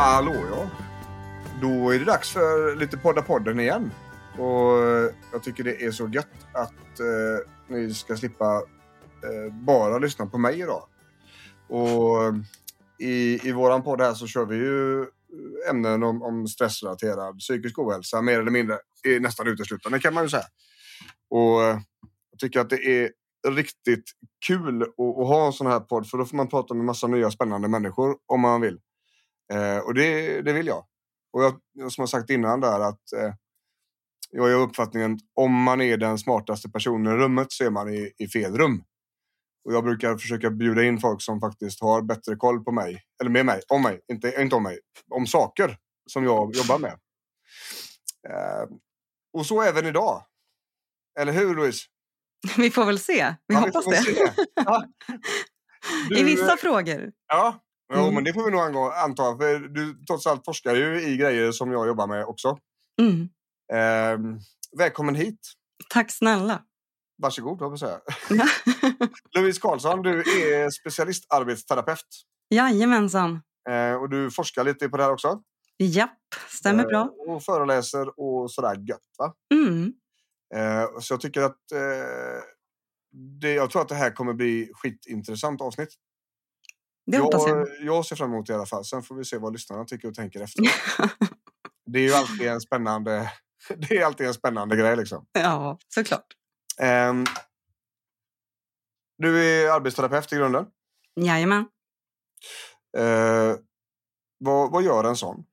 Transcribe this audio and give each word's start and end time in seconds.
Hallå 0.00 0.34
ja. 0.50 0.70
Då 1.60 1.90
är 1.90 1.98
det 1.98 2.04
dags 2.04 2.30
för 2.32 2.76
lite 2.76 2.96
podda 2.96 3.22
podden 3.22 3.60
igen. 3.60 3.90
Och 4.38 4.78
jag 5.32 5.42
tycker 5.42 5.64
det 5.64 5.84
är 5.84 5.90
så 5.90 6.08
gött 6.08 6.26
att 6.52 7.00
eh, 7.00 7.46
ni 7.68 7.94
ska 7.94 8.16
slippa 8.16 8.56
eh, 9.24 9.54
bara 9.54 9.98
lyssna 9.98 10.26
på 10.26 10.38
mig 10.38 10.60
idag. 10.60 10.82
Och 11.68 12.34
i, 12.98 13.48
i 13.48 13.52
våran 13.52 13.82
podd 13.82 14.00
här 14.00 14.14
så 14.14 14.26
kör 14.26 14.44
vi 14.44 14.56
ju 14.56 15.06
ämnen 15.70 16.02
om, 16.02 16.22
om 16.22 16.48
stressrelaterad 16.48 17.38
psykisk 17.38 17.78
ohälsa 17.78 18.22
mer 18.22 18.40
eller 18.40 18.50
mindre. 18.50 18.78
I 19.06 19.20
nästan 19.20 19.48
uteslutande 19.48 19.98
kan 19.98 20.14
man 20.14 20.24
ju 20.24 20.28
säga. 20.28 20.46
Och 21.30 21.60
jag 22.30 22.38
tycker 22.38 22.60
att 22.60 22.70
det 22.70 23.02
är 23.02 23.10
riktigt 23.48 24.04
kul 24.46 24.82
att, 24.82 24.88
att 24.88 25.28
ha 25.28 25.46
en 25.46 25.52
sån 25.52 25.66
här 25.66 25.80
podd 25.80 26.06
för 26.06 26.18
då 26.18 26.24
får 26.24 26.36
man 26.36 26.48
prata 26.48 26.74
med 26.74 26.84
massa 26.84 27.06
nya 27.06 27.30
spännande 27.30 27.68
människor 27.68 28.16
om 28.26 28.40
man 28.40 28.60
vill. 28.60 28.78
Eh, 29.52 29.78
och 29.78 29.94
det, 29.94 30.42
det 30.42 30.52
vill 30.52 30.66
jag. 30.66 30.84
Och 31.32 31.42
jag, 31.44 31.52
som 31.92 32.02
jag 32.02 32.08
sagt 32.08 32.30
innan 32.30 32.60
där 32.60 32.80
att 32.80 33.12
eh, 33.12 33.34
jag 34.30 34.42
har 34.42 34.50
uppfattningen 34.50 35.18
om 35.34 35.62
man 35.62 35.80
är 35.80 35.96
den 35.96 36.18
smartaste 36.18 36.68
personen 36.70 37.12
i 37.14 37.16
rummet 37.16 37.52
så 37.52 37.64
är 37.64 37.70
man 37.70 37.88
i, 37.94 38.12
i 38.18 38.28
fel 38.28 38.58
rum. 38.58 38.84
Och 39.64 39.72
jag 39.74 39.84
brukar 39.84 40.16
försöka 40.16 40.50
bjuda 40.50 40.84
in 40.84 41.00
folk 41.00 41.22
som 41.22 41.40
faktiskt 41.40 41.80
har 41.80 42.02
bättre 42.02 42.36
koll 42.36 42.64
på 42.64 42.72
mig, 42.72 43.02
eller 43.20 43.30
med 43.30 43.46
mig, 43.46 43.60
om 43.68 43.82
mig, 43.82 44.00
inte, 44.12 44.34
inte 44.40 44.56
om 44.56 44.62
mig, 44.62 44.78
om 45.10 45.26
saker 45.26 45.76
som 46.10 46.24
jag 46.24 46.56
jobbar 46.56 46.78
med. 46.78 46.92
Eh, 48.28 48.68
och 49.32 49.46
så 49.46 49.62
även 49.62 49.86
idag. 49.86 50.24
Eller 51.20 51.32
hur 51.32 51.54
Louise? 51.54 51.86
Vi 52.56 52.70
får 52.70 52.84
väl 52.84 52.98
se. 52.98 53.34
Vi 53.46 53.54
Ja, 53.54 53.60
hoppas 53.60 53.86
väl 53.86 54.04
det. 54.14 54.34
Ja. 54.54 54.84
I 56.10 56.14
Du, 56.14 56.24
vissa 56.24 56.56
frågor. 56.56 57.12
Ja, 57.28 57.60
Mm. 57.94 58.14
men 58.14 58.24
det 58.24 58.32
får 58.32 58.44
vi 58.44 58.50
nog 58.50 58.60
angå- 58.60 58.92
anta. 59.04 59.36
För 59.36 59.58
du 59.58 60.04
trots 60.04 60.26
allt 60.26 60.44
forskar 60.44 60.74
ju 60.74 61.00
i 61.02 61.16
grejer 61.16 61.52
som 61.52 61.72
jag 61.72 61.86
jobbar 61.86 62.06
med 62.06 62.24
också. 62.24 62.58
Mm. 63.00 63.28
Eh, 63.72 64.36
välkommen 64.78 65.14
hit. 65.14 65.40
Tack 65.90 66.10
snälla. 66.12 66.62
Varsågod, 67.22 67.60
höll 67.60 67.70
jag 67.70 67.78
säga. 67.78 68.00
Ja. 68.30 68.46
Louise 69.40 69.60
Karlsson, 69.60 70.02
du 70.02 70.18
är 70.20 70.70
specialistarbetsterapeut. 70.70 72.06
Jajamensan. 72.54 73.42
Eh, 73.70 73.94
och 73.94 74.08
du 74.10 74.30
forskar 74.30 74.64
lite 74.64 74.88
på 74.88 74.96
det 74.96 75.02
här 75.02 75.12
också. 75.12 75.42
Japp, 75.78 76.18
stämmer 76.48 76.84
bra. 76.84 77.00
Eh, 77.26 77.32
och 77.34 77.42
föreläser 77.42 78.20
och 78.20 78.50
sådär 78.52 78.76
gött. 78.88 79.00
Va? 79.18 79.34
Mm. 79.54 79.92
Eh, 80.54 80.98
så 81.00 81.14
jag 81.14 81.20
tycker 81.20 81.42
att 81.42 81.72
eh, 81.72 82.42
det, 83.40 83.52
jag 83.52 83.70
tror 83.70 83.82
att 83.82 83.88
det 83.88 83.94
här 83.94 84.10
kommer 84.10 84.32
bli 84.32 84.70
skitintressant 84.74 85.60
avsnitt. 85.60 85.88
Det 87.06 87.18
hoppas 87.18 87.46
jag. 87.46 87.58
jag, 87.58 87.68
jag 87.80 88.06
ser 88.06 88.16
fram 88.16 88.32
emot 88.32 88.46
det 88.46 88.52
i 88.52 88.56
alla 88.56 88.66
fall. 88.66 88.84
Sen 88.84 89.02
får 89.02 89.14
vi 89.14 89.24
se 89.24 89.38
vad 89.38 89.52
lyssnarna 89.52 89.84
tycker 89.84 90.08
och 90.08 90.14
tänker 90.14 90.40
efter. 90.40 90.62
det 91.86 91.98
är 91.98 92.02
ju 92.02 92.12
alltid 92.12 92.48
en 92.48 92.60
spännande, 92.60 93.32
det 93.76 93.98
är 93.98 94.04
alltid 94.04 94.26
en 94.26 94.34
spännande 94.34 94.76
grej 94.76 94.96
liksom. 94.96 95.26
Ja, 95.32 95.78
såklart. 95.88 96.26
Ehm, 96.78 97.24
du 99.18 99.44
är 99.44 99.70
arbetsterapeut 99.70 100.32
i 100.32 100.36
grunden. 100.36 100.66
Jajamän. 101.20 101.66
Eh, 102.98 103.56
vad, 104.38 104.70
vad 104.70 104.82
gör 104.82 105.04
en 105.04 105.16
sån? 105.16 105.44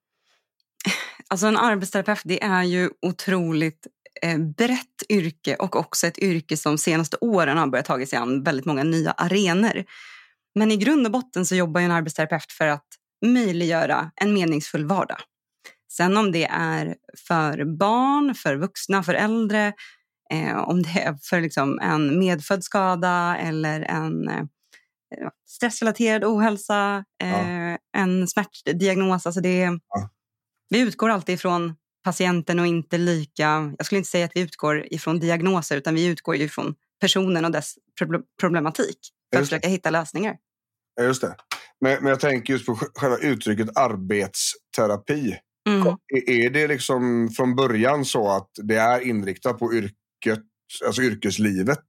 Alltså 1.28 1.48
en 1.48 1.58
arbetsterapeut 1.58 2.22
det 2.24 2.44
är 2.44 2.64
ju 2.64 2.90
otroligt 3.02 3.88
eh, 4.22 4.38
brett 4.38 5.04
yrke 5.10 5.56
och 5.56 5.76
också 5.76 6.08
ett 6.08 6.18
yrke 6.18 6.58
som 6.58 6.78
senaste 6.78 7.18
åren 7.22 7.58
har 7.58 7.68
börjat 7.68 7.86
ta 7.86 8.06
sig 8.06 8.20
an 8.20 8.44
väldigt 8.44 8.66
många 8.66 8.84
nya 8.84 9.12
arenor. 9.12 9.86
Men 10.58 10.72
i 10.72 10.78
grund 10.78 11.06
och 11.06 11.12
botten 11.12 11.46
så 11.46 11.56
jobbar 11.56 11.82
en 11.82 11.92
arbetsterapeut 11.92 12.52
för 12.52 12.68
att 12.68 12.88
möjliggöra 13.26 14.12
en 14.16 14.34
meningsfull 14.34 14.86
vardag. 14.86 15.18
Sen 15.92 16.18
om 16.18 16.32
det 16.32 16.46
är 16.46 16.96
för 17.28 17.78
barn, 17.78 18.36
för 18.36 18.56
vuxna, 18.56 19.04
för 19.04 19.14
äldre, 19.14 19.74
eh, 20.34 20.58
om 20.58 20.84
det 20.84 20.90
är 20.90 21.18
för 21.30 21.42
liksom 21.42 21.80
en 21.80 22.20
medfödd 22.20 22.64
skada 22.64 23.38
eller 23.38 23.82
en 23.82 24.30
eh, 24.30 24.44
stressrelaterad 25.48 26.24
ohälsa, 26.24 27.06
eh, 27.24 27.78
en 27.98 28.28
smärtdiagnos. 28.28 29.26
Alltså 29.26 29.42
det, 29.42 29.60
Ja. 29.90 30.10
Vi 30.70 30.80
utgår 30.80 31.10
alltid 31.10 31.36
ifrån 31.36 31.76
patienten 32.04 32.60
och 32.60 32.68
inte 32.68 32.98
lika... 32.98 33.74
Jag 33.78 33.86
skulle 33.86 33.98
inte 33.98 34.10
säga 34.10 34.26
att 34.26 34.36
vi 34.36 34.42
utgår 34.42 34.94
ifrån 34.94 35.20
diagnoser 35.20 35.78
utan 35.78 35.96
vi 35.96 36.06
utgår 36.06 36.36
ifrån 36.36 36.76
personen 37.02 37.46
och 37.46 37.52
dess 37.52 37.76
proble- 38.02 38.24
problematik 38.40 38.98
för 39.34 39.40
att 39.40 39.46
försöka 39.46 39.68
hitta 39.68 39.90
lösningar. 39.90 40.36
Ja, 40.98 41.04
just 41.04 41.22
det. 41.22 41.36
Men, 41.82 41.98
men 42.04 42.10
jag 42.10 42.20
tänker 42.20 42.54
just 42.54 42.66
på 42.66 42.76
sj- 42.76 42.92
själva 42.96 43.18
uttrycket 43.18 43.78
arbetsterapi. 43.78 45.38
Mm. 45.70 45.88
Är- 46.28 46.50
det 46.50 46.68
liksom 46.68 47.30
från 47.38 47.56
början 47.56 48.06
så 48.06 48.30
att 48.32 48.50
det 48.64 48.76
är 48.76 49.00
inriktat 49.00 49.60
på 49.60 49.74
yrket, 49.74 50.40
alltså 50.86 51.02
yrkeslivet? 51.02 51.84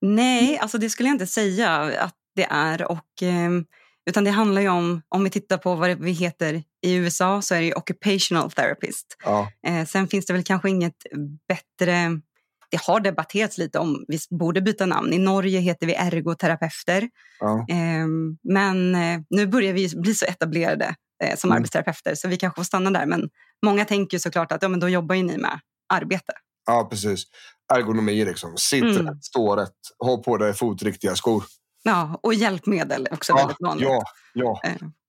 Nej, 0.00 0.58
alltså 0.58 0.78
det 0.78 0.90
skulle 0.90 1.08
jag 1.08 1.14
inte 1.14 1.26
säga 1.26 1.70
att 1.76 2.14
det 2.36 2.46
är. 2.50 2.90
Och, 2.90 3.22
ehm, 3.22 3.64
utan 4.10 4.24
det 4.24 4.30
handlar 4.30 4.62
ju 4.62 4.68
om, 4.68 5.02
om 5.08 5.24
vi 5.24 5.30
tittar 5.30 5.58
på 5.58 5.74
vad 5.74 5.98
vi 6.00 6.10
heter 6.12 6.62
i 6.86 6.94
USA 6.94 7.42
så 7.42 7.54
är 7.54 7.60
det 7.60 7.74
occupational 7.74 8.50
therapist. 8.50 9.16
Ja, 9.24 9.50
Eh, 9.66 9.86
sen 9.86 10.08
finns 10.08 10.26
det 10.26 10.32
väl 10.32 10.44
kanske 10.44 10.70
inget 10.70 10.96
bättre... 11.48 12.20
Det 12.70 12.80
har 12.80 13.00
debatterats 13.00 13.58
lite 13.58 13.78
om 13.78 14.04
vi 14.08 14.18
borde 14.30 14.60
byta 14.60 14.86
namn. 14.86 15.12
I 15.12 15.18
Norge 15.18 15.60
heter 15.60 15.86
vi 15.86 15.94
ergoterapeuter. 15.94 17.08
ja. 17.40 17.66
Eh, 17.70 18.06
men 18.42 18.94
eh, 18.94 19.20
nu 19.30 19.46
börjar 19.46 19.72
vi 19.72 19.90
bli 19.96 20.14
så 20.14 20.24
etablerade 20.24 20.94
eh, 21.24 21.36
som 21.36 21.50
Mm. 21.50 21.56
arbetsterapeuter 21.56 22.14
så 22.14 22.28
vi 22.28 22.36
kanske 22.36 22.58
får 22.58 22.64
stanna 22.64 22.90
där. 22.90 23.06
Men 23.06 23.28
många 23.64 23.84
tänker 23.84 24.18
såklart 24.18 24.52
att 24.52 24.62
ja, 24.62 24.68
men 24.68 24.80
då 24.80 24.88
jobbar 24.88 25.14
ju 25.14 25.22
ni 25.22 25.36
med 25.38 25.60
arbete. 25.88 26.32
ja 26.66 26.86
precis. 26.90 27.24
Ergonomi 27.74 28.24
liksom. 28.24 28.56
Sitt 28.56 28.82
Mm. 28.84 29.06
rätt, 29.06 29.24
stå 29.24 29.56
rätt, 29.56 29.70
ha 29.98 30.16
på 30.22 30.36
dig 30.36 30.52
fotriktiga 30.54 31.16
skor. 31.16 31.44
Ja, 31.82 32.20
och 32.22 32.34
hjälpmedel 32.34 33.08
också 33.10 33.32
Ja, 33.32 33.36
väldigt 33.36 33.56
vanligt. 33.60 33.88
ja, 33.88 34.02
ja. 34.34 34.60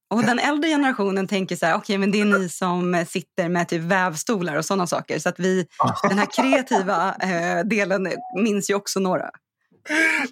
Och 0.10 0.24
den 0.24 0.40
äldre 0.40 0.70
generationen 0.70 1.28
tänker 1.28 1.56
så 1.56 1.66
här, 1.66 1.76
okej 1.76 1.98
men 1.98 2.12
det 2.12 2.22
är 2.22 2.26
ni 2.26 2.50
som 2.50 2.96
eh, 2.96 3.06
sitter 3.06 3.50
med 3.50 3.70
typ 3.70 3.82
vävstolar 3.82 4.56
och 4.56 4.66
sådana 4.66 4.88
saker. 4.88 5.20
Så 5.20 5.30
att 5.30 5.40
vi, 5.40 5.68
den 6.10 6.18
här 6.18 6.28
kreativa 6.36 7.16
eh, 7.16 7.66
delen 7.66 8.08
minns 8.44 8.70
ju 8.70 8.76
också 8.76 9.00
några. 9.00 9.30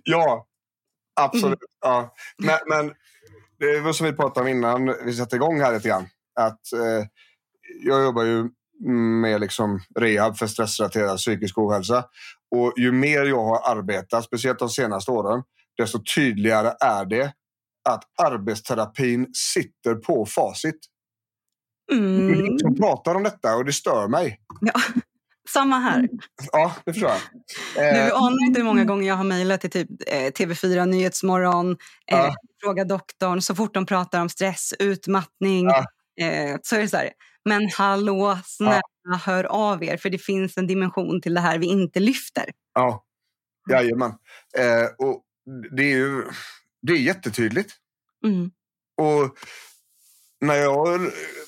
Ja, 0.03 0.45
absolut. 1.19 1.45
Mm. 1.45 1.57
Ja. 1.81 2.13
Men, 2.37 2.59
men 2.67 2.93
det 3.59 3.79
var 3.79 3.93
som 3.93 4.05
vi 4.05 4.13
pratade 4.13 4.41
om 4.41 4.47
innan 4.47 4.95
vi 5.05 5.13
satte 5.13 5.35
igång 5.35 5.61
här 5.61 5.73
lite 5.73 5.87
grann. 5.87 6.07
Att, 6.39 6.73
eh, 6.73 7.07
jag 7.83 8.03
jobbar 8.03 8.23
ju 8.23 8.49
med 9.21 9.41
liksom 9.41 9.79
rehab 9.99 10.37
för 10.37 10.47
stressrelaterad 10.47 11.17
psykisk 11.17 11.57
ohälsa. 11.57 12.05
Och 12.51 12.73
ju 12.77 12.91
mer 12.91 13.25
jag 13.25 13.43
har 13.43 13.77
arbetat, 13.77 14.23
speciellt 14.25 14.59
de 14.59 14.69
senaste 14.69 15.11
åren, 15.11 15.43
desto 15.77 15.99
tydligare 16.15 16.73
är 16.79 17.05
det 17.05 17.33
att 17.89 18.03
arbetsterapin 18.21 19.27
sitter 19.33 19.95
på 19.95 20.25
facit. 20.25 20.75
Det 21.87 21.93
är 21.95 21.99
Mm. 21.99 22.35
ingen 22.45 22.59
som 22.59 22.75
pratar 22.75 23.15
om 23.15 23.23
detta 23.23 23.55
och 23.55 23.65
det 23.65 23.73
stör 23.73 24.07
mig. 24.07 24.39
Ja, 24.61 24.73
Samma 25.49 25.79
här. 25.79 26.09
Ja, 26.51 26.75
det 26.85 26.93
förstår 26.93 27.09
jag. 27.09 27.19
Du 27.75 27.81
Eh, 27.99 28.13
anar 28.15 28.47
inte 28.47 28.59
hur 28.59 28.65
många 28.65 28.85
gånger 28.85 29.07
jag 29.07 29.15
har 29.15 29.23
mejlat 29.23 29.61
till 29.61 29.69
typ, 29.69 29.89
eh, 30.07 30.31
TV4 30.31 30.85
Nyhetsmorgon, 30.85 31.71
eh, 31.71 31.77
Ja. 32.17 32.35
Fråga 32.63 32.83
doktorn, 32.85 33.41
så 33.41 33.55
fort 33.55 33.73
de 33.73 33.85
pratar 33.85 34.21
om 34.21 34.29
stress, 34.29 34.73
utmattning, 34.79 35.65
Ja. 35.65 35.85
eh, 36.21 36.57
så 36.63 36.75
är 36.75 36.79
det 36.79 36.87
så 36.87 36.97
här, 36.97 37.09
men 37.45 37.69
hallå, 37.77 38.37
snälla 38.45 38.81
hör 39.25 39.43
av 39.43 39.83
er, 39.83 39.97
för 39.97 40.09
det 40.09 40.17
finns 40.17 40.57
en 40.57 40.67
dimension 40.67 41.21
till 41.21 41.33
det 41.33 41.39
här 41.41 41.57
vi 41.57 41.65
inte 41.65 41.99
lyfter. 41.99 42.45
ja, 42.73 43.03
jajamän. 43.69 44.11
Eh, 44.57 45.07
och 45.07 45.21
det 45.77 45.83
är 45.83 45.97
ju 45.97 46.23
det 46.87 46.93
är 46.93 46.97
jättetydligt. 46.97 47.73
Mm. 48.25 48.51
Och 49.01 49.37
när 50.41 50.55
jag 50.55 50.99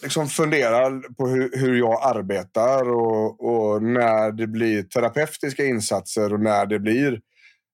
liksom 0.03 0.27
funderar 0.27 1.13
på 1.13 1.27
hur, 1.27 1.51
hur 1.57 1.75
jag 1.75 2.03
arbetar 2.03 2.89
och, 2.89 3.45
och 3.45 3.83
när 3.83 4.31
det 4.31 4.47
blir 4.47 4.83
terapeutiska 4.83 5.65
insatser 5.65 6.33
och 6.33 6.39
när 6.39 6.65
det 6.65 6.79
blir 6.79 7.21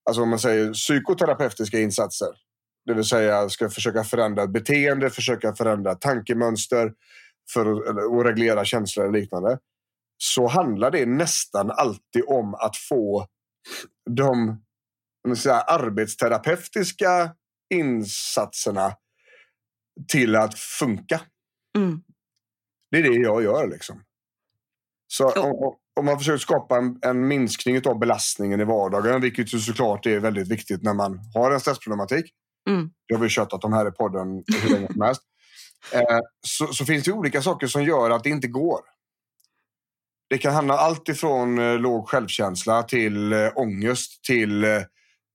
alltså 0.08 0.22
om 0.22 0.28
man 0.28 0.38
säger 0.38 0.72
psykoterapeutiska 0.72 1.80
insatser. 1.80 2.28
Det 2.86 2.94
vill 2.94 3.04
säga 3.04 3.48
ska 3.48 3.70
försöka 3.70 4.04
förändra 4.04 4.46
beteende, 4.46 5.10
försöka 5.10 5.54
förändra 5.54 5.94
tankemönster 5.94 6.92
för 7.52 7.60
att, 7.60 7.88
eller, 7.88 8.14
och 8.14 8.24
reglera 8.24 8.64
känslor 8.64 9.06
och 9.06 9.12
liknande. 9.12 9.58
Så 10.18 10.46
handlar 10.46 10.90
det 10.90 11.06
nästan 11.06 11.70
alltid 11.70 12.24
om 12.26 12.54
att 12.54 12.76
få 12.76 13.26
de 14.10 14.62
säger, 15.36 15.62
arbetsterapeutiska 15.66 17.30
insatserna 17.72 18.94
till 20.08 20.36
att 20.36 20.58
funka. 20.58 21.20
Mm. 21.76 22.02
Det 22.90 22.98
är 22.98 23.02
det 23.02 23.14
jag 23.14 23.42
gör. 23.42 23.68
liksom. 23.68 24.02
Så 25.06 25.32
Ja. 25.36 25.76
om, 25.96 26.04
man 26.04 26.18
försöker 26.18 26.38
skapa 26.38 26.78
en, 26.78 26.98
en 27.02 27.28
minskning 27.28 27.86
av 27.86 27.98
belastningen 27.98 28.60
i 28.60 28.64
vardagen, 28.64 29.20
vilket 29.20 29.54
ju 29.54 29.58
såklart 29.58 30.06
är 30.06 30.20
väldigt 30.20 30.48
viktigt 30.48 30.82
när 30.82 30.94
man 30.94 31.20
har 31.34 31.50
en 31.50 31.60
stressproblematik. 31.60 32.24
Mm. 32.68 32.90
Det 33.08 33.14
har 33.14 33.22
vi 33.22 33.28
tjatat 33.28 33.64
om 33.64 33.72
här 33.72 33.88
i 33.88 33.90
podden 33.90 34.44
hur 34.62 34.70
länge 34.70 34.92
som 34.92 35.02
helst. 35.02 35.22
Eh, 35.92 36.18
så, 36.46 36.66
så 36.66 36.84
finns 36.84 37.04
det 37.04 37.12
olika 37.12 37.42
saker 37.42 37.66
som 37.66 37.84
gör 37.84 38.10
att 38.10 38.24
det 38.24 38.30
inte 38.30 38.48
går. 38.48 38.80
Det 40.30 40.38
kan 40.38 40.54
handla 40.54 40.74
allt 40.74 41.08
ifrån 41.08 41.58
eh, 41.58 41.78
låg 41.78 42.08
självkänsla 42.08 42.82
till 42.82 43.32
eh, 43.32 43.50
ångest 43.54 44.24
till 44.24 44.64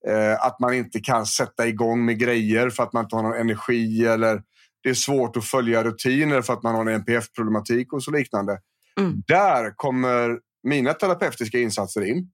eh, 0.08 0.46
att 0.46 0.60
man 0.60 0.74
inte 0.74 1.00
kan 1.00 1.26
sätta 1.26 1.68
igång 1.68 2.06
med 2.06 2.20
grejer 2.20 2.70
för 2.70 2.84
att 2.84 2.94
man 2.94 3.04
inte 3.04 3.16
har 3.16 3.24
någon 3.24 3.40
energi 3.40 4.06
eller 4.06 4.42
det 4.84 4.90
är 4.90 4.94
svårt 4.94 5.38
att 5.38 5.46
följa 5.46 5.84
rutiner 5.84 6.42
för 6.42 6.54
att 6.54 6.64
man 6.64 6.76
har 6.76 6.86
en 6.86 6.94
NPF-problematik 6.94 7.94
och 7.94 8.04
så 8.04 8.12
liknande. 8.12 8.60
Mm. 9.00 9.24
Där 9.28 9.74
kommer 9.76 10.40
mina 10.64 10.94
terapeutiska 10.94 11.60
insatser 11.60 12.02
in. 12.06 12.32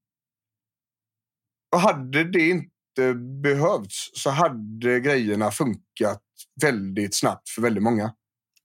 Och 1.75 1.79
hade 1.79 2.23
det 2.23 2.49
inte 2.49 3.13
behövts 3.43 4.09
så 4.13 4.29
hade 4.29 4.99
grejerna 4.99 5.51
funkat 5.51 6.21
väldigt 6.61 7.15
snabbt 7.15 7.49
för 7.49 7.61
väldigt 7.61 7.83
många. 7.83 8.13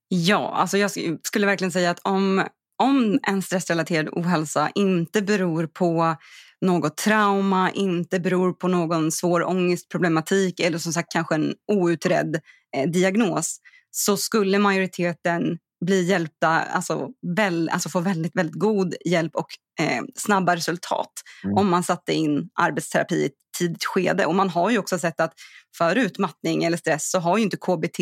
Ja, 0.08 0.55
alltså 0.55 0.78
jag 0.78 0.88
sk- 0.88 1.19
skulle 1.22 1.46
verkligen 1.46 1.72
säga 1.72 1.90
att 1.90 2.00
om, 2.05 2.44
om 2.78 3.19
en 3.22 3.42
stressrelaterad 3.42 4.08
ohälsa 4.12 4.70
inte 4.75 5.22
beror 5.22 5.66
på 5.66 6.16
något 6.60 6.96
trauma, 6.96 7.70
inte 7.70 8.20
beror 8.20 8.52
på 8.52 8.69
någon 8.69 9.12
svår 9.12 9.48
ångestproblematik 9.48 10.60
eller 10.60 10.78
som 10.78 10.92
sagt 10.92 11.12
kanske 11.12 11.34
en 11.34 11.54
outredd 11.72 12.40
eh, 12.76 12.90
diagnos 12.90 13.60
så 13.90 14.16
skulle 14.16 14.58
majoriteten 14.58 15.58
bli 15.86 16.02
hjälpta, 16.04 16.48
alltså, 16.48 17.08
väl, 17.36 17.69
alltså 17.72 17.88
få 17.88 18.00
väldigt, 18.00 18.36
väldigt 18.36 18.60
god 18.60 18.94
hjälp 19.04 19.36
och 19.36 19.46
eh, 19.81 20.02
snabba 20.16 20.56
resultat 20.56 21.12
Mm. 21.44 21.56
om 21.56 21.69
man 21.70 21.82
satte 21.82 22.12
in 22.12 22.48
arbetsterapi 22.54 23.14
i 23.14 23.26
ett 23.26 23.32
tidigt 23.58 23.84
skede. 23.84 24.26
Och 24.26 24.34
man 24.34 24.50
har 24.50 24.70
ju 24.70 24.78
också 24.78 24.98
sett 24.98 25.20
att 25.20 25.32
för 25.78 25.96
utmattning 25.96 26.64
eller 26.64 26.76
stress 26.76 27.10
så 27.10 27.19
har 27.19 27.38
ju 27.38 27.44
inte 27.44 27.56
KBT 27.56 28.00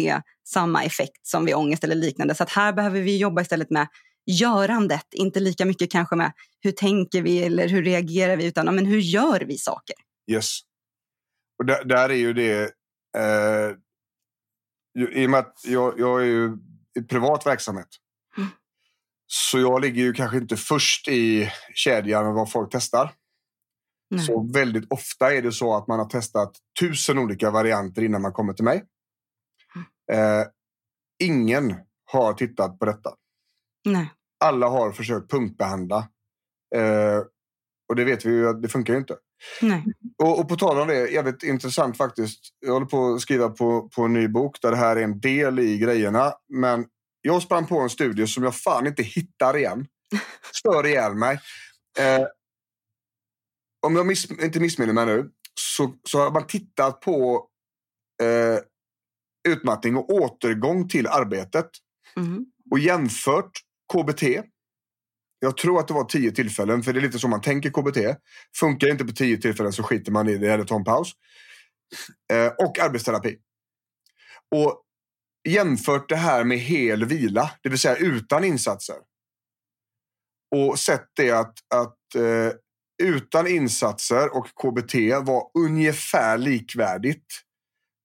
samma 0.48 0.84
effekt 0.84 1.26
som 1.26 1.44
vid 1.44 1.54
ångest 1.54 1.84
eller 1.84 1.94
liknande. 1.94 2.34
Så 2.34 2.42
att 2.42 2.50
här 2.50 2.72
behöver 2.72 3.00
vi 3.00 3.16
jobba 3.18 3.42
istället 3.42 3.70
med 3.70 3.86
görandet, 4.26 5.06
inte 5.12 5.40
lika 5.40 5.64
mycket 5.64 5.90
kanske 5.90 6.16
med 6.16 6.32
hur 6.60 6.72
tänker 6.72 7.22
vi 7.22 7.44
eller 7.44 7.68
hur 7.68 7.82
reagerar 7.82 8.36
vi, 8.36 8.46
utan 8.46 8.74
men 8.74 8.86
hur 8.86 8.98
gör 9.00 9.40
vi 9.40 9.58
saker? 9.58 9.96
Yes. 10.30 10.60
Och 11.58 11.66
där, 11.66 11.84
där 11.84 12.08
är 12.08 12.14
ju 12.14 12.32
det... 12.32 12.62
Eh, 13.16 13.70
I 15.14 15.26
och 15.26 15.30
med 15.30 15.40
att 15.40 15.60
jag, 15.64 16.00
jag 16.00 16.20
är 16.22 16.26
ju 16.26 16.58
i 16.98 17.02
privat 17.02 17.46
verksamhet. 17.46 17.88
Mm. 18.36 18.48
Så 19.26 19.58
jag 19.58 19.80
ligger 19.80 20.02
ju 20.02 20.12
kanske 20.12 20.36
inte 20.36 20.56
först 20.56 21.08
i 21.08 21.52
kedjan 21.74 22.24
med 22.24 22.34
vad 22.34 22.52
folk 22.52 22.68
testar. 22.72 23.12
Nej. 24.10 24.26
Så 24.26 24.52
väldigt 24.52 24.92
ofta 24.92 25.34
är 25.34 25.42
det 25.42 25.52
så 25.52 25.76
att 25.76 25.86
man 25.86 25.98
har 25.98 26.06
testat 26.06 26.56
tusen 26.80 27.18
olika 27.18 27.50
varianter 27.50 28.02
innan 28.02 28.22
man 28.22 28.32
kommer 28.32 28.52
till 28.52 28.64
mig. 28.64 28.84
Eh, 30.12 30.42
ingen 31.18 31.74
har 32.04 32.34
tittat 32.34 32.78
på 32.78 32.84
detta. 32.84 33.14
Nej. 33.86 34.12
Alla 34.44 34.68
har 34.68 34.92
försökt 34.92 35.30
punktbehandla. 35.30 36.08
Eh, 36.74 37.18
och 37.88 37.96
det 37.96 38.04
vet 38.04 38.26
vi 38.26 38.30
ju 38.30 38.48
att 38.48 38.62
det 38.62 38.68
funkar 38.68 38.92
ju 38.92 38.98
inte. 38.98 39.16
Nej. 39.62 39.84
Och, 40.22 40.40
och 40.40 40.48
på 40.48 40.56
tal 40.56 40.80
om 40.80 40.88
det, 40.88 41.10
jävligt 41.10 41.42
intressant 41.42 41.96
faktiskt. 41.96 42.40
Jag 42.60 42.72
håller 42.72 42.86
på 42.86 43.14
att 43.14 43.20
skriva 43.20 43.48
på, 43.48 43.88
på 43.88 44.02
en 44.02 44.12
ny 44.12 44.28
bok 44.28 44.60
där 44.62 44.70
det 44.70 44.76
här 44.76 44.96
är 44.96 45.02
en 45.02 45.20
del 45.20 45.58
i 45.58 45.78
grejerna. 45.78 46.32
Men 46.48 46.86
jag 47.22 47.42
sprang 47.42 47.66
på 47.66 47.78
en 47.80 47.90
studie 47.90 48.26
som 48.26 48.44
jag 48.44 48.56
fan 48.56 48.86
inte 48.86 49.02
hittar 49.02 49.56
igen. 49.56 49.86
Stör 50.52 50.86
ihjäl 50.86 51.14
mig. 51.14 51.40
Eh, 51.98 52.26
om 53.86 53.96
jag 53.96 54.06
miss, 54.06 54.30
inte 54.30 54.60
missminner 54.60 54.92
mig 54.92 55.06
nu 55.06 55.30
så, 55.54 55.94
så 56.08 56.18
har 56.18 56.30
man 56.30 56.46
tittat 56.46 57.00
på 57.00 57.48
eh, 58.22 58.58
utmattning 59.52 59.96
och 59.96 60.10
återgång 60.10 60.88
till 60.88 61.06
arbetet 61.06 61.70
Mm. 62.16 62.46
och 62.70 62.78
jämfört 62.78 63.50
KBT. 63.92 64.22
Jag 65.38 65.56
tror 65.56 65.80
att 65.80 65.88
det 65.88 65.94
var 65.94 66.04
tio 66.04 66.30
tillfällen, 66.30 66.82
för 66.82 66.92
det 66.92 66.98
är 66.98 67.02
lite 67.02 67.18
så 67.18 67.28
man 67.28 67.40
tänker 67.40 67.70
KBT. 67.70 68.20
Funkar 68.56 68.86
det 68.86 68.90
inte 68.90 69.04
på 69.04 69.12
tio 69.12 69.36
tillfällen 69.36 69.72
så 69.72 69.82
skiter 69.82 70.12
man 70.12 70.28
i 70.28 70.38
det 70.38 70.52
eller 70.52 70.64
tar 70.64 70.76
en 70.76 70.84
paus. 70.84 71.12
Eh, 72.32 72.46
och 72.46 72.78
arbetsterapi. 72.78 73.36
Och 74.54 74.82
jämfört 75.48 76.08
det 76.08 76.16
här 76.16 76.44
med 76.44 76.58
hel 76.58 77.04
vila, 77.04 77.50
det 77.62 77.68
vill 77.68 77.78
säga 77.78 77.96
utan 77.96 78.44
insatser. 78.44 78.96
Och 80.56 80.78
sett 80.78 81.06
det 81.16 81.30
att, 81.30 81.58
att 81.74 82.14
eh, 82.14 82.52
utan 83.02 83.46
insatser 83.46 84.36
och 84.36 84.46
KBT 84.46 84.94
var 85.22 85.50
ungefär 85.58 86.38
likvärdigt. 86.38 87.45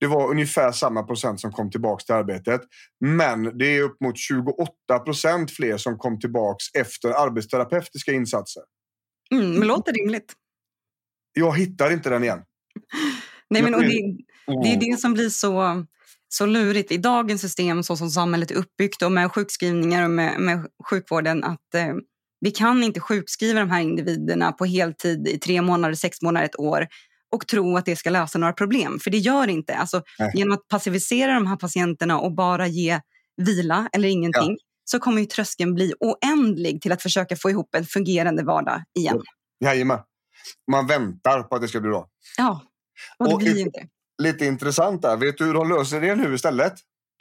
Det 0.01 0.07
var 0.07 0.29
ungefär 0.29 0.71
samma 0.71 1.03
procent 1.03 1.41
som 1.41 1.51
kom 1.51 1.71
tillbaka 1.71 2.03
till 2.03 2.15
arbetet. 2.15 2.61
Men 2.99 3.57
det 3.57 3.65
är 3.65 3.81
upp 3.81 4.01
mot 4.01 4.17
28 4.17 4.99
procent 5.05 5.51
fler 5.51 5.77
som 5.77 5.97
kom 5.97 6.19
tillbaka 6.19 6.57
efter 6.79 7.09
arbetsterapeutiska 7.09 8.13
insatser. 8.13 8.63
Mm, 9.31 9.53
men 9.53 9.67
låter 9.67 9.93
rimligt. 9.93 10.33
Jag 11.33 11.57
hittar 11.57 11.91
inte 11.91 12.09
den 12.09 12.23
igen. 12.23 12.39
Nej, 13.49 13.63
men, 13.63 13.75
och 13.75 13.81
det, 13.81 14.17
det 14.63 14.73
är 14.73 14.91
det 14.91 14.99
som 14.99 15.13
blir 15.13 15.29
så, 15.29 15.85
så 16.29 16.45
lurigt 16.45 16.91
i 16.91 16.97
dagens 16.97 17.41
system 17.41 17.83
så 17.83 17.97
som 17.97 18.09
samhället 18.09 18.51
är 18.51 18.55
uppbyggt 18.55 19.01
och 19.01 19.11
med 19.11 19.31
sjukskrivningar 19.31 20.03
och 20.03 20.09
med, 20.09 20.39
med 20.39 20.67
sjukvården 20.89 21.43
att 21.43 21.75
eh, 21.75 21.93
vi 22.39 22.51
kan 22.51 22.83
inte 22.83 22.99
sjukskriva 22.99 23.59
de 23.59 23.69
här 23.69 23.81
individerna 23.81 24.51
på 24.51 24.65
heltid 24.65 25.27
i 25.27 25.39
tre 25.39 25.61
månader, 25.61 25.95
sex 25.95 26.21
månader, 26.21 26.45
ett 26.45 26.59
år 26.59 26.87
och 27.31 27.47
tro 27.47 27.77
att 27.77 27.85
det 27.85 27.95
ska 27.95 28.09
lösa 28.09 28.39
några 28.39 28.53
problem. 28.53 28.99
För 28.99 29.11
det 29.11 29.17
gör 29.17 29.47
det 29.47 29.53
inte. 29.53 29.75
Alltså, 29.75 30.01
Nej. 30.19 30.31
genom 30.35 30.53
att 30.53 30.67
passivisera 30.67 31.33
de 31.33 31.47
här 31.47 31.55
patienterna 31.55 32.19
och 32.19 32.35
bara 32.35 32.67
ge 32.67 32.99
vila 33.37 33.89
eller 33.93 34.09
ingenting 34.09 34.57
så 34.85 34.99
kommer 34.99 35.19
ju 35.21 35.25
tröskeln 35.25 35.73
bli 35.73 35.93
oändlig 35.99 36.81
till 36.81 36.91
att 36.91 37.01
försöka 37.01 37.35
få 37.35 37.49
ihop 37.49 37.75
en 37.75 37.85
fungerande 37.85 38.43
vardag 38.43 38.83
igen. 38.99 39.21
Jajamän. 39.63 39.99
Man 40.71 40.87
väntar 40.87 41.43
på 41.43 41.55
att 41.55 41.61
det 41.61 41.67
ska 41.67 41.79
bli 41.79 41.89
bra. 41.89 42.07
Ja, 42.37 42.61
och 43.17 43.27
det 43.27 43.33
Och 43.33 43.39
blir 43.39 43.57
inte. 43.57 43.79
Lite 44.23 44.45
intressant 44.45 45.01
där. 45.01 45.17
Vet 45.17 45.37
du 45.37 45.45
hur 45.45 45.53
de 45.53 45.69
löser 45.69 46.01
det 46.01 46.15
nu 46.15 46.33
istället? 46.35 46.73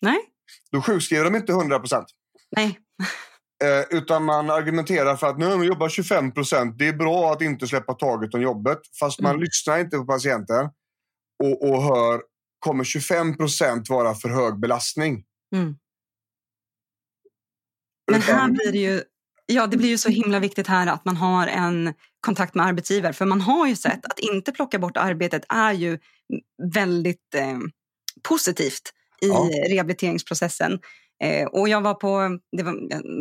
Nej, 0.02 0.18
Då 0.72 0.82
sjukskriver 0.82 1.24
de 1.24 1.36
inte 1.36 1.52
100 1.52 1.78
procent. 1.78 2.06
nej. 2.56 2.78
Eh, 3.64 3.84
utan 3.98 4.24
man 4.24 4.50
argumenterar 4.50 5.16
för 5.16 5.26
att 5.26 5.38
nu 5.38 5.48
man 5.48 5.62
jobbar 5.66 5.88
25 5.88 6.32
procent. 6.32 6.78
Det 6.78 6.88
är 6.88 6.92
bra 6.92 7.32
att 7.32 7.42
inte 7.42 7.66
släppa 7.66 7.94
taget 7.94 8.34
om 8.34 8.42
jobbet. 8.42 8.78
Fast 9.00 9.20
man 9.20 9.30
Mm. 9.30 9.42
lyssnar 9.42 9.78
inte 9.78 9.96
på 9.96 10.04
patienten 10.04 10.68
och, 11.44 11.70
och 11.70 11.82
hör 11.82 12.22
kommer 12.58 12.84
25 12.84 13.36
procent 13.36 13.88
vara 13.90 14.14
för 14.14 14.28
hög 14.28 14.60
belastning. 14.60 15.24
Mm. 15.54 15.76
Men 18.10 18.22
här 18.22 18.50
blir 18.50 18.72
det 18.72 18.78
ju, 18.78 19.02
ja, 19.46 19.66
det 19.66 19.76
blir 19.76 19.88
ju 19.88 19.98
så 19.98 20.08
himla 20.08 20.38
viktigt 20.38 20.66
här 20.66 20.86
att 20.86 21.04
man 21.04 21.16
har 21.16 21.46
en 21.46 21.94
kontakt 22.20 22.54
med 22.54 22.66
arbetsgivare. 22.66 23.12
För 23.12 23.26
man 23.26 23.40
har 23.40 23.66
ju 23.66 23.76
sett 23.76 24.06
att 24.06 24.18
inte 24.18 24.52
plocka 24.52 24.78
bort 24.78 24.96
arbetet 24.96 25.42
är 25.48 25.72
ju 25.72 25.98
väldigt 26.74 27.34
eh, 27.34 27.58
positivt 28.28 28.92
i 29.22 29.28
Ja. 29.28 29.48
rehabiliteringsprocessen. 29.70 30.78
Eh, 31.22 31.46
och 31.46 31.68
jag 31.68 31.80
var 31.80 31.94
på 31.94 32.38
det 32.56 32.62
var 32.62 32.72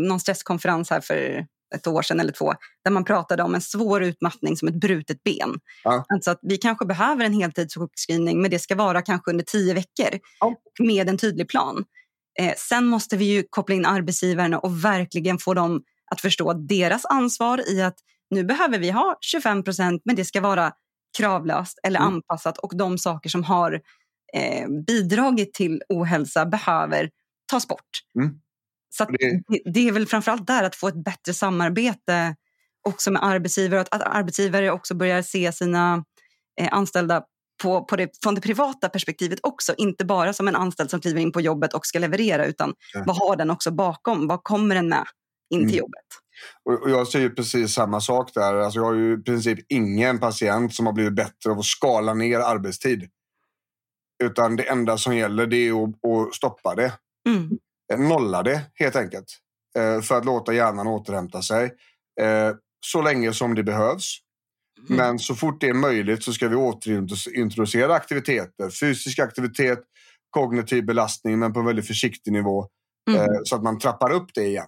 någon 0.08 0.20
stresskonferens 0.20 0.89
här 0.89 1.01
för 1.01 1.46
ett 1.75 1.88
år 1.88 2.01
sedan 2.01 2.20
eller 2.20 2.32
två 2.32 2.53
där 2.84 2.91
man 2.91 3.03
pratade 3.06 3.44
om 3.44 3.56
en 3.56 3.62
svår 3.62 4.03
utmattning 4.03 4.58
som 4.58 4.68
ett 4.68 4.75
brutet 4.75 5.24
ben. 5.24 5.60
Ja. 5.84 6.06
Alltså 6.13 6.32
att 6.32 6.39
vi 6.41 6.58
kanske 6.58 6.86
behöver 6.86 7.25
en 7.25 7.34
heltidssjukskrivning 7.34 8.41
men 8.41 8.51
det 8.51 8.60
ska 8.60 8.75
vara 8.75 9.01
kanske 9.01 9.32
under 9.32 9.44
tio 9.46 9.74
veckor 9.74 10.20
Ja. 10.39 10.56
med 10.79 11.10
en 11.10 11.18
tydlig 11.18 11.50
plan. 11.50 11.86
Eh, 12.39 12.53
sen 12.58 12.86
måste 12.86 13.18
vi 13.18 13.25
ju 13.25 13.44
koppla 13.50 13.75
in 13.75 13.86
arbetsgivarna 13.86 14.60
och 14.60 14.86
verkligen 14.86 15.38
få 15.38 15.53
dem 15.53 15.82
att 16.12 16.22
förstå 16.22 16.53
deras 16.53 17.06
ansvar 17.06 17.70
i 17.70 17.82
att 17.82 17.96
nu 18.29 18.44
behöver 18.44 18.79
vi 18.79 18.89
ha 18.89 19.18
25 19.22 19.63
procent 19.63 20.01
men 20.06 20.15
det 20.15 20.25
ska 20.25 20.41
vara 20.41 20.72
kravlöst 21.18 21.79
eller 21.84 22.00
Mm. 22.00 22.13
anpassat 22.13 22.58
och 22.58 22.77
de 22.77 22.98
saker 22.98 23.29
som 23.29 23.44
har 23.44 23.82
eh, 24.34 24.68
bidragit 24.88 25.53
till 25.53 25.82
ohälsa 25.89 26.46
behöver 26.46 27.10
tas 27.50 27.68
bort. 27.68 27.89
Mm. 28.20 28.32
Så 28.89 29.03
att 29.03 29.10
Det- 29.10 29.41
det, 29.48 29.72
det 29.74 29.88
är 29.88 29.91
väl 29.91 30.06
framförallt 30.08 30.48
där 30.48 30.63
att 30.63 30.75
få 30.75 30.88
ett 30.88 31.03
bättre 31.03 31.34
samarbete 31.34 32.36
också 32.88 33.12
med 33.12 33.24
arbetsgivare. 33.25 33.82
Att, 33.82 33.94
att 33.94 34.01
arbetsgivare 34.01 34.72
också 34.72 34.96
börjar 34.96 35.22
se 35.22 35.51
sina 35.51 36.03
eh, 36.62 36.68
anställda 36.74 37.24
på, 37.63 37.84
på 37.86 37.96
det, 37.96 38.10
från 38.24 38.36
det 38.36 38.41
privata 38.41 38.89
perspektivet 38.89 39.39
också. 39.44 39.74
Inte 39.77 40.06
bara 40.06 40.34
som 40.34 40.48
en 40.48 40.56
anställd 40.56 40.89
som 40.89 41.01
kliver 41.01 41.22
in 41.22 41.32
på 41.32 41.41
jobbet 41.41 41.74
och 41.74 41.86
ska 41.86 42.00
leverera 42.00 42.46
utan 42.46 42.74
Ja. 42.94 43.03
vad 43.08 43.15
har 43.18 43.36
den 43.36 43.50
också 43.50 43.72
bakom? 43.72 44.27
Vad 44.27 44.44
kommer 44.44 44.75
den 44.75 44.89
med 44.89 45.06
in 45.50 45.60
till 45.60 45.68
Mm. 45.68 45.77
jobbet? 45.77 46.06
Och, 46.65 46.82
och 46.84 46.89
jag 46.89 47.08
säger 47.08 47.29
precis 47.29 47.74
samma 47.74 48.01
sak 48.01 48.32
där. 48.34 48.56
Alltså 48.56 48.79
jag 48.79 48.86
har 48.86 48.94
ju 48.94 49.13
i 49.20 49.24
princip 49.24 49.60
ingen 49.70 50.20
patient 50.20 50.75
som 50.75 50.86
har 50.86 50.94
blivit 50.94 51.15
bättre 51.15 51.51
av 51.51 51.60
att 51.60 51.65
skala 51.65 52.13
ner 52.13 52.39
arbetstid. 52.39 53.10
Utan 54.24 54.56
det 54.56 54.63
enda 54.70 54.98
som 54.98 55.15
gäller 55.15 55.48
det 55.48 55.58
är 55.68 55.84
att, 55.84 55.89
att 56.29 56.36
stoppa 56.36 56.75
det. 56.75 56.94
Mm. 57.28 57.50
Eh, 57.94 58.00
Nolla 58.00 58.44
det 58.44 58.62
helt 58.74 58.96
enkelt. 58.96 59.38
Eh, 59.78 60.02
för 60.02 60.18
att 60.18 60.26
låta 60.26 60.54
hjärnan 60.54 60.88
återhämta 60.88 61.42
sig. 61.42 61.66
Eh, 62.22 62.52
så 62.86 63.02
länge 63.02 63.34
som 63.34 63.56
det 63.56 63.64
behövs. 63.64 64.18
Mm. 64.90 64.98
Men 64.98 65.20
så 65.20 65.36
fort 65.36 65.62
det 65.62 65.68
är 65.68 65.74
möjligt 65.74 66.24
så 66.24 66.34
ska 66.34 66.48
vi 66.48 66.56
återintroducera 66.56 67.94
aktiviteter. 67.94 68.70
Fysisk 68.70 69.20
aktivitet, 69.20 69.80
kognitiv 70.30 70.86
belastning 70.86 71.40
men 71.40 71.54
på 71.54 71.60
en 71.60 71.66
väldigt 71.66 71.88
försiktig 71.88 72.34
nivå. 72.34 72.68
Mm. 73.10 73.28
Så 73.44 73.56
att 73.56 73.64
man 73.64 73.80
trappar 73.80 74.12
upp 74.12 74.34
det 74.34 74.46
igen. 74.46 74.68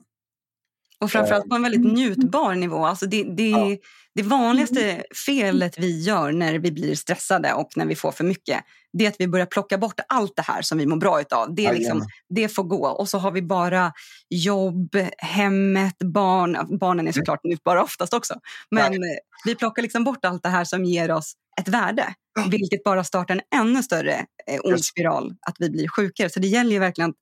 Och 1.01 1.11
framförallt 1.11 1.49
på 1.49 1.55
en 1.55 1.63
väldigt 1.63 1.93
njutbar 1.93 2.55
nivå. 2.55 2.85
Alltså 2.85 3.05
det, 3.05 3.23
det, 3.23 3.49
Ja. 3.49 3.77
det 4.15 4.23
vanligaste 4.23 5.03
felet 5.25 5.77
vi 5.79 6.01
gör 6.01 6.31
när 6.31 6.59
vi 6.59 6.71
blir 6.71 6.95
stressade 6.95 7.53
och 7.53 7.69
när 7.75 7.85
vi 7.85 7.95
får 7.95 8.11
för 8.11 8.23
mycket 8.23 8.63
det 8.93 9.05
är 9.05 9.09
att 9.09 9.15
vi 9.19 9.27
börjar 9.27 9.45
plocka 9.45 9.77
bort 9.77 9.99
allt 10.07 10.35
det 10.35 10.41
här 10.41 10.61
som 10.61 10.77
vi 10.77 10.85
mår 10.85 10.97
bra 10.97 11.21
utav. 11.21 11.55
Det, 11.55 11.73
liksom, 11.73 12.07
det 12.29 12.47
får 12.49 12.63
gå. 12.63 12.87
Och 12.87 13.09
så 13.09 13.17
har 13.17 13.31
vi 13.31 13.41
bara 13.41 13.93
jobb, 14.29 14.95
hemmet, 15.17 15.97
barn. 15.99 16.77
Barnen 16.79 17.07
är 17.07 17.11
såklart 17.11 17.43
njutbara 17.43 17.83
oftast 17.83 18.13
också. 18.13 18.33
Men 18.71 18.93
eh, 18.93 18.99
vi 19.45 19.55
plockar 19.55 19.81
liksom 19.81 20.03
bort 20.03 20.25
allt 20.25 20.43
det 20.43 20.49
här 20.49 20.63
som 20.63 20.85
ger 20.85 21.11
oss 21.11 21.33
ett 21.61 21.67
värde. 21.67 22.13
Vilket 22.51 22.83
bara 22.83 23.03
startar 23.03 23.35
en 23.35 23.59
ännu 23.59 23.83
större 23.83 24.25
eh, 24.47 24.59
ond 24.63 24.85
spiral. 24.85 25.33
Att 25.47 25.55
vi 25.59 25.69
blir 25.69 25.87
sjukare. 25.87 26.29
Så 26.29 26.39
det 26.39 26.47
gäller 26.47 26.71
ju 26.71 26.79
verkligen 26.79 27.09
att 27.09 27.15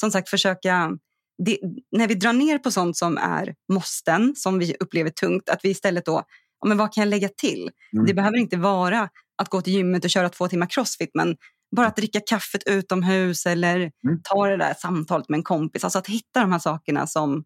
som 0.00 0.10
sagt 0.10 0.28
försöka 0.28 0.90
det, 1.44 1.58
när 1.92 2.08
vi 2.08 2.14
drar 2.14 2.32
ner 2.32 2.58
på 2.58 2.70
sånt 2.70 2.96
som 2.96 3.18
är 3.18 3.54
måsten, 3.72 4.32
som 4.36 4.58
vi 4.58 4.76
upplever 4.80 5.10
tungt, 5.10 5.48
att 5.48 5.60
vi 5.62 5.68
istället 5.70 6.04
då, 6.04 6.22
ja, 6.60 6.68
men 6.68 6.76
vad 6.78 6.92
kan 6.94 7.02
jag 7.02 7.08
lägga 7.08 7.28
till? 7.28 7.70
Mm. 7.92 8.06
Det 8.06 8.14
behöver 8.14 8.36
inte 8.38 8.56
vara 8.56 9.08
att 9.42 9.48
gå 9.48 9.62
till 9.62 9.72
gymmet 9.72 10.04
och 10.04 10.10
köra 10.10 10.28
två 10.28 10.48
timmar 10.48 10.66
crossfit, 10.70 11.10
men 11.14 11.36
bara 11.76 11.86
att 11.86 11.96
dricka 11.96 12.20
kaffet 12.26 12.62
utomhus 12.66 13.46
eller 13.46 13.76
Mm. 13.76 14.20
ta 14.22 14.46
det 14.48 14.56
där 14.56 14.74
samtalet 14.78 15.28
med 15.28 15.38
en 15.38 15.42
kompis. 15.44 15.84
Alltså 15.84 15.98
att 15.98 16.06
hitta 16.06 16.40
de 16.40 16.52
här 16.52 16.58
sakerna 16.58 17.06
som 17.06 17.44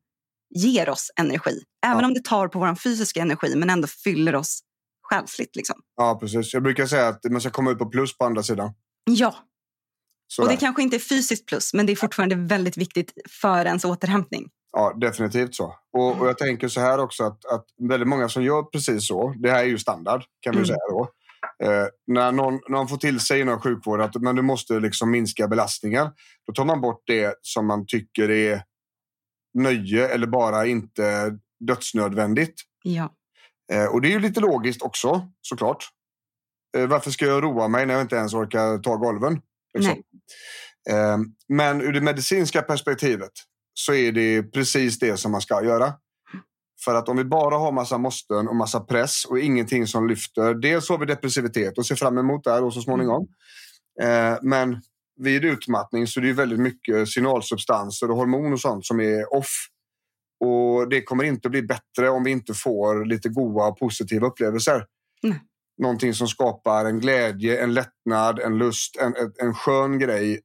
ger 0.55 0.89
oss 0.89 1.11
energi. 1.21 1.63
Även 1.87 2.01
Ja. 2.01 2.07
om 2.07 2.15
det 2.15 2.25
tar 2.25 2.49
på 2.49 2.59
vår 2.59 2.75
fysiska 2.75 3.21
energi, 3.23 3.55
men 3.57 3.71
ändå 3.71 3.87
fyller 4.05 4.35
oss 4.35 4.61
själsligt. 5.03 5.57
Liksom. 5.57 5.77
Ja, 5.97 6.19
precis. 6.21 6.55
Jag 6.55 6.63
brukar 6.63 6.87
säga 6.87 7.09
att 7.09 7.25
man 7.31 7.41
ska 7.41 7.51
komma 7.51 7.71
ut 7.71 7.79
på 7.79 7.87
plus 7.87 8.19
på 8.19 8.25
andra 8.25 8.43
sidan. 8.43 8.73
Ja, 9.05 9.35
Så 10.33 10.43
och 10.43 10.49
det 10.49 10.57
kanske 10.57 10.83
inte 10.83 10.97
är 10.97 11.01
fysiskt 11.01 11.47
plus, 11.47 11.75
men 11.75 11.87
det 11.87 11.93
är 11.93 11.97
fortfarande 11.97 12.35
väldigt 12.35 12.77
viktigt 12.77 13.13
för 13.43 13.65
ens 13.65 13.85
återhämtning. 13.85 14.49
Ja, 14.73 14.97
definitivt 15.01 15.55
så. 15.55 15.75
Och, 15.93 16.21
och 16.21 16.29
jag 16.29 16.39
tänker 16.39 16.69
så 16.69 16.81
här 16.81 16.99
också 16.99 17.25
att, 17.25 17.45
att 17.45 17.65
väldigt 17.89 18.09
många 18.09 18.29
som 18.29 18.43
gör 18.43 18.63
precis 18.63 19.09
så, 19.09 19.35
det 19.43 19.51
här 19.51 19.59
är 19.59 19.65
ju 19.69 19.79
standard 19.79 20.23
kan 20.41 20.53
vi 20.53 20.59
Mm. 20.59 20.67
säga 20.67 20.79
då. 20.91 21.09
Eh, 21.65 21.87
när 22.07 22.33
någon, 22.33 22.61
någon 22.69 22.89
får 22.89 22.97
till 22.97 23.21
sig 23.21 23.41
inom 23.41 23.61
sjukvården 23.61 24.07
att 24.07 24.23
men 24.23 24.37
du 24.37 24.43
måste 24.43 24.81
liksom 24.81 25.11
minska 25.11 25.49
belastningar, 25.49 26.11
då 26.47 26.53
tar 26.53 26.65
man 26.65 26.81
bort 26.81 27.03
det 27.07 27.35
som 27.43 27.67
man 27.67 27.87
tycker 27.87 28.31
är 28.31 28.63
nöje 29.59 30.09
eller 30.09 30.27
bara 30.27 30.67
inte 30.67 31.37
dödsnödvändigt. 31.67 32.55
Ja. 32.83 33.15
Eh, 33.73 33.85
och 33.87 34.01
det 34.01 34.09
är 34.09 34.13
ju 34.13 34.21
lite 34.21 34.41
logiskt 34.41 34.83
också, 34.83 35.29
såklart. 35.41 35.89
Eh, 36.77 36.87
varför 36.87 37.11
ska 37.11 37.27
jag 37.27 37.43
roa 37.43 37.69
mig 37.69 37.87
när 37.87 37.95
jag 37.95 38.01
inte 38.01 38.17
ens 38.17 38.35
orkar 38.35 38.79
ta 38.79 38.97
golven? 38.97 39.41
Liksom. 39.79 40.03
Eh, 40.91 41.19
men 41.49 41.81
ur 41.81 41.93
det 41.93 42.01
medicinska 42.01 42.63
perspektivet 42.63 43.33
så 43.75 43.95
är 43.95 44.13
det 44.13 44.43
precis 44.43 44.99
det 44.99 45.17
som 45.17 45.33
man 45.33 45.41
ska 45.41 45.65
göra. 45.65 45.93
För 46.85 46.95
att 46.95 47.09
om 47.09 47.17
vi 47.17 47.25
bara 47.25 47.59
har 47.59 47.73
massa 47.73 47.99
måsten 47.99 48.49
och 48.49 48.57
massa 48.57 48.81
press 48.81 49.25
och 49.25 49.39
ingenting 49.39 49.87
som 49.87 50.09
lyfter. 50.09 50.55
Dels 50.55 50.89
har 50.89 50.99
vi 50.99 51.07
depressivitet 51.07 51.79
och 51.79 51.87
ser 51.87 51.95
fram 51.95 52.19
emot 52.19 52.45
det 52.45 52.51
här 52.51 52.65
och 52.65 52.75
så 52.75 52.81
småningom. 52.81 53.29
Eh, 54.03 54.39
men 54.43 54.81
vid 55.21 55.45
utmattning 55.45 56.07
så 56.07 56.21
är 56.21 56.25
det 56.25 56.33
väldigt 56.33 56.61
mycket 56.61 57.09
signalsubstanser 57.09 58.11
och 58.11 58.17
hormon 58.17 58.53
och 58.53 58.61
sånt 58.61 58.87
som 58.87 59.01
är 59.01 59.35
off. 59.35 59.67
Och 60.45 60.89
det 60.89 61.03
kommer 61.03 61.25
inte 61.25 61.49
bli 61.49 61.63
bättre 61.63 62.09
om 62.11 62.25
vi 62.25 62.31
inte 62.31 62.55
får 62.55 63.05
lite 63.05 63.29
goda 63.29 63.65
och 63.65 63.79
positiva 63.79 64.27
upplevelser. 64.27 64.85
Nej. 65.23 65.41
Någonting 65.81 66.15
som 66.15 66.29
skapar 66.29 66.85
en 66.85 67.01
glädje, 67.01 67.63
en 67.63 67.75
lättnad, 67.75 68.39
en 68.39 68.59
lust, 68.59 68.97
en, 68.97 69.15
en, 69.39 69.55
skön 69.55 69.99
grej 69.99 70.41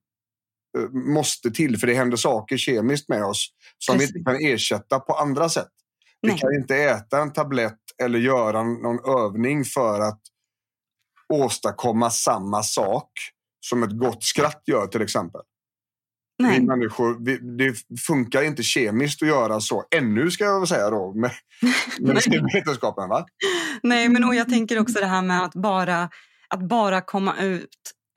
eh, 0.78 0.90
måste 0.92 1.52
till 1.52 1.80
för 1.80 1.88
det 1.88 1.94
händer 1.94 2.18
saker 2.18 2.58
kemiskt 2.58 3.10
med 3.10 3.24
oss 3.24 3.50
som 3.78 3.98
Precis. 3.98 4.16
vi 4.16 4.20
inte 4.20 4.32
kan 4.32 4.42
ersätta 4.42 5.00
på 5.00 5.14
andra 5.14 5.50
sätt. 5.50 5.72
Vi 6.22 6.30
Nej. 6.30 6.38
kan 6.38 6.56
inte 6.56 6.76
äta 6.76 7.22
en 7.22 7.34
tablett 7.34 7.80
eller 8.04 8.20
göra 8.20 8.64
någon 8.64 9.20
övning 9.20 9.64
för 9.64 10.00
att 10.00 10.22
åstadkomma 11.34 12.10
samma 12.10 12.64
sak 12.64 13.12
som 13.60 13.84
ett 13.84 14.00
gott 14.00 14.24
skratt 14.24 14.62
gör 14.66 14.88
till 14.88 15.02
exempel. 15.02 15.42
Nej. 16.40 16.60
Vi 16.60 16.66
människor, 16.66 17.26
vi, 17.26 17.38
det 17.38 18.00
funkar 18.00 18.44
inte 18.44 18.64
kemiskt 18.64 19.22
att 19.22 19.28
göra 19.28 19.60
så. 19.60 19.84
Ännu 19.96 20.32
ska 20.32 20.44
jag 20.44 20.60
väl 20.60 20.68
säga 20.68 20.90
då 20.90 21.14
med, 21.14 21.32
med 22.00 22.50
vetenskapen. 22.54 23.10
Va? 23.10 23.26
Nej, 23.84 24.10
men 24.10 24.24
och 24.24 24.36
jag 24.36 24.50
tänker 24.50 24.80
också 24.80 25.00
det 25.00 25.06
här 25.06 25.22
med 25.22 25.44
att 25.44 25.54
bara, 25.54 26.10
att 26.50 26.68
bara 26.70 27.02
komma 27.02 27.36
ut 27.42 27.70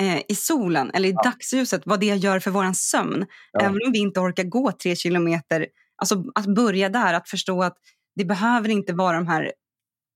eh, 0.02 0.18
i 0.28 0.34
solen 0.34 0.90
eller 0.94 1.08
i 1.08 1.12
dagsljuset, 1.12 1.82
vad 1.84 2.00
det 2.00 2.06
gör 2.06 2.40
för 2.40 2.50
vår 2.50 2.72
sömn. 2.72 3.26
Ja. 3.52 3.60
Även 3.60 3.78
om 3.87 3.92
vi 3.92 3.98
inte 3.98 4.20
orkar 4.20 4.44
gå 4.44 4.72
tre 4.72 4.96
kilometer, 4.96 5.66
alltså 6.02 6.25
att 6.34 6.46
börja 6.46 6.88
där, 6.88 7.14
att 7.14 7.28
förstå 7.28 7.62
att 7.62 7.76
det 8.16 8.25
behöver 8.25 8.68
inte 8.68 8.92
vara 8.92 9.16
de 9.16 9.26
här 9.26 9.52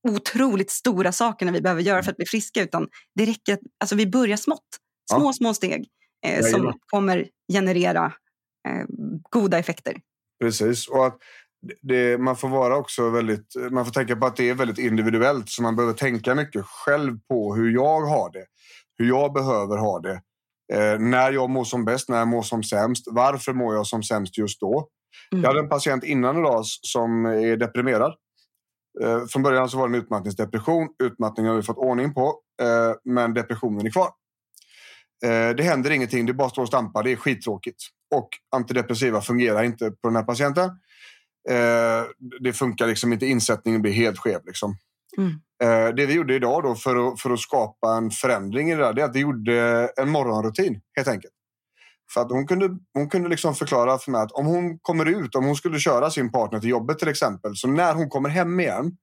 otroligt 0.09 0.71
stora 0.71 1.13
sakerna 1.13 1.53
vi 1.53 1.61
behöver 1.61 1.83
göra 1.83 2.03
för 2.03 2.11
att 2.11 2.17
bli 2.17 2.27
friska, 2.27 2.63
utan 2.63 2.89
det 3.15 3.27
räcker 3.27 3.53
att 3.55 3.61
alltså 3.81 3.97
vi 3.97 4.07
börjar 4.07 4.37
smått. 4.37 4.67
Små, 5.11 5.25
Ja. 5.25 5.33
små 5.33 5.55
steg 5.55 5.87
eh, 6.27 6.45
som 6.45 6.79
kommer 6.87 7.29
generera 7.53 8.13
eh, 8.69 8.85
goda 9.31 9.59
effekter. 9.59 10.01
Precis. 10.41 10.89
Och 10.89 11.07
att 11.07 11.19
det, 11.83 12.19
man 12.19 12.37
får 12.37 12.49
vara 12.49 12.77
också 12.77 13.11
väldigt, 13.11 13.57
man 13.71 13.85
får 13.85 13.93
tänka 13.93 14.17
på 14.17 14.27
att 14.27 14.37
det 14.37 14.51
är 14.51 14.55
väldigt 14.55 14.79
individuellt 14.79 15.49
så 15.49 15.63
man 15.63 15.77
behöver 15.77 15.95
tänka 15.95 16.35
mycket 16.35 16.65
själv 16.65 17.19
på 17.29 17.55
hur 17.55 17.75
jag 17.75 18.01
har 18.01 18.33
det. 18.33 18.45
Hur 18.99 19.09
jag 19.09 19.33
behöver 19.33 19.77
ha 19.77 20.01
det. 20.01 20.21
Eh, 20.73 20.99
när 20.99 21.33
jag 21.33 21.51
mår 21.51 21.65
som 21.65 21.85
bäst, 21.85 22.09
när 22.09 22.19
jag 22.19 22.29
mår 22.29 22.43
som 22.43 22.63
sämst. 22.63 23.05
Varför 23.11 23.53
mår 23.53 23.75
jag 23.75 23.87
som 23.87 24.03
sämst 24.03 24.39
just 24.39 24.61
då? 24.61 24.89
Mm. 25.33 25.43
Jag 25.43 25.51
hade 25.51 25.61
en 25.61 25.69
patient 25.69 26.05
innan 26.05 26.39
idag 26.39 26.65
som 26.65 27.25
är 27.27 27.57
deprimerad. 27.57 28.15
Eh, 29.03 29.27
från 29.27 29.43
början 29.43 29.69
så 29.69 29.79
var 29.79 29.89
det 29.89 29.97
en 29.97 30.03
utmattningsdepression. 30.03 30.89
Utmattningen 31.03 31.51
har 31.51 31.57
vi 31.57 31.63
fått 31.63 31.77
ordning 31.77 32.15
på, 32.15 32.35
eh, 32.63 32.95
men 33.05 33.35
depressionen 33.35 33.87
är 33.87 33.91
kvar. 33.91 34.09
Eh, 35.25 35.51
det 35.57 35.63
händer 35.63 35.91
ingenting, 35.91 36.27
det 36.27 36.35
bara 36.35 36.51
står 36.51 36.63
och 36.63 36.69
stampar. 36.69 37.03
Det 37.03 37.13
är 37.13 37.17
skittråkigt. 37.17 37.83
Och 38.15 38.29
antidepressiva 38.57 39.21
fungerar 39.21 39.63
inte 39.63 39.91
på 39.91 40.09
den 40.09 40.17
här 40.17 40.23
patienten. 40.23 40.69
Eh, 41.51 42.05
det 42.41 42.53
funkar 42.53 42.87
liksom 42.87 43.13
inte, 43.13 43.27
insättningen 43.27 43.83
blir 43.83 43.93
helt 43.93 44.19
skev. 44.19 44.41
Liksom. 44.47 44.77
Mm. 45.19 45.31
Eh, 45.63 45.95
det 45.95 46.07
vi 46.07 46.15
gjorde 46.15 46.35
idag 46.35 46.63
då 46.63 46.75
för 46.75 47.13
att, 47.13 47.21
för 47.21 47.31
att 47.31 47.41
skapa 47.41 47.95
en 47.97 48.11
förändring 48.11 48.71
i 48.71 48.75
det 48.75 48.83
där, 48.83 48.93
det 48.93 49.03
är 49.03 49.07
att 49.07 49.17
vi 49.17 49.21
gjorde 49.21 49.89
en 49.97 50.11
morgonrutin 50.11 50.81
helt 50.97 51.09
enkelt. 51.09 51.35
För 52.15 52.21
att 52.21 52.31
hon 52.31 52.47
kunde, 52.47 52.69
hon 52.95 53.09
kunde 53.09 53.29
liksom 53.29 53.55
förklara 53.55 53.99
för 53.99 54.11
mig 54.11 54.21
att 54.21 54.33
om 54.33 54.47
hon 54.47 54.79
kommer 54.79 55.07
ut, 55.07 55.35
om 55.35 55.45
hon 55.45 55.57
skulle 55.57 55.79
köra 55.79 56.11
sin 56.11 56.33
partner 56.33 56.61
till 56.61 56.71
jobbet 56.71 56.99
till 56.99 57.09
exempel, 57.09 57.57
så 57.57 57.69
när 57.69 57.95
hon 57.95 58.09
kommer 58.09 58.29
hem 58.29 58.61
igen 58.61 58.97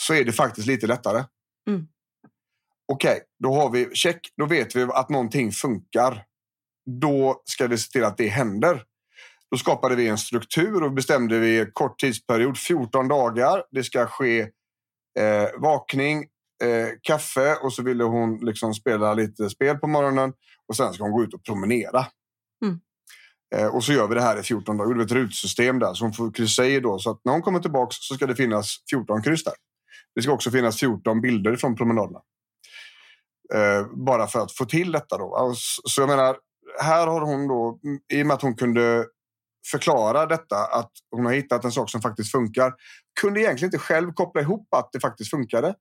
så 0.00 0.14
är 0.14 0.24
det 0.24 0.32
faktiskt 0.32 0.66
lite 0.66 0.86
lättare. 0.86 1.24
Mm. 1.68 1.86
Okej, 2.92 3.22
då 3.42 3.54
har 3.54 3.70
vi 3.70 3.94
check. 3.94 4.20
Då 4.36 4.46
vet 4.46 4.76
vi 4.76 4.82
att 4.82 5.08
någonting 5.08 5.52
funkar. 5.52 6.24
Då 7.00 7.42
ska 7.44 7.66
vi 7.66 7.78
se 7.78 7.90
till 7.90 8.04
att 8.04 8.16
det 8.16 8.28
händer. 8.28 8.82
Då 9.50 9.58
skapade 9.58 9.94
vi 9.94 10.08
en 10.08 10.18
struktur 10.18 10.82
och 10.82 10.92
bestämde 10.92 11.38
vi 11.38 11.66
kort 11.72 11.98
tidsperiod, 11.98 12.58
14 12.58 13.08
dagar. 13.08 13.64
Det 13.70 13.84
ska 13.84 14.06
ske 14.06 14.40
eh, 15.18 15.48
vakning, 15.58 16.18
eh, 16.62 16.88
kaffe 17.02 17.56
och 17.62 17.72
så 17.72 17.82
ville 17.82 18.04
hon 18.04 18.38
liksom 18.40 18.74
spela 18.74 19.14
lite 19.14 19.50
spel 19.50 19.78
på 19.78 19.86
morgonen 19.86 20.32
och 20.68 20.76
sen 20.76 20.92
ska 20.92 21.04
hon 21.04 21.12
gå 21.12 21.22
ut 21.22 21.34
och 21.34 21.44
promenera. 21.44 22.06
Mm. 22.64 22.80
Eh, 23.54 23.74
och 23.74 23.84
så 23.84 23.92
gör 23.92 24.08
vi 24.08 24.14
det 24.14 24.22
här 24.22 24.40
i 24.40 24.42
14 24.42 24.76
dagar. 24.76 24.94
Det 24.94 25.02
är 25.02 25.04
ett 25.04 25.12
rutsystem 25.12 25.78
där 25.78 25.94
så 25.94 26.04
hon 26.04 26.12
får 26.12 26.32
kryssa 26.32 26.66
i 26.66 26.80
då. 26.80 26.98
Så 26.98 27.10
att 27.10 27.20
när 27.24 27.32
hon 27.32 27.42
kommer 27.42 27.60
tillbaka 27.60 27.90
så 27.90 28.14
ska 28.14 28.26
det 28.26 28.36
finnas 28.36 28.76
14 28.90 29.22
kryss 29.22 29.44
där. 29.44 29.54
Det 30.14 30.22
ska 30.22 30.32
också 30.32 30.50
finnas 30.50 30.80
14 30.80 31.20
bilder 31.20 31.56
från 31.56 31.76
promenaderna. 31.76 32.20
Eh, 33.54 33.86
bara 34.06 34.26
för 34.26 34.40
att 34.40 34.52
få 34.52 34.64
till 34.64 34.92
detta 34.92 35.18
då. 35.18 35.54
Så 35.84 36.00
jag 36.00 36.08
menar, 36.08 36.36
här 36.82 37.06
har 37.06 37.20
hon 37.20 37.48
då, 37.48 37.78
i 38.12 38.22
och 38.22 38.26
med 38.26 38.34
att 38.34 38.42
hon 38.42 38.56
kunde 38.56 39.06
förklara 39.70 40.26
detta, 40.26 40.56
att 40.56 40.90
hon 41.10 41.26
har 41.26 41.32
hittat 41.32 41.64
en 41.64 41.72
sak 41.72 41.90
som 41.90 42.02
faktiskt 42.02 42.30
funkar, 42.30 42.72
kunde 43.20 43.40
egentligen 43.40 43.68
inte 43.68 43.78
själv 43.78 44.12
koppla 44.12 44.40
ihop 44.40 44.74
att 44.74 44.88
det 44.92 45.00
faktiskt 45.00 45.30
funkade. 45.30 45.74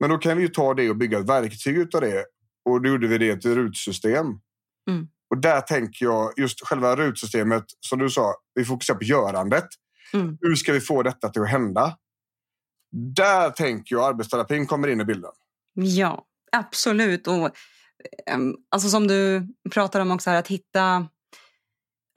Men 0.00 0.10
då 0.10 0.18
kan 0.18 0.36
vi 0.36 0.42
ju 0.42 0.48
ta 0.48 0.74
det 0.74 0.90
och 0.90 0.96
bygga 0.96 1.18
ett 1.18 1.28
verktyg 1.28 1.76
utav 1.76 2.00
det. 2.00 2.24
Och 2.64 2.82
då 2.82 2.88
gjorde 2.88 3.06
vi 3.06 3.18
det 3.18 3.36
till 3.36 3.54
rutsystem. 3.54 4.26
Mm. 4.90 5.08
Och 5.30 5.38
där 5.38 5.60
tänker 5.60 6.04
jag, 6.04 6.32
just 6.36 6.66
själva 6.66 6.96
rutsystemet, 6.96 7.64
som 7.80 7.98
du 7.98 8.10
sa, 8.10 8.34
vi 8.54 8.64
fokuserar 8.64 8.98
på 8.98 9.04
görandet. 9.04 9.66
Mm. 10.12 10.38
Hur 10.40 10.54
ska 10.54 10.72
vi 10.72 10.80
få 10.80 11.02
detta 11.02 11.28
till 11.28 11.42
att 11.42 11.50
hända? 11.50 11.96
Där 13.16 13.50
tänker 13.50 13.94
jag 13.94 14.04
arbetsterapin 14.04 14.66
kommer 14.66 14.88
in 14.88 15.00
i 15.00 15.04
bilden. 15.04 15.30
Ja, 15.74 16.24
absolut. 16.56 17.26
Och, 17.26 17.50
um, 18.34 18.56
alltså 18.70 18.88
som 18.88 19.06
du 19.06 19.48
pratar 19.70 20.00
om 20.00 20.10
också, 20.10 20.30
här, 20.30 20.38
att 20.38 20.48
hitta 20.48 21.06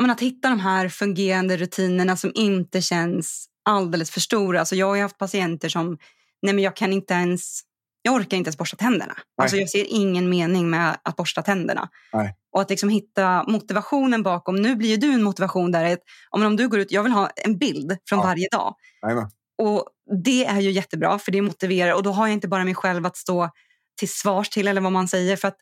men 0.01 0.11
att 0.11 0.21
hitta 0.21 0.49
de 0.49 0.59
här 0.59 0.89
fungerande 0.89 1.57
rutinerna 1.57 2.17
som 2.17 2.31
inte 2.35 2.81
känns 2.81 3.45
alldeles 3.65 4.11
för 4.11 4.19
stora. 4.19 4.59
Alltså 4.59 4.75
jag 4.75 4.87
har 4.87 4.97
haft 4.97 5.17
patienter 5.17 5.69
som, 5.69 5.97
nej 6.41 6.53
men 6.53 6.63
jag 6.63 6.75
kan 6.75 6.93
inte 6.93 7.13
ens, 7.13 7.61
jag 8.01 8.13
orkar 8.13 8.37
inte 8.37 8.47
ens 8.47 8.57
borsta 8.57 8.77
tänderna. 8.77 9.17
Alltså 9.41 9.57
jag 9.57 9.69
ser 9.69 9.85
ingen 9.89 10.29
mening 10.29 10.69
med 10.69 10.97
att 11.03 11.15
borsta 11.15 11.41
tänderna. 11.41 11.89
Nej. 12.13 12.35
Och 12.51 12.61
att 12.61 12.69
liksom 12.69 12.89
hitta 12.89 13.43
motivationen 13.47 14.23
bakom. 14.23 14.55
Nu 14.55 14.75
blir 14.75 14.89
ju 14.89 14.97
du 14.97 15.13
en 15.13 15.23
motivation 15.23 15.71
där, 15.71 15.93
att, 15.93 15.99
om 16.29 16.55
du 16.55 16.67
går 16.67 16.79
ut, 16.79 16.91
jag 16.91 17.03
vill 17.03 17.11
ha 17.11 17.29
en 17.35 17.57
bild 17.57 17.97
från 18.09 18.19
Ja. 18.19 18.25
varje 18.25 18.47
dag. 18.51 18.75
Amen. 19.01 19.29
Och 19.57 19.87
det 20.23 20.45
är 20.45 20.59
ju 20.59 20.71
jättebra 20.71 21.19
för 21.19 21.31
det 21.31 21.41
motiverar 21.41 21.93
och 21.93 22.03
då 22.03 22.11
har 22.11 22.27
jag 22.27 22.33
inte 22.33 22.47
bara 22.47 22.63
mig 22.63 22.75
själv 22.75 23.05
att 23.05 23.17
stå 23.17 23.49
till 23.95 24.09
svars 24.09 24.49
till 24.49 24.67
eller 24.67 24.81
vad 24.81 24.91
man 24.91 25.07
säger 25.07 25.35
för 25.35 25.47
att 25.47 25.57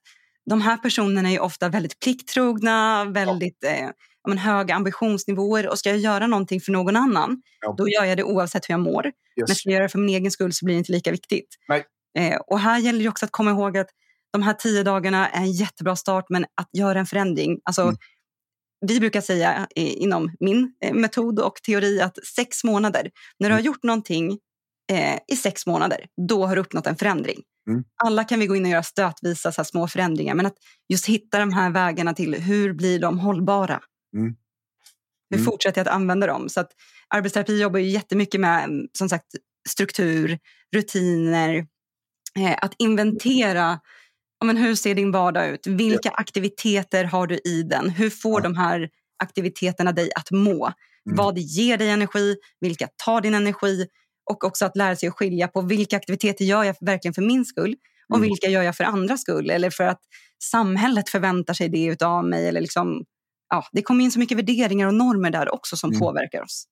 de 0.50 0.62
här 0.62 0.78
personerna 0.78 1.32
är 1.32 1.40
ofta 1.40 1.70
väldigt 1.70 2.00
plikttrogna, 2.00 3.06
väldigt 3.06 3.64
eh, 3.64 3.80
ja, 4.24 4.30
men 4.30 4.38
höga 4.38 4.76
ambitionsnivåer 4.76 5.68
och 5.70 5.80
ska 5.80 5.90
jag 5.90 5.98
göra 6.00 6.28
någonting 6.28 6.62
för 6.62 6.72
någon 6.72 6.96
annan 6.96 7.42
Ja. 7.62 7.76
då 7.78 7.90
gör 7.90 8.04
jag 8.06 8.18
det 8.18 8.24
oavsett 8.24 8.70
hur 8.70 8.74
jag 8.74 8.80
mår. 8.82 9.04
Men 9.04 9.50
Yes. 9.50 9.58
ska 9.58 9.70
jag 9.70 9.74
göra 9.74 9.84
det 9.84 9.90
för 9.90 10.00
min 10.00 10.16
egen 10.16 10.32
skull 10.32 10.54
så 10.54 10.66
blir 10.66 10.76
det 10.76 10.80
inte 10.80 10.92
lika 10.92 11.12
viktigt. 11.12 11.48
Eh, 12.20 12.36
och 12.48 12.60
här 12.60 12.80
gäller 12.80 13.00
det 13.04 13.10
också 13.10 13.26
att 13.26 13.32
komma 13.32 13.52
ihåg 13.52 13.78
att 13.78 13.90
de 14.34 14.42
här 14.44 14.54
tio 14.54 14.84
dagarna 14.84 15.30
är 15.30 15.42
en 15.42 15.52
jättebra 15.52 15.96
start 15.96 16.26
men 16.30 16.44
att 16.44 16.70
göra 16.78 17.00
en 17.00 17.06
förändring. 17.06 17.60
Alltså, 17.66 17.82
Mm. 17.82 17.96
Vi 18.88 19.00
brukar 19.00 19.22
säga 19.22 19.68
eh, 19.76 20.02
inom 20.02 20.36
min 20.40 20.74
eh, 20.86 20.94
metod 20.94 21.40
och 21.40 21.56
teori 21.56 22.02
att 22.02 22.26
sex 22.36 22.64
månader, 22.64 23.12
när 23.40 23.50
du 23.50 23.56
har 23.56 23.62
gjort 23.62 23.84
någonting 23.84 24.40
eh, 24.92 25.20
i 25.28 25.36
sex 25.36 25.66
månader, 25.66 26.06
då 26.28 26.46
har 26.46 26.56
du 26.56 26.62
uppnått 26.62 26.88
en 26.88 26.96
förändring. 26.96 27.42
Mm. 27.70 27.84
Alla 28.04 28.24
kan 28.24 28.40
vi 28.40 28.48
gå 28.48 28.56
in 28.56 28.64
och 28.66 28.72
göra 28.72 28.84
stötvisa 28.84 29.52
så 29.52 29.62
här 29.62 29.64
små 29.66 29.88
förändringar, 29.88 30.36
men 30.36 30.46
att 30.46 30.56
just 30.90 31.06
hitta 31.06 31.40
de 31.40 31.54
här 31.54 31.70
vägarna 31.70 32.14
till 32.14 32.36
hur 32.36 32.74
blir 32.74 33.00
de 33.00 33.20
hållbara? 33.20 33.82
Mm. 34.18 34.36
Hur 35.30 35.38
Mm. 35.38 35.46
fortsätter 35.46 35.80
jag 35.82 35.88
att 35.88 35.94
använda 35.96 36.28
dem? 36.28 36.50
Så 36.50 36.60
att 36.60 36.72
arbetsterapi 37.08 37.62
jobbar 37.62 37.80
ju 37.80 37.90
jättemycket 37.90 38.40
med 38.42 38.70
som 38.98 39.10
sagt, 39.10 39.26
struktur, 39.70 40.40
rutiner, 40.76 41.66
eh, 42.40 42.56
att 42.62 42.74
inventera 42.80 43.80
ja, 44.40 44.46
men 44.46 44.58
hur 44.58 44.76
ser 44.76 44.96
din 44.96 45.12
vardag 45.12 45.50
ut? 45.50 45.68
Vilka 45.68 46.10
aktiviteter 46.10 47.04
har 47.04 47.28
du 47.28 47.36
i 47.46 47.64
den? 47.64 47.90
Hur 47.90 48.10
får 48.10 48.40
Ja. 48.42 48.44
de 48.44 48.56
här 48.58 48.90
aktiviteterna 49.24 49.92
dig 49.92 50.10
att 50.16 50.32
må? 50.32 50.66
Mm. 50.66 51.16
Vad 51.18 51.38
ger 51.40 51.78
dig 51.78 51.90
energi? 51.90 52.36
Vilka 52.60 52.88
tar 53.06 53.22
din 53.22 53.34
energi? 53.34 53.88
Och 54.32 54.44
också 54.44 54.66
att 54.66 54.76
lära 54.78 54.96
sig 54.96 55.10
att 55.10 55.16
skilja 55.16 55.48
på 55.48 55.62
vilka 55.62 55.98
aktiviteter 55.98 56.46
gör 56.46 56.64
jag 56.64 56.76
verkligen 56.82 57.14
för 57.14 57.22
min 57.22 57.46
skull 57.46 57.76
och 58.10 58.18
Mm. 58.18 58.30
vilka 58.30 58.48
gör 58.50 58.62
jag 58.64 58.76
för 58.78 58.84
andras 58.84 59.22
skull 59.22 59.50
eller 59.50 59.70
för 59.70 59.84
att 59.84 60.00
samhället 60.44 61.10
förväntar 61.10 61.54
sig 61.54 61.70
det 61.70 61.86
utav 61.86 62.26
mig. 62.26 62.48
Eller 62.48 62.62
liksom, 62.62 63.04
ja, 63.50 63.66
det 63.72 63.82
kommer 63.82 64.04
in 64.04 64.12
så 64.12 64.20
mycket 64.20 64.38
värderingar 64.38 64.88
och 64.88 64.94
normer 64.94 65.30
där 65.30 65.54
också 65.54 65.78
som 65.78 65.90
Mm. 65.90 66.00
påverkar 66.00 66.42
oss. 66.42 66.66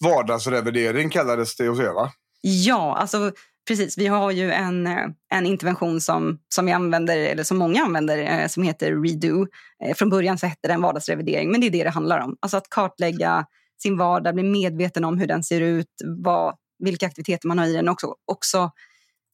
Vardagsrevidering 0.00 1.10
kallades 1.10 1.56
det 1.56 1.68
hos 1.68 1.80
er, 1.80 1.92
va? 1.94 2.12
Ja, 2.40 2.96
alltså 2.96 3.32
precis. 3.68 3.98
Vi 3.98 4.06
har 4.06 4.30
ju 4.30 4.52
en, 4.52 4.86
eh, 4.86 5.06
en 5.34 5.46
intervention 5.46 6.00
som, 6.00 6.38
som 6.54 6.66
vi 6.66 6.72
använder, 6.72 7.16
eller 7.18 7.42
som 7.44 7.58
många 7.58 7.82
använder, 7.84 8.18
eh, 8.18 8.46
som 8.48 8.62
heter 8.62 9.02
Redo. 9.02 9.46
Eh, 9.84 9.94
Från 9.94 10.10
början 10.10 10.38
så 10.38 10.46
hette 10.46 10.68
den 10.68 10.82
vardagsrevidering, 10.82 11.50
men 11.50 11.60
det 11.60 11.66
är 11.66 11.70
det 11.70 11.84
det 11.84 11.90
handlar 11.90 12.18
om. 12.18 12.36
Alltså 12.40 12.56
att 12.56 12.68
kartlägga 12.70 13.46
sin 13.82 13.98
vardag, 13.98 14.34
bli 14.34 14.42
medveten 14.42 15.04
om 15.04 15.18
hur 15.18 15.26
den 15.26 15.44
ser 15.44 15.60
ut, 15.60 15.86
vad, 16.24 16.54
vilka 16.84 17.06
aktiviteter 17.06 17.48
man 17.48 17.58
har 17.58 17.66
i 17.66 17.72
den 17.72 17.88
också. 17.88 18.14
också 18.24 18.70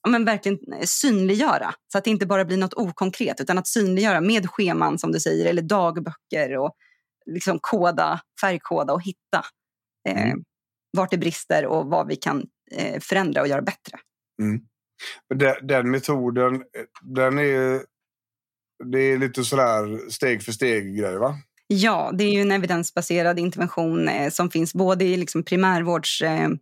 ja, 0.02 0.10
men 0.10 0.24
verkligen 0.24 0.58
eh, 0.72 0.84
synliggöra, 0.84 1.74
så 1.92 1.98
att 1.98 2.04
det 2.04 2.10
inte 2.10 2.26
bara 2.26 2.44
blir 2.44 2.56
något 2.56 2.74
okonkret, 2.74 3.40
utan 3.40 3.58
att 3.58 3.66
synliggöra 3.66 4.20
med 4.20 4.50
scheman 4.50 4.98
som 4.98 5.12
du 5.12 5.20
säger, 5.20 5.46
eller 5.46 5.62
dagböcker 5.62 6.56
och 6.56 6.74
liksom 7.26 7.58
koda, 7.62 8.20
färgkoda 8.40 8.92
och 8.92 9.02
hitta 9.02 9.44
eh, 10.08 10.22
Mm. 10.22 10.42
vart 10.96 11.10
det 11.10 11.18
brister 11.18 11.66
och 11.66 11.86
vad 11.86 12.06
vi 12.08 12.16
kan 12.16 12.44
eh, 12.70 13.00
förändra 13.00 13.40
och 13.40 13.48
göra 13.48 13.62
bättre. 13.62 13.98
Men 14.38 14.60
Den, 15.38 15.66
den 15.66 15.90
metoden, 15.90 16.54
eh, 16.54 16.60
den 17.02 17.38
är... 17.38 17.82
Det 18.84 19.00
är 19.00 19.18
lite 19.18 19.44
sådär 19.44 20.10
steg 20.10 20.42
för 20.42 20.52
steg 20.52 20.98
grej, 20.98 21.16
va? 21.16 21.38
Ja, 21.66 22.10
det 22.14 22.24
är 22.24 22.32
ju 22.32 22.40
en 22.40 22.52
evidensbaserad 22.52 23.38
intervention 23.38 24.08
eh, 24.08 24.30
som 24.30 24.50
finns 24.50 24.74
både 24.74 25.04
i 25.04 25.16
liksom 25.16 25.42
primärvårdsmodell 25.42 26.52
eh, 26.52 26.58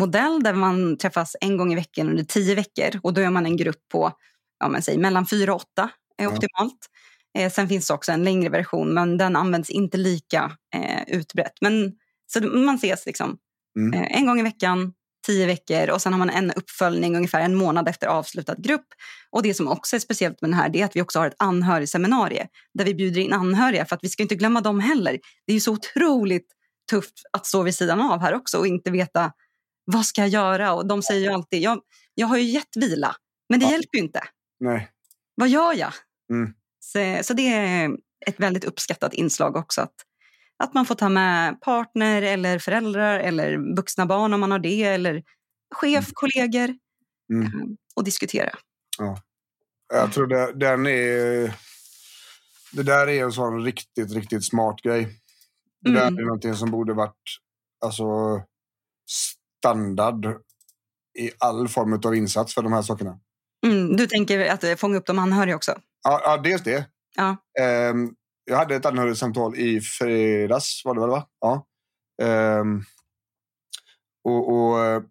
modell 0.00 0.42
där 0.42 0.54
man 0.54 0.98
träffas 0.98 1.36
en 1.40 1.56
gång 1.56 1.72
i 1.72 1.76
veckan 1.76 2.08
under 2.08 2.24
tio 2.24 2.54
veckor 2.54 3.00
och 3.02 3.14
då 3.14 3.20
är 3.20 3.30
man 3.30 3.46
en 3.46 3.56
grupp 3.56 3.88
på 3.92 4.12
ja, 4.60 4.68
men 4.68 4.82
säg, 4.82 4.98
mellan 4.98 5.26
fyra 5.26 5.54
och 5.54 5.60
åtta 5.60 5.90
är 6.18 6.24
Ja. 6.24 6.30
optimalt. 6.30 6.78
Eh, 7.38 7.52
sen 7.52 7.68
finns 7.68 7.88
det 7.88 7.94
också 7.94 8.12
en 8.12 8.24
längre 8.24 8.48
version 8.50 8.94
men 8.94 9.18
den 9.18 9.36
används 9.36 9.70
inte 9.70 9.96
lika 9.98 10.52
eh, 10.74 11.02
utbrett. 11.18 11.52
Men, 11.60 11.92
så 12.26 12.40
man 12.40 12.74
ses 12.74 13.06
liksom 13.06 13.38
Mm. 13.78 13.92
eh, 14.02 14.18
en 14.18 14.26
gång 14.26 14.40
i 14.40 14.42
veckan, 14.42 14.92
tio 15.26 15.46
veckor 15.46 15.90
och 15.90 16.02
sen 16.02 16.12
har 16.12 16.18
man 16.18 16.30
en 16.30 16.50
uppföljning 16.52 17.16
ungefär 17.16 17.40
en 17.40 17.54
månad 17.54 17.88
efter 17.88 18.06
avslutad 18.06 18.54
grupp. 18.58 18.86
Och 19.30 19.42
det 19.42 19.54
som 19.54 19.68
också 19.68 19.96
är 19.96 20.00
speciellt 20.00 20.40
med 20.40 20.50
den 20.50 20.58
här 20.58 20.76
är 20.76 20.84
att 20.84 20.96
vi 20.96 21.02
också 21.02 21.18
har 21.18 21.26
ett 21.26 21.34
anhörigseminarium 21.38 22.46
där 22.74 22.84
vi 22.84 22.94
bjuder 22.94 23.20
in 23.20 23.32
anhöriga 23.32 23.84
för 23.84 23.96
att 23.96 24.04
vi 24.04 24.08
ska 24.08 24.22
inte 24.22 24.34
glömma 24.34 24.60
dem 24.60 24.80
heller. 24.80 25.18
Det 25.46 25.52
är 25.52 25.54
ju 25.54 25.60
så 25.60 25.72
otroligt 25.72 26.46
tufft 26.90 27.14
att 27.32 27.46
stå 27.46 27.62
vid 27.62 27.74
sidan 27.74 28.00
av 28.00 28.20
här 28.20 28.34
också 28.34 28.58
och 28.58 28.66
inte 28.66 28.90
veta 28.90 29.32
vad 29.92 30.06
ska 30.06 30.20
jag 30.20 30.28
göra? 30.28 30.72
Och 30.74 30.86
de 30.86 31.02
säger 31.02 31.20
ju 31.20 31.34
alltid, 31.34 31.62
jag, 31.62 31.80
jag 32.14 32.26
har 32.26 32.36
ju 32.38 32.44
gett 32.44 32.76
vila, 32.76 33.16
men 33.48 33.60
det 33.60 33.66
Ja. 33.66 33.72
hjälper 33.72 33.98
ju 33.98 34.04
inte. 34.04 34.20
Nej. 34.60 34.90
Vad 35.34 35.48
gör 35.48 35.74
jag? 35.74 35.92
Mm. 36.32 36.54
Så, 36.80 37.18
så 37.22 37.34
det 37.34 37.48
är 37.48 37.90
ett 38.26 38.40
väldigt 38.40 38.64
uppskattat 38.64 39.14
inslag 39.14 39.56
också. 39.56 39.80
Att, 39.80 39.94
att 40.58 40.74
man 40.74 40.86
får 40.86 40.94
ta 40.94 41.08
med 41.08 41.60
partner 41.60 42.22
eller 42.22 42.58
föräldrar 42.58 43.18
eller 43.20 43.76
vuxna 43.76 44.06
barn 44.06 44.34
om 44.34 44.40
man 44.40 44.50
har 44.50 44.58
det. 44.58 44.82
Eller 44.82 45.22
chef, 45.74 46.04
Mm. 46.04 46.10
kollegor 46.14 46.74
Mm. 47.32 47.46
eh, 47.46 47.52
och 47.96 48.04
diskutera. 48.04 48.50
Jag 49.92 50.12
tror 50.12 50.26
det, 50.26 50.52
den 50.52 50.86
är... 50.86 51.54
Det 52.72 52.82
där 52.82 53.08
är 53.08 53.24
en 53.24 53.32
sån 53.32 53.64
riktigt, 53.64 54.12
riktigt 54.12 54.44
smart 54.46 54.82
grej. 54.82 55.08
Det 55.80 55.90
där 55.92 56.08
Mm. 56.08 56.18
är 56.18 56.22
någonting 56.22 56.54
som 56.54 56.70
borde 56.70 56.92
varit 56.94 57.22
alltså, 57.84 58.04
standard 59.58 60.26
i 61.18 61.30
all 61.38 61.68
form 61.68 62.00
av 62.04 62.14
insats 62.14 62.54
för 62.54 62.62
de 62.62 62.72
här 62.72 62.82
sakerna. 62.82 63.20
Mm, 63.66 63.96
du 63.96 64.06
tänker 64.06 64.50
att 64.52 64.64
eh, 64.64 64.74
fånga 64.76 64.96
upp 64.96 65.06
de 65.06 65.18
anhöriga 65.18 65.56
också? 65.56 65.78
Ja, 66.02 66.20
ja 66.24 66.36
dels 66.36 66.62
det. 66.62 66.88
Ja. 67.16 67.36
Ehm, 67.60 68.14
jag 68.44 68.56
hade 68.56 68.76
ett 68.76 68.86
anhörigsamtal 68.86 69.56
i 69.56 69.80
fredags, 69.80 70.82
var 70.84 70.94
det 70.94 71.00
väl? 71.00 71.10
Va? 71.10 71.26
Ja. 71.40 71.66
Ehm, 72.22 72.82
och, 74.24 74.52
och 74.52 74.84
eh, 74.84 75.02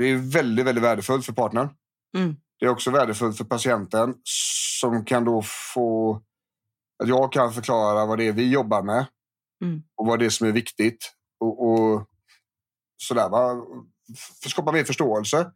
Det 0.00 0.06
är 0.06 0.32
väldigt, 0.32 0.66
väldigt 0.66 0.84
värdefullt 0.84 1.26
för 1.26 1.32
partnern. 1.32 1.68
Mm. 2.16 2.36
Det 2.60 2.66
är 2.66 2.70
också 2.70 2.90
värdefullt 2.90 3.36
för 3.36 3.44
patienten 3.44 4.14
som 4.80 5.04
kan 5.04 5.24
då 5.24 5.42
få... 5.74 6.14
Att 7.02 7.08
jag 7.08 7.32
kan 7.32 7.52
förklara 7.52 8.06
vad 8.06 8.18
det 8.18 8.24
är 8.28 8.32
vi 8.32 8.50
jobbar 8.50 8.82
med 8.82 9.06
Mm. 9.64 9.82
och 9.96 10.06
vad 10.06 10.18
det 10.18 10.26
är 10.26 10.30
som 10.30 10.46
är 10.46 10.52
viktigt. 10.52 11.12
Och, 11.40 11.68
och 11.68 12.08
sådär, 12.96 13.28
va? 13.28 13.66
Skapa 14.46 14.72
mer 14.72 14.84
förståelse. 14.84 15.50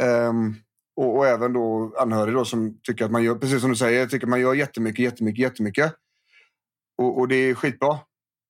Ehm, 0.00 0.54
och, 0.96 1.16
och 1.16 1.26
även 1.26 1.52
då 1.52 1.94
anhöriga 1.98 2.36
då 2.36 2.44
som 2.44 2.80
tycker 2.82 3.04
att 3.04 3.10
man 3.10 3.22
gör, 3.22 3.34
precis 3.34 3.60
som 3.60 3.70
du 3.70 3.76
säger, 3.76 4.06
tycker 4.06 4.26
man 4.26 4.40
gör 4.40 4.54
jättemycket, 4.54 5.04
jättemycket, 5.04 5.38
jättemycket. 5.38 5.94
Och, 6.98 7.18
och, 7.18 7.28
det 7.28 7.36
är 7.36 7.54
skitbra. 7.54 7.98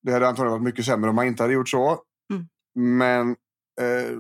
Det 0.03 0.12
hade 0.12 0.29
antagligen 0.29 0.53
varit 0.53 0.62
mycket 0.62 0.85
sämre 0.85 1.11
om 1.11 1.17
man 1.17 1.27
inte 1.27 1.43
hade 1.43 1.55
gjort 1.55 1.69
så. 1.69 2.03
Mm. 2.33 2.49
Men 2.75 3.31
eh, 3.81 4.19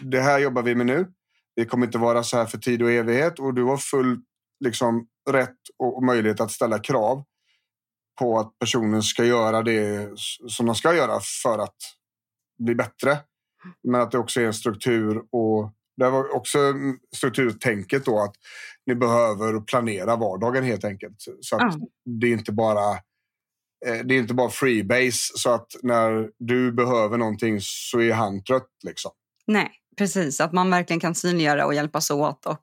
det 0.00 0.20
här 0.20 0.38
jobbar 0.38 0.62
vi 0.62 0.74
med 0.74 0.86
nu. 0.86 1.12
Det 1.56 1.64
kommer 1.64 1.86
inte 1.86 1.98
vara 1.98 2.22
så 2.22 2.36
här 2.36 2.46
för 2.46 2.58
tid 2.58 2.82
och 2.82 2.90
evighet 2.90 3.38
och 3.38 3.54
du 3.54 3.62
har 3.62 3.76
full 3.76 4.20
liksom, 4.64 5.06
rätt 5.30 5.58
och, 5.78 5.96
och 5.96 6.02
möjlighet 6.02 6.40
att 6.40 6.52
ställa 6.52 6.78
krav 6.78 7.24
på 8.18 8.38
att 8.38 8.58
personen 8.58 9.02
ska 9.02 9.24
göra 9.24 9.62
det 9.62 10.10
som 10.48 10.66
de 10.66 10.74
ska 10.74 10.94
göra 10.94 11.20
för 11.42 11.58
att 11.58 11.76
bli 12.58 12.74
bättre. 12.74 13.18
Men 13.82 14.00
att 14.00 14.10
det 14.10 14.18
också 14.18 14.40
är 14.40 14.44
en 14.44 14.54
struktur 14.54 15.22
och 15.32 15.72
det 15.96 16.10
var 16.10 16.36
också 16.36 16.58
strukturtänket 17.16 18.04
då 18.04 18.20
att 18.20 18.34
ni 18.86 18.94
behöver 18.94 19.60
planera 19.60 20.16
vardagen 20.16 20.64
helt 20.64 20.84
enkelt. 20.84 21.16
Så 21.40 21.56
att 21.56 21.74
mm. 21.74 21.86
det 22.20 22.26
är 22.26 22.32
inte 22.32 22.52
bara 22.52 22.90
eh, 23.86 24.04
det 24.04 24.14
är 24.14 24.18
inte 24.18 24.34
bara 24.34 24.50
freebase 24.50 25.32
så 25.34 25.50
att 25.50 25.76
när 25.82 26.30
du 26.38 26.72
behöver 26.72 27.18
någonting 27.18 27.58
så 27.60 28.00
är 28.00 28.12
han 28.12 28.44
trött 28.44 28.70
liksom. 28.86 29.12
Nej, 29.46 29.70
precis. 29.98 30.40
Att 30.40 30.52
man 30.52 30.70
verkligen 30.70 31.00
kan 31.00 31.14
synliggöra 31.14 31.66
och 31.66 31.74
hjälpas 31.74 32.10
åt. 32.10 32.46
Och 32.46 32.60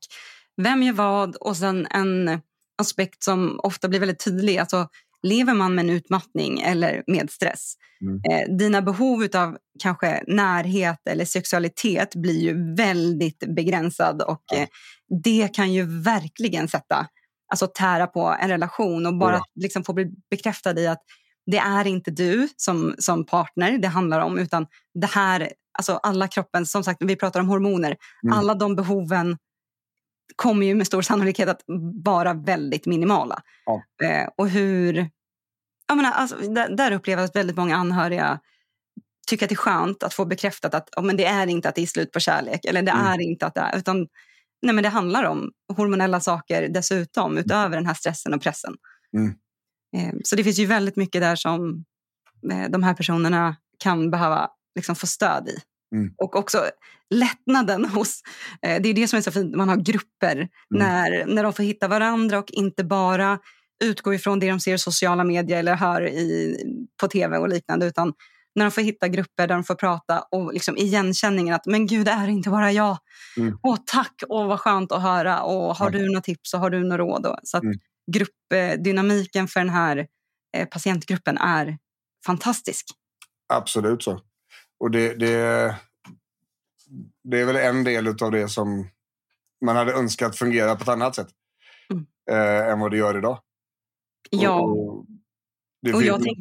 vem 0.58 0.84
gör 0.84 0.94
vad? 0.94 1.36
Och 1.36 1.58
sen 1.58 1.88
en 1.90 2.42
aspekt 2.78 3.24
som 3.24 3.60
ofta 3.64 3.88
blir 3.88 4.00
väldigt 4.00 4.24
tydlig. 4.24 4.58
Alltså, 4.58 4.90
lever 5.24 5.54
man 5.54 5.76
med 5.76 5.86
en 5.86 5.90
utmattning 5.90 6.60
eller 6.60 7.04
med 7.08 7.30
stress, 7.30 7.74
mm. 8.02 8.22
eh, 8.32 8.56
dina 8.58 8.82
behov 8.82 9.28
av 9.36 9.58
kanske 9.84 10.24
närhet 10.28 11.00
eller 11.10 11.26
sexualitet 11.26 12.16
blir 12.16 12.40
ju 12.40 12.76
väldigt 12.76 13.44
begränsad 13.56 14.22
och 14.22 14.44
ja. 14.52 14.58
eh, 14.58 14.68
det 15.24 15.48
kan 15.48 15.74
ju 15.74 16.02
verkligen 16.02 16.68
sätta, 16.68 17.08
alltså 17.52 17.68
tära 17.68 18.08
på 18.08 18.36
en 18.42 18.50
relation 18.50 19.06
och 19.06 19.18
bara 19.18 19.36
ja. 19.36 19.44
liksom 19.56 19.84
få 19.84 19.94
bli 19.94 20.12
bekräftad 20.30 20.80
i 20.80 20.88
att 20.88 21.02
det 21.46 21.58
är 21.58 21.88
inte 21.88 22.12
du 22.12 22.48
som, 22.58 22.96
som 22.98 23.26
partner 23.26 23.78
det 23.78 23.88
handlar 23.88 24.20
om 24.20 24.40
utan 24.40 24.68
det 24.94 25.08
här, 25.08 25.52
alltså 25.80 25.94
alla 25.94 26.28
kroppen, 26.28 26.66
som 26.66 26.84
sagt 26.84 26.98
vi 27.02 27.16
pratar 27.16 27.40
om 27.40 27.48
hormoner, 27.48 27.98
mm. 28.24 28.38
alla 28.38 28.56
de 28.56 28.76
behoven 28.76 29.38
kommer 30.36 30.65
ju 30.65 30.76
med 30.76 30.88
stor 30.88 31.02
sannolikhet 31.02 31.50
att 31.50 31.62
vara 32.06 32.34
väldigt 32.34 32.86
minimala. 32.86 33.41
Ja. 33.65 33.84
Eh, 34.08 34.30
och 34.38 34.50
hur... 34.50 35.10
Jag 35.88 35.98
menar, 35.98 36.12
alltså, 36.12 36.36
där, 36.36 36.76
där 36.76 36.91
upplever 36.91 37.22
jag 37.22 37.28
att 37.30 37.36
väldigt 37.36 37.58
många 37.58 37.76
anhöriga 37.76 38.39
tycker 39.28 39.46
att 39.46 39.50
det 39.50 39.54
är 39.54 39.58
skönt 39.58 40.04
att 40.04 40.13
få 40.13 40.26
bekräftat 40.26 40.74
att 40.74 40.89
oh, 40.98 41.04
men 41.04 41.17
det 41.17 41.26
är 41.26 41.48
inte 41.48 41.70
att 41.70 41.76
det 41.76 41.82
är 41.82 41.86
slut 41.86 42.12
på 42.12 42.20
kärlek. 42.20 42.65
Eller 42.65 42.82
det 42.82 42.91
mm. 42.91 43.06
är 43.06 43.22
inte 43.22 43.46
att 43.46 43.56
det 43.56 43.62
är... 43.62 43.78
Utan, 43.78 44.08
nej, 44.62 44.76
men 44.76 44.84
det 44.84 44.89
handlar 44.89 45.24
om 45.24 45.52
hormonella 45.74 46.20
saker 46.20 46.70
dessutom, 46.70 47.38
utöver 47.38 47.76
den 47.76 47.86
här 47.86 47.94
stressen 47.94 48.34
och 48.34 48.41
pressen. 48.41 48.74
Mm. 49.17 49.34
Eh, 49.98 50.20
så 50.24 50.36
det 50.36 50.44
finns 50.44 50.60
ju 50.60 50.65
väldigt 50.65 50.96
mycket 50.96 51.22
där 51.22 51.36
som 51.36 51.86
eh, 52.52 52.70
de 52.70 52.84
här 52.84 52.94
personerna 52.94 53.56
kan 53.78 54.12
behöva 54.12 54.50
liksom, 54.76 54.96
få 54.96 55.08
stöd 55.08 55.48
i. 55.48 55.58
Mm. 55.96 56.14
Och 56.18 56.36
också 56.36 56.70
lättnaden 57.10 57.86
hos... 57.86 58.22
Eh, 58.62 58.82
det 58.82 58.90
är 58.90 58.94
det 58.94 59.08
som 59.08 59.18
är 59.18 59.22
så 59.22 59.32
fint, 59.32 59.56
man 59.56 59.70
har 59.70 59.78
grupper 59.78 60.36
mm. 60.36 60.50
när, 60.70 61.26
när 61.26 61.44
de 61.44 61.54
får 61.54 61.64
hitta 61.64 61.88
varandra 61.88 62.40
och 62.40 62.52
inte 62.52 62.84
bara 62.84 63.40
utgå 63.84 64.14
ifrån 64.14 64.40
det 64.40 64.50
de 64.50 64.60
ser 64.60 64.74
i 64.74 64.78
sociala 64.78 65.24
medier 65.24 65.60
eller 65.60 65.76
hör 65.76 66.08
i, 66.08 66.58
på 67.02 67.08
tv 67.08 67.38
och 67.38 67.50
liknande 67.50 67.86
utan 67.86 68.14
när 68.56 68.66
de 68.66 68.72
får 68.72 68.82
hitta 68.82 69.08
grupper 69.08 69.48
där 69.48 69.56
de 69.56 69.64
får 69.64 69.76
prata 69.76 70.24
och 70.32 70.54
liksom 70.54 70.78
igenkänningen 70.78 71.56
att 71.56 71.66
men 71.66 71.88
gud, 71.88 72.06
det 72.06 72.12
är 72.12 72.28
inte 72.28 72.50
bara 72.50 72.72
jag. 72.72 72.98
Mm. 73.38 73.60
Åh, 73.64 73.78
tack, 73.86 74.24
åh, 74.28 74.48
vad 74.48 74.60
skönt 74.60 74.92
att 74.92 75.02
höra. 75.02 75.42
Och 75.42 75.76
har 75.76 75.90
du 75.90 76.06
några 76.06 76.22
tips 76.22 76.54
och 76.54 76.60
har 76.60 76.70
du 76.70 76.84
några 76.84 77.04
råd? 77.04 77.40
Så 77.44 77.58
att 77.58 77.64
mm. 77.64 77.80
gruppdynamiken 78.12 79.48
för 79.48 79.60
den 79.60 79.70
här 79.70 80.08
eh, 80.58 80.68
patientgruppen 80.68 81.38
är 81.38 81.78
fantastisk. 82.26 82.86
Absolut 83.54 84.04
så. 84.04 84.22
Och 84.82 84.91
det, 84.91 85.13
det, 85.13 85.76
det 87.24 87.39
är 87.39 87.46
väl 87.46 87.56
en 87.56 87.84
del 87.84 88.08
av 88.08 88.32
det 88.32 88.50
som 88.50 88.89
man 89.65 89.76
hade 89.76 89.94
önskat 89.94 90.38
fungera 90.38 90.76
på 90.76 90.84
ett 90.84 90.89
annat 90.89 91.15
sätt 91.15 91.28
mm. 91.89 92.06
eh, 92.32 92.67
än 92.72 92.80
vad 92.80 92.91
det 92.91 92.98
gör 92.98 93.17
idag. 93.17 93.39
Ja. 94.30 94.62
Och, 94.62 94.98
och, 94.98 95.06
och 95.94 96.04
jag, 96.04 96.24
tänk, 96.24 96.38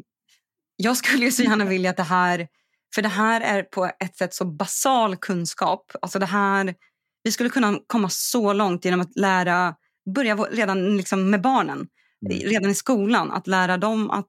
jag 0.76 0.96
skulle 0.96 1.24
ju 1.24 1.32
så 1.32 1.42
gärna 1.42 1.64
vilja 1.64 1.90
att 1.90 1.96
det 1.96 2.02
här... 2.02 2.48
För 2.94 3.02
det 3.02 3.08
här 3.08 3.40
är 3.40 3.62
på 3.62 3.90
ett 4.00 4.16
sätt 4.16 4.34
så 4.34 4.44
basal 4.44 5.16
kunskap. 5.16 5.92
Alltså 6.02 6.18
det 6.18 6.26
här, 6.26 6.74
vi 7.22 7.32
skulle 7.32 7.50
kunna 7.50 7.78
komma 7.86 8.08
så 8.10 8.52
långt 8.52 8.84
genom 8.84 9.00
att 9.00 9.16
lära, 9.16 9.74
börja 10.14 10.36
redan 10.36 10.96
liksom 10.96 11.30
med 11.30 11.42
barnen, 11.42 11.88
mm. 12.26 12.38
redan 12.38 12.70
i 12.70 12.74
skolan. 12.74 13.30
Att 13.30 13.46
lära 13.46 13.76
dem 13.76 14.10
att 14.10 14.28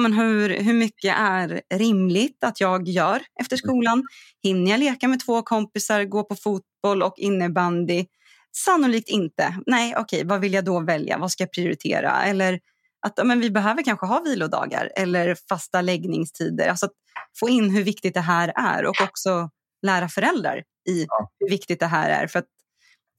men 0.00 0.12
hur, 0.12 0.48
hur 0.48 0.74
mycket 0.74 1.14
är 1.18 1.62
rimligt 1.74 2.44
att 2.44 2.60
jag 2.60 2.88
gör 2.88 3.22
efter 3.40 3.56
skolan? 3.56 4.06
Hinner 4.42 4.70
jag 4.70 4.80
leka 4.80 5.08
med 5.08 5.20
två 5.20 5.42
kompisar, 5.42 6.04
gå 6.04 6.24
på 6.24 6.34
fotboll 6.36 7.02
och 7.02 7.14
innebandy? 7.16 8.06
Sannolikt 8.56 9.08
inte. 9.08 9.56
Nej, 9.66 9.94
okej, 9.96 10.24
vad 10.24 10.40
vill 10.40 10.52
jag 10.52 10.64
då 10.64 10.80
välja? 10.80 11.18
Vad 11.18 11.32
ska 11.32 11.42
jag 11.42 11.52
prioritera? 11.52 12.24
Eller 12.24 12.60
att 13.06 13.26
men 13.26 13.40
vi 13.40 13.50
behöver 13.50 13.82
kanske 13.82 14.06
ha 14.06 14.20
vilodagar 14.20 14.92
eller 14.96 15.36
fasta 15.48 15.80
läggningstider. 15.80 16.68
Alltså 16.68 16.86
att 16.86 16.92
få 17.40 17.48
in 17.48 17.70
hur 17.70 17.82
viktigt 17.82 18.14
det 18.14 18.20
här 18.20 18.52
är 18.56 18.86
och 18.86 19.00
också 19.02 19.50
lära 19.86 20.08
föräldrar 20.08 20.62
i 20.88 21.06
hur 21.40 21.50
viktigt 21.50 21.80
det 21.80 21.86
här 21.86 22.10
är. 22.10 22.26
För 22.26 22.38
att 22.38 22.48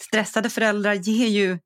stressade 0.03 0.49
föräldrar 0.49 0.93
ger 0.93 1.27
ju 1.27 1.59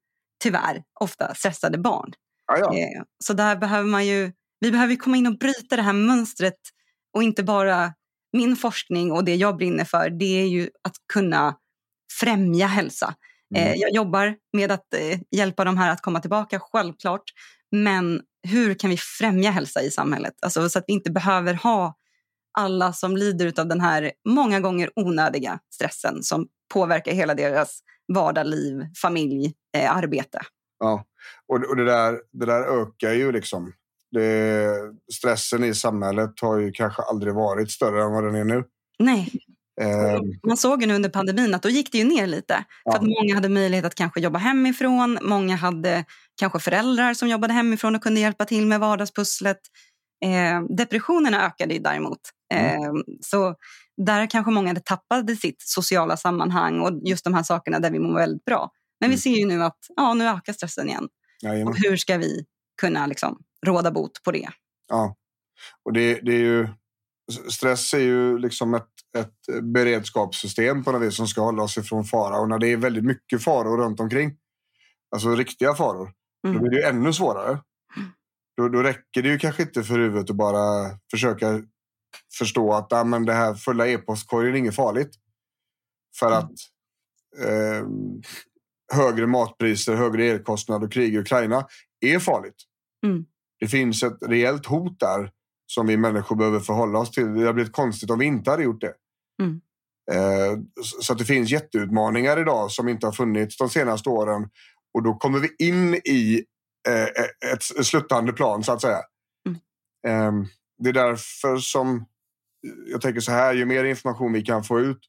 tyvärr 0.44 0.84
ofta 1.00 1.36
stressade 1.36 1.78
barn. 1.78 2.14
Ja, 2.48 2.58
ja. 2.58 2.78
Eh, 2.78 3.04
så 3.24 3.34
där 3.34 3.56
behöver 3.56 3.90
man 3.90 4.06
ju 4.06 4.32
vi 4.62 4.72
behöver 4.72 4.96
komma 4.96 5.18
in 5.18 5.28
och 5.28 5.38
bryta 5.38 5.76
det 5.76 5.82
här 5.82 5.94
mönstret 5.94 6.60
och 7.14 7.24
inte 7.24 7.44
bara 7.44 7.94
min 8.34 8.56
forskning 8.56 9.12
och 9.12 9.24
det 9.24 9.36
jag 9.36 9.58
brinner 9.58 9.86
för, 9.86 10.10
det 10.10 10.42
är 10.42 10.48
ju 10.48 10.70
att 10.84 10.96
kunna 11.14 11.56
främja 12.20 12.68
hälsa. 12.68 13.16
Mm. 13.56 13.68
Eh, 13.68 13.76
jag 13.76 13.92
jobbar 13.92 14.36
med 14.54 14.72
att 14.72 14.94
eh, 14.94 15.20
hjälpa 15.32 15.64
de 15.64 15.78
här 15.78 15.92
att 15.92 16.02
komma 16.02 16.20
tillbaka, 16.20 16.60
självklart. 16.60 17.24
Men 17.72 18.22
hur 18.48 18.74
kan 18.74 18.90
vi 18.90 18.98
främja 18.98 19.52
hälsa 19.52 19.82
i 19.82 19.92
samhället? 19.92 20.34
Alltså, 20.42 20.70
så 20.70 20.80
att 20.80 20.86
vi 20.88 20.94
inte 20.94 21.12
behöver 21.12 21.54
ha 21.54 21.96
alla 22.58 22.94
som 22.94 23.18
lider 23.18 23.60
av 23.60 23.68
den 23.68 23.82
här 23.82 24.12
många 24.30 24.60
gånger 24.60 24.90
onödiga 24.96 25.60
stressen 25.74 26.24
som 26.24 26.48
påverkar 26.74 27.12
hela 27.12 27.36
deras 27.36 27.80
vardagsliv, 28.14 28.86
familj, 29.02 29.54
eh, 29.78 29.96
arbete. 29.96 30.40
Ja, 30.80 31.06
och, 31.48 31.70
och 31.70 31.76
det, 31.76 31.86
där, 31.86 32.20
det 32.32 32.46
där 32.46 32.82
ökar 32.82 33.12
ju 33.12 33.32
liksom 33.32 33.74
det, 34.12 34.76
stressen 35.14 35.64
i 35.64 35.76
samhället 35.76 36.32
har 36.42 36.60
ju 36.60 36.72
kanske 36.72 37.02
aldrig 37.02 37.34
varit 37.34 37.72
större 37.72 38.04
än 38.04 38.12
vad 38.12 38.24
den 38.24 38.36
är 38.36 38.44
nu. 38.44 38.64
Nej. 39.00 39.30
Um, 39.82 40.40
Man 40.48 40.58
såg 40.58 40.82
ju 40.82 40.88
nu 40.88 40.96
under 40.96 41.10
pandemin 41.10 41.54
att 41.54 41.62
då 41.62 41.70
gick 41.70 41.92
det 41.92 41.98
ju 41.98 42.04
ner 42.04 42.28
lite. 42.28 42.66
Ja. 42.84 42.92
För 42.92 43.00
att 43.00 43.06
många 43.06 43.36
hade 43.36 43.50
möjlighet 43.50 43.86
att 43.86 43.96
kanske 43.96 44.20
jobba 44.20 44.40
hemifrån. 44.40 45.20
Många 45.22 45.56
hade 45.56 46.06
kanske 46.40 46.60
föräldrar 46.60 47.14
som 47.14 47.30
jobbade 47.30 47.54
hemifrån 47.54 47.96
och 47.96 48.04
kunde 48.04 48.20
hjälpa 48.20 48.46
till 48.46 48.66
med 48.66 48.80
vardagspusslet. 48.80 49.60
Eh, 50.26 50.76
depressionerna 50.78 51.46
ökade 51.46 51.74
ju 51.74 51.80
däremot. 51.80 52.20
Mm. 52.54 52.84
Eh, 52.84 52.92
så 53.22 53.56
där 53.98 54.30
kanske 54.30 54.52
många 54.52 54.68
hade 54.68 54.82
tappade 54.82 55.36
sitt 55.36 55.62
sociala 55.62 56.18
sammanhang 56.18 56.80
och 56.80 57.00
just 57.06 57.24
de 57.24 57.34
här 57.34 57.44
sakerna 57.44 57.80
där 57.80 57.92
vi 57.92 58.00
mår 58.00 58.16
väldigt 58.16 58.46
bra. 58.46 58.72
Men 59.00 59.08
mm. 59.08 59.16
vi 59.16 59.22
ser 59.22 59.36
ju 59.36 59.46
nu 59.46 59.64
att 59.64 59.78
ja, 59.96 60.14
nu 60.14 60.28
ökar 60.28 60.54
stressen 60.54 60.90
igen. 60.90 61.08
och 61.68 61.78
hur 61.78 61.98
ska 61.98 62.18
vi 62.18 62.46
kunna 62.82 63.08
liksom 63.08 63.40
råda 63.66 63.92
bot 63.92 64.24
på 64.24 64.32
det. 64.32 64.50
Ja, 64.88 65.16
och 65.86 65.94
det, 65.94 66.14
det 66.14 66.32
är 66.32 66.40
ju... 66.40 66.68
Stress 67.50 67.94
är 67.94 68.00
ju 68.00 68.38
liksom 68.38 68.74
ett, 68.74 68.90
ett 69.18 69.64
beredskapssystem 69.64 70.84
på 70.84 70.92
något 70.92 71.02
vis 71.02 71.16
som 71.16 71.28
ska 71.28 71.42
hålla 71.42 71.64
oss 71.64 71.78
ifrån 71.78 72.06
fara. 72.06 72.40
Och 72.40 72.50
när 72.50 72.60
det 72.60 72.68
är 72.68 72.78
väldigt 72.78 73.04
mycket 73.04 73.44
faror 73.44 73.78
runt 73.78 74.00
omkring, 74.00 74.38
alltså 75.16 75.36
riktiga 75.36 75.74
faror, 75.74 76.12
mm. 76.48 76.56
då 76.56 76.62
blir 76.62 76.72
det 76.72 76.78
ju 76.78 76.84
ännu 76.84 77.14
svårare. 77.14 77.60
Då, 78.58 78.70
då 78.70 78.84
räcker 78.84 79.22
det 79.22 79.30
ju 79.30 79.38
kanske 79.38 79.64
inte 79.64 79.84
för 79.84 80.00
huvudet 80.00 80.30
att 80.30 80.36
bara 80.36 80.90
försöka 81.12 81.62
förstå 82.38 82.74
att 82.74 82.94
ah, 82.94 83.04
men 83.04 83.26
det 83.26 83.34
här 83.34 83.54
fulla 83.54 83.88
e-postkorgen 83.88 84.54
är 84.54 84.58
inget 84.58 84.76
farligt. 84.76 85.16
För 86.20 86.28
mm. 86.28 86.38
att 86.38 86.52
eh, 87.40 87.88
högre 88.94 89.28
matpriser, 89.28 89.96
högre 89.96 90.26
elkostnader 90.26 90.88
och 90.88 90.94
krig 90.94 91.14
i 91.14 91.18
Ukraina 91.18 91.68
är 92.02 92.20
farligt. 92.20 92.64
Mm. 93.06 93.26
Det 93.62 93.68
finns 93.68 94.04
ett 94.04 94.18
reellt 94.28 94.66
hot 94.66 95.00
där 95.00 95.32
som 95.66 95.88
vi 95.88 95.98
människor 95.98 96.36
behöver 96.36 96.60
förhålla 96.60 97.00
oss 97.00 97.12
till. 97.12 97.34
Det 97.34 97.40
hade 97.40 97.54
blivit 97.54 97.74
konstigt 97.74 98.10
om 98.10 98.20
vi 98.20 98.26
inte 98.26 98.52
hade 98.52 98.64
gjort 98.64 98.82
det. 98.82 98.94
Mm. 99.42 99.62
Eh, 100.12 100.60
så 101.02 101.14
att 101.14 101.20
det 101.20 101.26
finns 101.26 101.52
jätteutmaningar 101.52 102.40
idag 102.40 102.72
som 102.72 102.90
inte 102.90 103.08
har 103.08 103.12
funnits 103.12 103.58
de 103.58 103.70
senaste 103.70 104.10
åren. 104.10 104.50
Och 104.94 105.04
då 105.04 105.14
kommer 105.14 105.40
vi 105.40 105.68
in 105.68 105.96
i 105.96 106.44
eh, 106.88 107.04
ett 107.54 107.86
sluttande 107.86 108.34
plan 108.34 108.64
så 108.64 108.72
att 108.72 108.82
säga. 108.82 109.02
Mm. 109.48 109.60
Ehm, 110.08 110.48
det 110.84 110.90
är 110.90 110.94
därför 110.94 111.58
som 111.58 112.06
jag 112.88 113.02
tänker 113.02 113.22
så 113.22 113.32
här, 113.32 113.54
ju 113.54 113.66
mer 113.66 113.84
information 113.84 114.34
vi 114.34 114.42
kan 114.42 114.64
få 114.64 114.80
ut, 114.80 115.00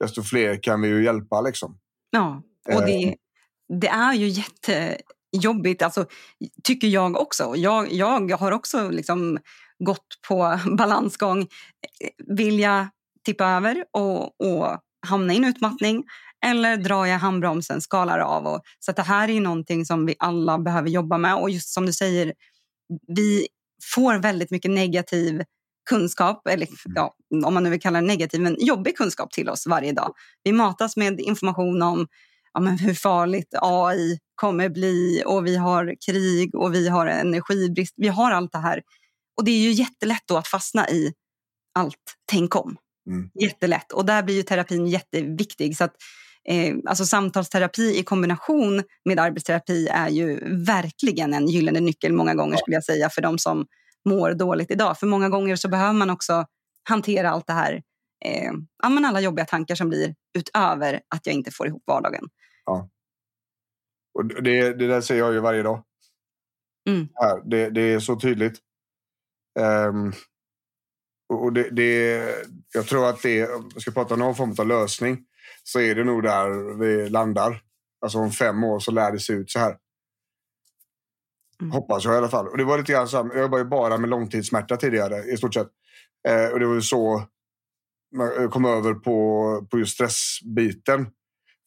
desto 0.00 0.22
fler 0.22 0.62
kan 0.62 0.80
vi 0.80 0.88
ju 0.88 1.04
hjälpa. 1.04 1.40
Liksom. 1.40 1.78
Ja, 2.10 2.42
och 2.74 2.86
det, 2.86 3.04
ehm. 3.04 3.14
det 3.80 3.88
är 3.88 4.14
ju 4.14 4.28
jätte 4.28 5.00
jobbigt, 5.32 5.82
alltså, 5.82 6.06
tycker 6.64 6.88
jag 6.88 7.16
också. 7.16 7.56
Jag, 7.56 7.92
jag 7.92 8.36
har 8.36 8.52
också 8.52 8.90
liksom 8.90 9.38
gått 9.78 10.06
på 10.28 10.58
balansgång. 10.78 11.46
Vill 12.26 12.60
jag 12.60 12.86
tippa 13.24 13.44
över 13.44 13.84
och, 13.92 14.40
och 14.40 14.78
hamna 15.06 15.32
i 15.32 15.36
en 15.36 15.44
utmattning 15.44 16.04
eller 16.46 16.76
drar 16.76 17.06
jag 17.06 17.18
handbromsen, 17.18 17.80
skalar 17.80 18.18
av? 18.18 18.46
Och, 18.46 18.60
så 18.78 18.92
det 18.92 19.02
här 19.02 19.30
är 19.30 19.40
någonting 19.40 19.86
som 19.86 20.06
vi 20.06 20.14
alla 20.18 20.58
behöver 20.58 20.88
jobba 20.88 21.18
med. 21.18 21.34
Och 21.34 21.50
just 21.50 21.68
som 21.68 21.86
du 21.86 21.92
säger, 21.92 22.32
vi 23.06 23.48
får 23.94 24.14
väldigt 24.14 24.50
mycket 24.50 24.70
negativ 24.70 25.42
kunskap, 25.88 26.46
eller 26.46 26.66
mm. 26.66 26.92
ja, 26.94 27.14
om 27.46 27.54
man 27.54 27.62
nu 27.62 27.70
vill 27.70 27.80
kalla 27.80 28.00
det 28.00 28.06
negativ, 28.06 28.40
men 28.40 28.56
jobbig 28.58 28.96
kunskap 28.96 29.30
till 29.30 29.48
oss 29.48 29.66
varje 29.66 29.92
dag. 29.92 30.14
Vi 30.42 30.52
matas 30.52 30.96
med 30.96 31.20
information 31.20 31.82
om 31.82 32.06
ja, 32.52 32.60
men 32.60 32.78
hur 32.78 32.94
farligt 32.94 33.54
AI 33.62 34.18
kommer 34.34 34.68
bli 34.68 35.22
och 35.26 35.46
vi 35.46 35.56
har 35.56 35.94
krig 36.06 36.54
och 36.54 36.74
vi 36.74 36.88
har 36.88 37.06
energibrist. 37.06 37.94
Vi 37.96 38.08
har 38.08 38.30
allt 38.30 38.52
det 38.52 38.58
här. 38.58 38.82
Och 39.36 39.44
det 39.44 39.50
är 39.50 39.58
ju 39.58 39.70
jättelätt 39.70 40.22
då 40.28 40.36
att 40.36 40.48
fastna 40.48 40.88
i 40.88 41.12
allt 41.74 42.16
tänk 42.30 42.56
om. 42.56 42.76
Mm. 43.10 43.30
Jättelätt. 43.40 43.92
Och 43.92 44.06
där 44.06 44.22
blir 44.22 44.34
ju 44.34 44.42
terapin 44.42 44.86
jätteviktig. 44.86 45.76
Så 45.76 45.84
att, 45.84 45.94
eh, 46.48 46.74
alltså 46.86 47.06
samtalsterapi 47.06 47.98
i 47.98 48.02
kombination 48.02 48.82
med 49.04 49.18
arbetsterapi 49.18 49.88
är 49.88 50.08
ju 50.08 50.56
verkligen 50.64 51.34
en 51.34 51.46
gyllene 51.46 51.80
nyckel 51.80 52.12
många 52.12 52.34
gånger 52.34 52.56
skulle 52.56 52.76
jag 52.76 52.84
säga 52.84 53.10
för 53.10 53.22
de 53.22 53.38
som 53.38 53.66
mår 54.08 54.34
dåligt 54.34 54.70
idag. 54.70 54.98
För 54.98 55.06
många 55.06 55.28
gånger 55.28 55.56
så 55.56 55.68
behöver 55.68 55.92
man 55.92 56.10
också 56.10 56.44
hantera 56.88 57.30
allt 57.30 57.46
det 57.46 57.52
här, 57.52 57.82
eh, 58.24 58.52
alla 58.82 59.20
jobbiga 59.20 59.46
tankar 59.46 59.74
som 59.74 59.88
blir 59.88 60.14
utöver 60.38 61.00
att 61.08 61.26
jag 61.26 61.34
inte 61.34 61.50
får 61.50 61.66
ihop 61.66 61.82
vardagen. 61.86 62.24
Ja. 62.64 62.88
Och 64.14 64.24
det, 64.24 64.72
det 64.72 64.86
där 64.86 65.00
ser 65.00 65.18
jag 65.18 65.32
ju 65.32 65.40
varje 65.40 65.62
dag. 65.62 65.84
Mm. 66.88 67.08
Här, 67.14 67.42
det, 67.50 67.70
det 67.70 67.80
är 67.80 68.00
så 68.00 68.16
tydligt. 68.16 68.58
Um, 69.60 70.12
och 71.28 71.52
det, 71.52 71.70
det, 71.70 72.24
jag 72.74 72.86
tror 72.86 73.08
att 73.08 73.22
det, 73.22 73.48
om 73.48 73.70
jag 73.74 73.82
ska 73.82 73.90
prata 73.90 74.14
om 74.14 74.20
någon 74.20 74.34
form 74.34 74.54
av 74.58 74.66
lösning, 74.66 75.24
så 75.62 75.80
är 75.80 75.94
det 75.94 76.04
nog 76.04 76.22
där 76.22 76.78
vi 76.78 77.08
landar. 77.08 77.62
Alltså 78.00 78.18
om 78.18 78.30
fem 78.30 78.64
år 78.64 78.78
så 78.78 78.90
lär 78.90 79.12
det 79.12 79.20
se 79.20 79.32
ut 79.32 79.50
så 79.50 79.58
här. 79.58 79.76
Mm. 81.60 81.72
Hoppas 81.72 82.04
jag 82.04 82.14
i 82.14 82.16
alla 82.16 82.28
fall. 82.28 82.48
Och 82.48 82.58
det 82.58 82.64
var 82.64 82.78
lite 82.78 82.92
grann 82.92 83.08
så 83.08 83.16
jag 83.16 83.42
jobbade 83.42 83.62
ju 83.62 83.68
bara 83.68 83.98
med 83.98 84.10
långtidssmärta 84.10 84.76
tidigare 84.76 85.24
i 85.24 85.36
stort 85.36 85.54
sett. 85.54 85.68
Eh, 86.28 86.46
och 86.46 86.60
det 86.60 86.66
var 86.66 86.74
ju 86.74 86.82
så 86.82 87.28
kom 88.50 88.64
över 88.64 88.94
på, 88.94 89.66
på 89.70 89.78
just 89.78 89.94
stressbiten. 89.94 91.06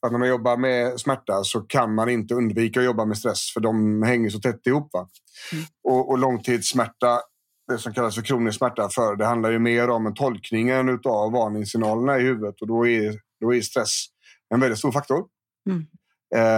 Att 0.06 0.12
när 0.12 0.19
man 0.19 0.27
jobbar 0.27 0.58
med 0.58 0.99
smärta 0.99 1.43
så 1.43 1.62
kan 1.62 1.95
man 1.95 2.10
inte 2.10 2.34
undvika 2.34 2.80
att 2.80 2.86
jobba 2.86 3.06
med 3.06 3.17
stress 3.17 3.54
för 3.54 3.60
de 3.60 4.04
hänger 4.04 4.30
så 4.30 4.39
tätt 4.39 4.67
ihop. 4.67 4.91
Mm. 4.95 5.65
Och, 5.84 6.10
och 6.10 6.17
långtidssmärta, 6.17 7.19
det 7.67 7.77
som 7.77 7.93
kallas 7.93 8.15
för 8.15 8.21
kronisk 8.21 8.58
smärta, 8.58 8.89
för 8.89 9.15
det 9.15 9.25
handlar 9.25 9.51
ju 9.51 9.60
mer 9.60 9.89
om 9.89 10.13
tolkningen 10.13 10.99
av 11.06 11.32
varningssignalerna 11.32 12.17
i 12.17 12.21
huvudet 12.21 12.62
och 12.62 12.67
då 12.67 12.88
är, 12.88 13.19
då 13.41 13.54
är 13.54 13.62
stress 13.62 14.06
en 14.54 14.60
väldigt 14.60 14.80
stor 14.80 14.91
faktor. 14.91 15.25
Mm. 15.69 15.88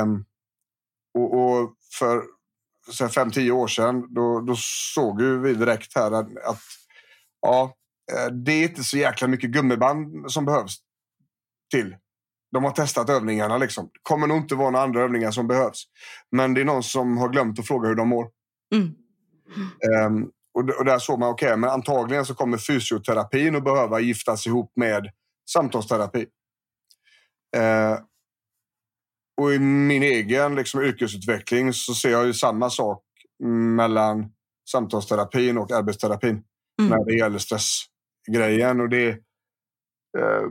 Um, 0.03 0.25
och, 1.13 1.33
och, 1.33 1.75
för 1.99 2.23
så 2.91 3.09
fem, 3.09 3.31
tio 3.31 3.51
år 3.51 3.67
sedan 3.67 4.13
då, 4.13 4.39
då 4.39 4.55
såg 4.95 5.21
vi 5.21 5.53
direkt 5.53 5.95
här 5.95 6.11
att, 6.11 6.37
att 6.37 6.61
ja, 7.41 7.63
eh, 7.63 7.69
det 8.31 8.51
är 8.51 8.63
inte 8.63 8.83
så 8.83 8.97
jäkla 8.97 9.27
mycket 9.27 9.49
gummiband 9.49 10.31
som 10.31 10.45
behövs 10.45 10.77
till. 11.71 11.95
De 12.51 12.63
har 12.63 12.71
testat 12.71 13.09
övningarna. 13.09 13.57
Liksom. 13.57 13.89
Det 13.93 13.99
kommer 14.01 14.27
nog 14.27 14.37
inte 14.37 14.55
vara 14.55 14.69
några 14.69 14.83
andra 14.83 15.01
övningar 15.01 15.31
som 15.31 15.47
behövs. 15.47 15.83
Men 16.31 16.53
det 16.53 16.61
är 16.61 16.65
någon 16.65 16.83
som 16.83 17.17
har 17.17 17.29
glömt 17.29 17.59
att 17.59 17.67
fråga 17.67 17.87
hur 17.87 17.95
de 17.95 18.07
mår. 18.07 18.27
Mm. 18.75 18.95
Um, 20.05 20.31
och, 20.53 20.69
och 20.69 20.85
där 20.85 20.99
såg 20.99 21.19
man, 21.19 21.29
okej, 21.29 21.47
okay, 21.47 21.57
men 21.57 21.69
antagligen 21.69 22.25
så 22.25 22.35
kommer 22.35 22.57
fysioterapin 22.57 23.55
att 23.55 23.63
behöva 23.63 23.99
giftas 23.99 24.47
ihop 24.47 24.71
med 24.75 25.09
samtalsterapi. 25.49 26.25
Uh, 27.57 27.99
och 29.41 29.53
i 29.53 29.59
min 29.59 30.03
egen 30.03 30.55
liksom, 30.55 30.81
yrkesutveckling 30.81 31.73
så 31.73 31.93
ser 31.93 32.09
jag 32.09 32.25
ju 32.25 32.33
samma 32.33 32.69
sak 32.69 33.03
mellan 33.75 34.31
samtalsterapin 34.71 35.57
och 35.57 35.71
arbetsterapin 35.71 36.43
mm. 36.81 36.89
när 36.91 37.05
det 37.05 37.13
gäller 37.13 37.39
grejen 38.31 38.81
Och 38.81 38.89
det, 38.89 39.09
eh, 40.17 40.47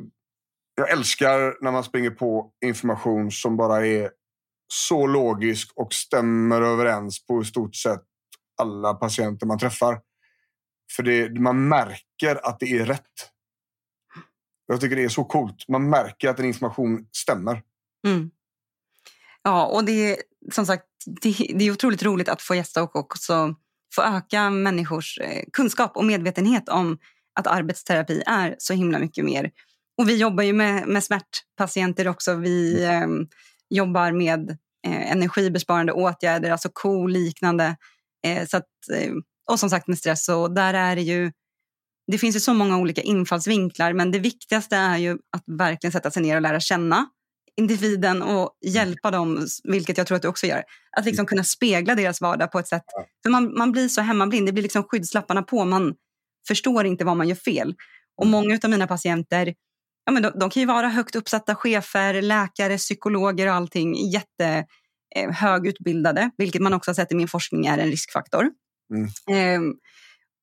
jag 0.74 0.90
älskar 0.90 1.64
när 1.64 1.72
man 1.72 1.84
springer 1.84 2.10
på 2.10 2.52
information 2.64 3.30
som 3.30 3.56
bara 3.56 3.86
är 3.86 4.10
så 4.72 5.06
logisk 5.06 5.72
och 5.74 5.92
stämmer 5.92 6.62
överens 6.62 7.26
på 7.26 7.42
i 7.42 7.44
stort 7.44 7.76
sett 7.76 8.02
alla 8.62 8.94
patienter 8.94 9.46
man 9.46 9.58
träffar. 9.58 10.00
För 10.96 11.02
det, 11.02 11.40
man 11.40 11.68
märker 11.68 12.46
att 12.46 12.60
det 12.60 12.66
är 12.66 12.86
rätt. 12.86 13.30
Jag 14.66 14.80
tycker 14.80 14.96
det 14.96 15.04
är 15.04 15.08
så 15.08 15.24
coolt. 15.24 15.68
Man 15.68 15.90
märker 15.90 16.28
att 16.28 16.38
en 16.38 16.44
information 16.44 17.06
stämmer. 17.12 17.62
Mm. 18.06 18.30
Ja, 19.42 19.66
och 19.66 19.84
det 19.84 20.10
är 20.10 20.16
som 20.52 20.66
sagt 20.66 20.84
det, 21.22 21.36
det, 21.54 21.64
är 21.64 21.70
otroligt 21.70 22.02
roligt 22.02 22.28
att 22.28 22.42
få 22.42 22.54
gästa 22.54 22.82
och 22.82 22.96
också 22.96 23.54
få 23.94 24.02
öka 24.02 24.50
människors 24.50 25.18
eh, 25.18 25.44
kunskap 25.52 25.96
och 25.96 26.04
medvetenhet 26.04 26.68
om 26.68 26.98
att 27.40 27.46
arbetsterapi 27.46 28.22
är 28.26 28.56
så 28.58 28.74
himla 28.74 28.98
mycket 28.98 29.24
mer. 29.24 29.50
Och 29.98 30.08
vi 30.08 30.16
jobbar 30.16 30.44
ju 30.44 30.52
med, 30.52 30.88
med 30.88 31.04
smärtpatienter 31.04 32.08
också. 32.08 32.34
Vi 32.34 32.84
eh, 32.84 33.06
jobbar 33.70 34.12
med 34.12 34.50
eh, 34.86 35.12
energibesparande 35.12 35.92
åtgärder, 35.92 36.50
alltså 36.50 36.68
KO-liknande. 36.68 37.76
Eh, 38.26 38.46
så 38.46 38.56
att, 38.56 38.68
eh, 38.94 39.12
och 39.50 39.60
som 39.60 39.70
sagt 39.70 39.88
med 39.88 39.98
stress. 39.98 40.28
Och 40.28 40.54
där 40.54 40.74
är 40.74 40.96
det 40.96 41.02
ju 41.02 41.32
det 42.06 42.18
finns 42.18 42.36
ju 42.36 42.40
så 42.40 42.54
många 42.54 42.78
olika 42.78 43.02
infallsvinklar 43.02 43.92
men 43.92 44.10
det 44.10 44.18
viktigaste 44.18 44.76
är 44.76 44.98
ju 44.98 45.12
att 45.12 45.42
verkligen 45.46 45.92
sätta 45.92 46.10
sig 46.10 46.22
ner 46.22 46.36
och 46.36 46.42
lära 46.42 46.60
känna 46.60 47.06
individen 47.56 48.22
och 48.22 48.50
hjälpa 48.66 49.10
dem, 49.10 49.46
vilket 49.64 49.98
jag 49.98 50.06
tror 50.06 50.16
att 50.16 50.22
du 50.22 50.28
också 50.28 50.46
gör. 50.46 50.62
Att 50.96 51.04
liksom 51.04 51.26
kunna 51.26 51.44
spegla 51.44 51.94
deras 51.94 52.20
vardag 52.20 52.52
på 52.52 52.58
ett 52.58 52.68
sätt. 52.68 52.84
För 53.22 53.30
man, 53.30 53.54
man 53.58 53.72
blir 53.72 53.88
så 53.88 54.00
hemmablind, 54.00 54.48
det 54.48 54.52
blir 54.52 54.62
liksom 54.62 54.82
skyddslapparna 54.82 55.42
på. 55.42 55.64
Man 55.64 55.94
förstår 56.48 56.86
inte 56.86 57.04
vad 57.04 57.16
man 57.16 57.28
gör 57.28 57.36
fel. 57.36 57.74
Och 58.16 58.26
många 58.26 58.58
av 58.64 58.70
mina 58.70 58.86
patienter, 58.86 59.54
ja, 60.04 60.12
men 60.12 60.22
de, 60.22 60.32
de 60.40 60.50
kan 60.50 60.60
ju 60.60 60.66
vara 60.66 60.88
högt 60.88 61.16
uppsatta 61.16 61.54
chefer, 61.54 62.22
läkare, 62.22 62.78
psykologer 62.78 63.46
och 63.46 63.54
allting. 63.54 64.10
Jätte 64.10 64.66
eh, 65.16 65.30
högutbildade, 65.30 66.30
vilket 66.36 66.62
man 66.62 66.74
också 66.74 66.90
har 66.90 66.94
sett 66.94 67.12
i 67.12 67.14
min 67.14 67.28
forskning 67.28 67.66
är 67.66 67.78
en 67.78 67.90
riskfaktor. 67.90 68.50
Mm. 68.94 69.06
Eh, 69.38 69.74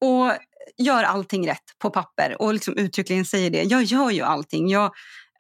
och 0.02 0.32
gör 0.78 1.04
allting 1.04 1.48
rätt 1.48 1.64
på 1.82 1.90
papper 1.90 2.42
och 2.42 2.54
liksom 2.54 2.74
uttryckligen 2.74 3.26
säger 3.26 3.50
det. 3.50 3.64
Jag 3.64 3.84
gör 3.84 4.10
ju 4.10 4.22
allting. 4.22 4.70
Jag 4.70 4.92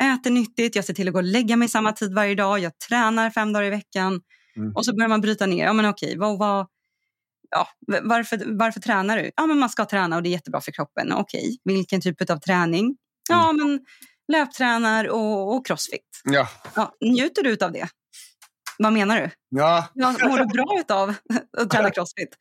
äter 0.03 0.31
nyttigt, 0.31 0.75
jag 0.75 0.85
ser 0.85 0.93
till 0.93 1.07
att 1.07 1.13
gå 1.13 1.19
och 1.19 1.23
lägga 1.23 1.55
mig 1.55 1.67
samma 1.67 1.91
tid 1.91 2.13
varje 2.13 2.35
dag, 2.35 2.59
jag 2.59 2.79
tränar 2.79 3.29
fem 3.29 3.53
dagar 3.53 3.65
i 3.65 3.69
veckan. 3.69 4.21
Mm. 4.57 4.75
Och 4.75 4.85
så 4.85 4.95
börjar 4.95 5.09
man 5.09 5.21
bryta 5.21 5.45
ner. 5.45 5.65
Ja, 5.65 5.73
men 5.73 5.85
okej, 5.85 6.17
vad, 6.17 6.39
vad, 6.39 6.67
ja, 7.49 7.67
varför, 8.01 8.57
varför 8.57 8.79
tränar 8.79 9.17
du? 9.17 9.31
Ja, 9.35 9.45
men 9.45 9.59
man 9.59 9.69
ska 9.69 9.85
träna 9.85 10.15
och 10.15 10.23
det 10.23 10.29
är 10.29 10.31
jättebra 10.31 10.61
för 10.61 10.71
kroppen. 10.71 11.13
Okej, 11.13 11.57
vilken 11.63 12.01
typ 12.01 12.29
av 12.29 12.37
träning? 12.37 12.97
Ja, 13.29 13.49
mm. 13.49 13.67
men 13.67 13.79
löptränar 14.31 15.07
och, 15.07 15.55
och 15.55 15.65
crossfit. 15.65 16.21
Ja. 16.23 16.47
Ja, 16.75 16.95
njuter 17.01 17.43
du 17.43 17.65
av 17.65 17.71
det? 17.71 17.87
Vad 18.77 18.93
menar 18.93 19.21
du? 19.21 19.29
Ja. 19.49 19.87
ja 19.93 20.15
mår 20.23 20.37
du 20.37 20.45
bra 20.45 20.83
av 20.89 21.15
att 21.57 21.69
träna 21.69 21.91
crossfit? 21.91 22.37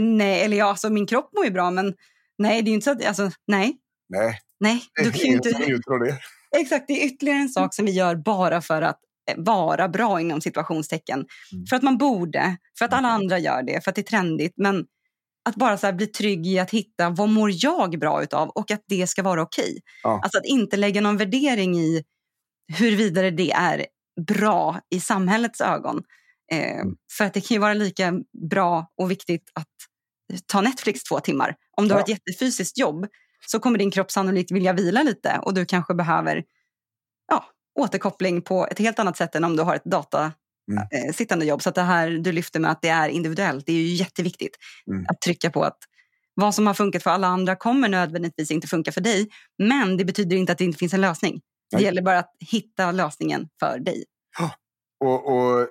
nej, 0.00 0.42
eller 0.42 0.56
ja, 0.56 0.66
alltså, 0.66 0.90
min 0.90 1.06
kropp 1.06 1.30
mår 1.36 1.44
ju 1.44 1.50
bra, 1.50 1.70
men 1.70 1.94
nej, 2.38 2.62
det 2.62 2.70
är 2.70 2.72
inte 2.72 2.84
så 2.84 2.90
att, 2.90 3.04
alltså, 3.04 3.30
nej. 3.46 3.76
Nej. 4.08 4.40
Nej, 4.60 4.82
du 4.94 5.12
kan 5.12 5.20
ju 5.20 5.32
inte... 5.32 5.48
Exakt, 6.56 6.86
det 6.86 6.92
är 6.92 7.06
ytterligare 7.06 7.38
en 7.38 7.48
sak 7.48 7.74
som 7.74 7.86
vi 7.86 7.92
gör 7.92 8.16
bara 8.16 8.60
för 8.60 8.82
att 8.82 9.00
vara 9.36 9.88
bra 9.88 10.20
inom 10.20 10.40
situationstecken. 10.40 11.26
Mm. 11.52 11.66
För 11.66 11.76
att 11.76 11.82
man 11.82 11.98
borde, 11.98 12.56
för 12.78 12.84
att 12.84 12.92
alla 12.92 13.08
andra 13.08 13.38
gör 13.38 13.62
det, 13.62 13.84
för 13.84 13.90
att 13.90 13.94
det 13.94 14.00
är 14.00 14.10
trendigt. 14.10 14.54
Men 14.56 14.84
att 15.48 15.56
bara 15.56 15.78
så 15.78 15.92
bli 15.92 16.06
trygg 16.06 16.46
i 16.46 16.58
att 16.58 16.70
hitta 16.70 17.10
vad 17.10 17.28
mår 17.28 17.50
jag 17.54 17.98
bra 17.98 18.22
utav 18.22 18.48
och 18.48 18.70
att 18.70 18.82
det 18.86 19.06
ska 19.06 19.22
vara 19.22 19.42
okej. 19.42 19.70
Okay. 19.70 19.80
Ja. 20.02 20.20
Alltså 20.22 20.38
att 20.38 20.46
inte 20.46 20.76
lägga 20.76 21.00
någon 21.00 21.16
värdering 21.16 21.76
i 21.76 22.04
huruvida 22.78 23.30
det 23.30 23.52
är 23.52 23.86
bra 24.26 24.80
i 24.90 25.00
samhällets 25.00 25.60
ögon. 25.60 26.02
Eh, 26.52 26.80
mm. 26.80 26.94
För 27.18 27.24
att 27.24 27.34
det 27.34 27.40
kan 27.40 27.54
ju 27.54 27.58
vara 27.58 27.74
lika 27.74 28.12
bra 28.50 28.92
och 28.96 29.10
viktigt 29.10 29.50
att 29.54 29.68
ta 30.46 30.60
Netflix 30.60 31.02
två 31.02 31.20
timmar. 31.20 31.56
Om 31.76 31.84
du 31.84 31.90
ja. 31.90 31.94
har 31.94 32.02
ett 32.02 32.08
jättefysiskt 32.08 32.78
jobb 32.78 33.06
så 33.46 33.58
kommer 33.58 33.78
din 33.78 33.90
kropp 33.90 34.10
sannolikt 34.10 34.50
vilja 34.50 34.72
vila 34.72 35.02
lite 35.02 35.40
och 35.42 35.54
du 35.54 35.64
kanske 35.64 35.94
behöver 35.94 36.44
ja, 37.28 37.44
återkoppling 37.76 38.42
på 38.42 38.66
ett 38.66 38.78
helt 38.78 38.98
annat 38.98 39.16
sätt 39.16 39.34
än 39.34 39.44
om 39.44 39.56
du 39.56 39.62
har 39.62 39.74
ett 39.74 39.84
data 39.84 40.32
mm. 40.72 40.82
eh, 40.92 41.12
sittande 41.12 41.44
jobb. 41.44 41.62
Så 41.62 41.68
att 41.68 41.74
det 41.74 41.82
här 41.82 42.10
du 42.10 42.32
lyfter 42.32 42.60
med 42.60 42.70
att 42.70 42.82
det 42.82 42.88
är 42.88 43.08
individuellt, 43.08 43.66
det 43.66 43.72
är 43.72 43.76
ju 43.76 43.94
jätteviktigt 43.94 44.56
mm. 44.90 45.06
att 45.08 45.20
trycka 45.20 45.50
på 45.50 45.62
att 45.64 45.78
vad 46.34 46.54
som 46.54 46.66
har 46.66 46.74
funkat 46.74 47.02
för 47.02 47.10
alla 47.10 47.26
andra 47.26 47.56
kommer 47.56 47.88
nödvändigtvis 47.88 48.50
inte 48.50 48.66
funka 48.66 48.92
för 48.92 49.00
dig. 49.00 49.28
Men 49.58 49.96
det 49.96 50.04
betyder 50.04 50.36
inte 50.36 50.52
att 50.52 50.58
det 50.58 50.64
inte 50.64 50.78
finns 50.78 50.94
en 50.94 51.00
lösning. 51.00 51.40
Det 51.70 51.82
gäller 51.82 52.02
bara 52.02 52.18
att 52.18 52.32
hitta 52.40 52.92
lösningen 52.92 53.48
för 53.60 53.78
dig. 53.78 54.04
Och, 55.04 55.36
och 55.36 55.68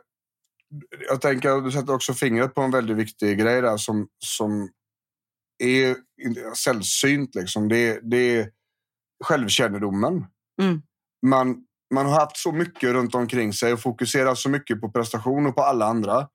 jag 1.10 1.22
tänker 1.22 1.50
att 1.50 1.64
du 1.64 1.72
sätter 1.72 1.94
också 1.94 2.14
fingret 2.14 2.54
på 2.54 2.62
en 2.62 2.72
väldigt 2.72 2.98
viktig 2.98 3.40
grej 3.40 3.62
där 3.62 3.78
som, 3.78 4.08
som 4.20 4.70
är 5.64 5.96
sällsynt. 6.56 7.36
Liksom. 7.36 7.68
Det, 7.70 8.00
det 8.04 8.38
är 8.38 8.50
självkännedomen. 9.24 10.26
Mm. 10.62 10.82
Man, 11.26 11.66
man 11.96 12.06
har 12.06 12.20
haft 12.20 12.38
så 12.38 12.52
mycket 12.52 12.94
runt 12.94 13.16
omkring 13.16 13.54
sig 13.54 13.74
och 13.74 13.82
fokuserat 13.82 14.38
så 14.38 14.50
mycket 14.50 14.82
på 14.82 14.92
prestation 14.92 15.46
och 15.46 15.56
på 15.56 15.62
alla 15.62 15.86
andra 15.86 16.28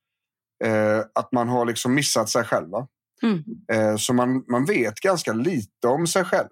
eh, 0.65 1.01
att 1.15 1.33
man 1.33 1.49
har 1.49 1.67
liksom 1.67 1.95
missat 1.95 2.29
sig 2.29 2.45
själva. 2.45 2.87
Mm. 3.23 3.43
Eh, 3.73 3.97
så 3.97 4.15
man, 4.15 4.45
man 4.49 4.65
vet 4.65 5.01
ganska 5.01 5.33
lite 5.33 5.87
om 5.87 6.07
sig 6.07 6.25
själv 6.25 6.49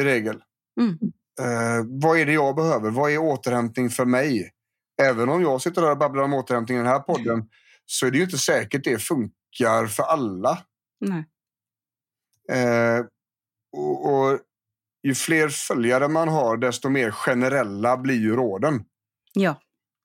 i 0.00 0.04
regel. 0.04 0.42
Mm. 0.80 0.98
Eh, 1.40 1.86
vad 2.02 2.18
är 2.18 2.26
det 2.26 2.32
jag 2.32 2.56
behöver? 2.56 2.90
Vad 2.90 3.10
är 3.10 3.18
återhämtning 3.18 3.90
för 3.90 4.04
mig? 4.04 4.50
Även 5.02 5.28
om 5.28 5.42
jag 5.42 5.62
sitter 5.62 5.82
där 5.82 5.90
och 5.90 5.98
babblar 5.98 6.22
om 6.22 6.34
återhämtning 6.34 6.78
i 6.78 6.80
den 6.80 6.90
här 6.90 6.98
podden 6.98 7.48
så 7.86 8.06
är 8.06 8.10
det 8.10 8.18
ju 8.18 8.24
inte 8.24 8.38
säkert 8.38 8.84
det 8.84 8.98
funkar 8.98 9.86
för 9.86 10.02
alla. 10.02 10.58
Nej. 11.00 11.24
Eh, 12.52 13.04
och, 13.72 14.06
och, 14.06 14.40
ju 15.06 15.14
fler 15.14 15.48
följare 15.48 16.08
man 16.08 16.28
har, 16.28 16.56
desto 16.56 16.88
mer 16.88 17.10
generella 17.10 17.96
blir 17.96 18.20
ju 18.20 18.36
råden. 18.36 18.84
Ja. 19.32 19.60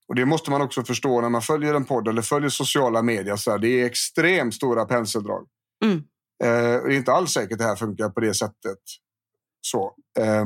Och 0.08 0.16
Det 0.16 0.26
måste 0.26 0.52
man 0.52 0.62
också 0.62 0.84
förstå 0.84 1.22
när 1.22 1.30
man 1.30 1.42
följer 1.42 1.74
en 1.74 1.86
podd 1.86 2.08
eller 2.08 2.22
följer 2.22 2.50
sociala 2.50 3.02
medier. 3.02 3.36
Så 3.36 3.52
här, 3.52 3.58
det 3.58 3.68
är 3.68 3.86
extremt 3.86 4.54
stora 4.54 4.86
penseldrag. 4.86 5.48
Mm. 5.86 5.98
Eh, 6.44 6.84
det 6.84 6.94
är 6.94 6.98
inte 6.98 7.12
alls 7.12 7.32
säkert 7.32 7.58
det 7.58 7.64
här 7.64 7.76
funkar 7.76 8.10
på 8.10 8.20
det 8.20 8.34
sättet. 8.34 8.80
Så. 9.62 9.96
Eh, 10.20 10.46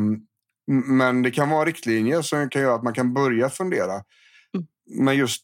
men 0.86 1.22
det 1.22 1.32
kan 1.32 1.50
vara 1.50 1.65
riktlinjer 1.65 2.22
som 2.22 2.50
kan 2.50 2.62
göra 2.62 2.76
att 2.76 2.84
man 2.84 2.94
kan 2.94 3.13
börja 3.13 3.50
fundera. 3.50 3.94
Mm. 3.94 4.68
Men 4.86 5.15
just 5.15 5.44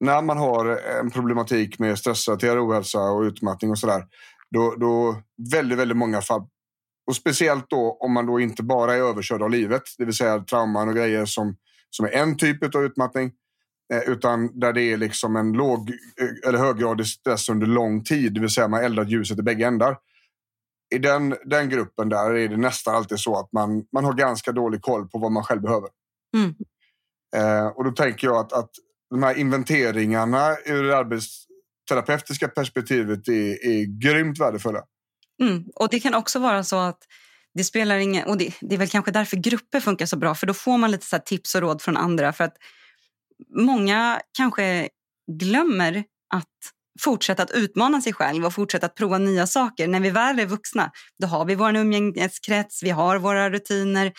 när 0.00 0.22
man 0.22 0.38
har 0.38 0.66
en 1.00 1.10
problematik 1.10 1.78
med 1.78 1.98
stressrelaterad 1.98 2.58
ohälsa 2.58 3.00
och 3.00 3.22
utmattning 3.22 3.70
och 3.70 3.78
sådär. 3.78 4.04
Då, 4.50 4.74
då 4.74 5.22
väldigt, 5.52 5.78
väldigt 5.78 5.96
många 5.96 6.20
fall. 6.20 6.46
Och 7.06 7.16
speciellt 7.16 7.70
då 7.70 7.96
om 8.00 8.12
man 8.12 8.26
då 8.26 8.40
inte 8.40 8.62
bara 8.62 8.94
är 8.94 8.98
överkörd 8.98 9.42
av 9.42 9.50
livet, 9.50 9.82
det 9.98 10.04
vill 10.04 10.14
säga 10.14 10.38
trauman 10.38 10.88
och 10.88 10.94
grejer 10.94 11.26
som, 11.26 11.56
som 11.90 12.06
är 12.06 12.10
en 12.10 12.36
typ 12.36 12.74
av 12.74 12.84
utmattning. 12.84 13.32
Eh, 13.92 14.10
utan 14.10 14.60
där 14.60 14.72
det 14.72 14.82
är 14.82 14.96
liksom 14.96 15.36
en 15.36 15.52
låg 15.52 15.90
eh, 15.90 16.48
eller 16.48 16.58
höggradig 16.58 17.06
stress 17.06 17.48
under 17.48 17.66
lång 17.66 18.04
tid, 18.04 18.34
det 18.34 18.40
vill 18.40 18.50
säga 18.50 18.68
man 18.68 18.84
eldar 18.84 19.04
ljuset 19.04 19.38
i 19.38 19.42
bägge 19.42 19.66
ändar. 19.66 19.96
I 20.94 20.98
den, 20.98 21.36
den 21.44 21.68
gruppen 21.68 22.08
där 22.08 22.34
är 22.34 22.48
det 22.48 22.56
nästan 22.56 22.94
alltid 22.94 23.18
så 23.18 23.38
att 23.38 23.52
man, 23.52 23.84
man 23.92 24.04
har 24.04 24.12
ganska 24.12 24.52
dålig 24.52 24.82
koll 24.82 25.08
på 25.08 25.18
vad 25.18 25.32
man 25.32 25.42
själv 25.42 25.62
behöver. 25.62 25.88
Mm. 26.36 26.54
Eh, 27.36 27.66
och 27.66 27.84
då 27.84 27.90
tänker 27.90 28.26
jag 28.26 28.36
att, 28.36 28.52
att 28.52 28.70
de 29.10 29.22
här 29.22 29.38
inventeringarna 29.38 30.56
ur 30.66 30.82
det 30.82 30.96
arbetsterapeutiska 30.96 32.48
perspektivet 32.48 33.28
är, 33.28 33.66
är 33.66 34.00
grymt 34.00 34.40
värdefulla. 34.40 34.82
Mm. 35.42 35.64
Och 35.74 35.88
det 35.90 36.00
kan 36.00 36.14
också 36.14 36.38
vara 36.38 36.64
så 36.64 36.76
att 36.76 36.98
det 37.54 37.64
spelar 37.64 37.98
ingen... 37.98 38.28
Och 38.28 38.38
det, 38.38 38.54
det 38.60 38.74
är 38.74 38.78
väl 38.78 38.88
kanske 38.88 39.10
därför 39.10 39.36
grupper 39.36 39.80
funkar 39.80 40.06
så 40.06 40.16
bra, 40.16 40.34
för 40.34 40.46
då 40.46 40.54
får 40.54 40.78
man 40.78 40.90
lite 40.90 41.06
så 41.06 41.18
tips 41.18 41.54
och 41.54 41.60
råd 41.60 41.82
från 41.82 41.96
andra. 41.96 42.32
För 42.32 42.44
att 42.44 42.56
många 43.56 44.20
kanske 44.38 44.88
glömmer 45.32 46.04
att 46.34 46.74
fortsätta 47.00 47.42
att 47.42 47.50
utmana 47.50 48.00
sig 48.00 48.12
själv 48.12 48.46
och 48.46 48.54
fortsätta 48.54 48.86
att 48.86 48.94
prova 48.94 49.18
nya 49.18 49.46
saker. 49.46 49.88
När 49.88 50.00
vi 50.00 50.10
väl 50.10 50.38
är 50.38 50.46
vuxna, 50.46 50.90
då 51.18 51.26
har 51.26 51.44
vi 51.44 51.54
vår 51.54 51.76
umgängeskrets, 51.76 52.82
vi 52.82 52.90
har 52.90 53.18
våra 53.18 53.50
rutiner. 53.50 54.12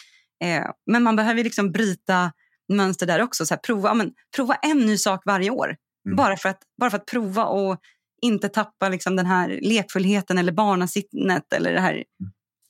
Eh, 0.43 0.65
men 0.91 1.04
man 1.04 1.15
behöver 1.15 1.43
liksom 1.43 1.71
bryta 1.71 2.32
mönster 2.73 3.06
där 3.06 3.21
också. 3.21 3.45
Så 3.45 3.54
här, 3.54 3.62
prova, 3.62 3.93
men, 3.93 4.12
prova 4.36 4.56
en 4.56 4.78
ny 4.78 4.97
sak 4.97 5.21
varje 5.25 5.49
år. 5.49 5.75
Mm. 6.06 6.15
Bara, 6.15 6.38
för 6.38 6.49
att, 6.49 6.60
bara 6.80 6.89
för 6.89 6.97
att 6.97 7.06
prova 7.06 7.45
och 7.45 7.80
inte 8.25 8.49
tappa 8.49 8.89
liksom 8.89 9.15
den 9.15 9.25
här 9.25 9.59
lekfullheten 9.61 10.38
eller 10.38 10.51
barnasinnet 10.51 11.53
eller 11.53 11.73
det 11.73 11.79
här 11.79 11.93
mm. 11.93 12.05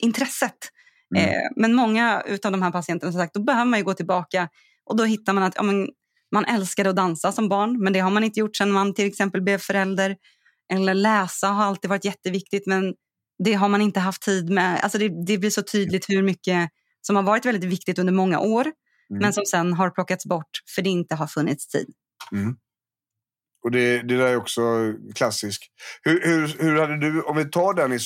intresset. 0.04 0.58
Mm. 1.16 1.30
Eh, 1.30 1.42
men 1.56 1.74
många 1.74 2.24
av 2.46 2.52
de 2.52 2.62
här 2.62 2.72
patienterna, 2.72 3.12
som 3.12 3.22
sagt, 3.22 3.34
då 3.34 3.44
behöver 3.44 3.66
man 3.66 3.84
gå 3.84 3.94
tillbaka 3.94 4.50
och 4.86 4.98
då 4.98 5.04
hittar 5.04 5.34
man 5.34 5.44
att 5.44 5.54
ja, 5.56 5.64
men, 5.64 5.90
man 6.32 6.46
älskade 6.46 6.90
att 6.90 6.96
dansa 6.96 7.32
som 7.32 7.50
barn, 7.50 7.84
men 7.84 7.94
det 7.94 8.00
har 8.00 8.12
man 8.12 8.24
inte 8.24 8.40
gjort 8.40 8.56
sedan 8.56 8.72
man 8.72 8.94
till 8.94 9.08
exempel 9.08 9.42
blev 9.42 9.58
förälder. 9.58 10.16
Eller 10.74 10.94
läsa 10.94 11.48
har 11.48 11.64
alltid 11.64 11.90
varit 11.90 12.06
jätteviktigt, 12.06 12.68
men 12.68 12.94
det 13.44 13.54
har 13.54 13.70
man 13.70 13.82
inte 13.82 14.00
haft 14.00 14.22
tid 14.22 14.50
med. 14.50 14.80
Alltså 14.84 14.98
det, 14.98 15.26
det 15.26 15.38
blir 15.38 15.50
så 15.50 15.62
tydligt 15.62 16.10
hur 16.10 16.24
mycket 16.24 16.70
som 17.02 17.16
har 17.16 17.24
varit 17.24 17.46
väldigt 17.46 17.72
viktigt 17.72 18.00
under 18.00 18.14
många 18.14 18.40
år, 18.40 18.62
mm. 18.62 19.22
men 19.22 19.34
som 19.34 19.46
sen 19.46 19.74
har 19.74 19.90
plockats 19.90 20.26
bort 20.26 20.50
för 20.76 20.82
det 20.82 20.90
inte 20.90 21.16
har 21.16 21.28
funnits 21.28 21.68
tid. 21.68 21.88
Mm. 22.32 22.56
Och 23.66 23.72
det, 23.72 24.02
det 24.02 24.18
där 24.18 24.28
är 24.28 24.36
också 24.36 24.62
klassiskt. 25.16 25.64
Hur, 26.04 26.22
hur, 26.24 26.56
hur 26.60 26.80
hade 26.80 26.98
du, 26.98 27.22
om 27.22 27.38
vi 27.38 27.46
tar 27.46 27.74
den, 27.74 28.00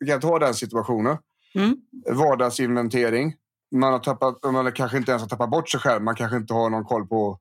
vi 0.00 0.06
kan 0.06 0.20
ta 0.20 0.38
den 0.38 0.54
situationen, 0.54 1.18
mm. 1.54 1.76
vardagsinventering, 2.10 3.34
man 3.74 3.92
har 3.92 3.98
tappat, 3.98 4.38
man 4.44 4.72
kanske 4.72 4.96
inte 4.96 5.10
ens 5.10 5.22
har 5.22 5.28
tappat 5.28 5.50
bort 5.50 5.70
sig 5.70 5.80
själv, 5.80 6.02
man 6.02 6.14
kanske 6.14 6.36
inte 6.36 6.54
har 6.54 6.70
någon 6.70 6.84
koll 6.84 7.06
på, 7.06 7.38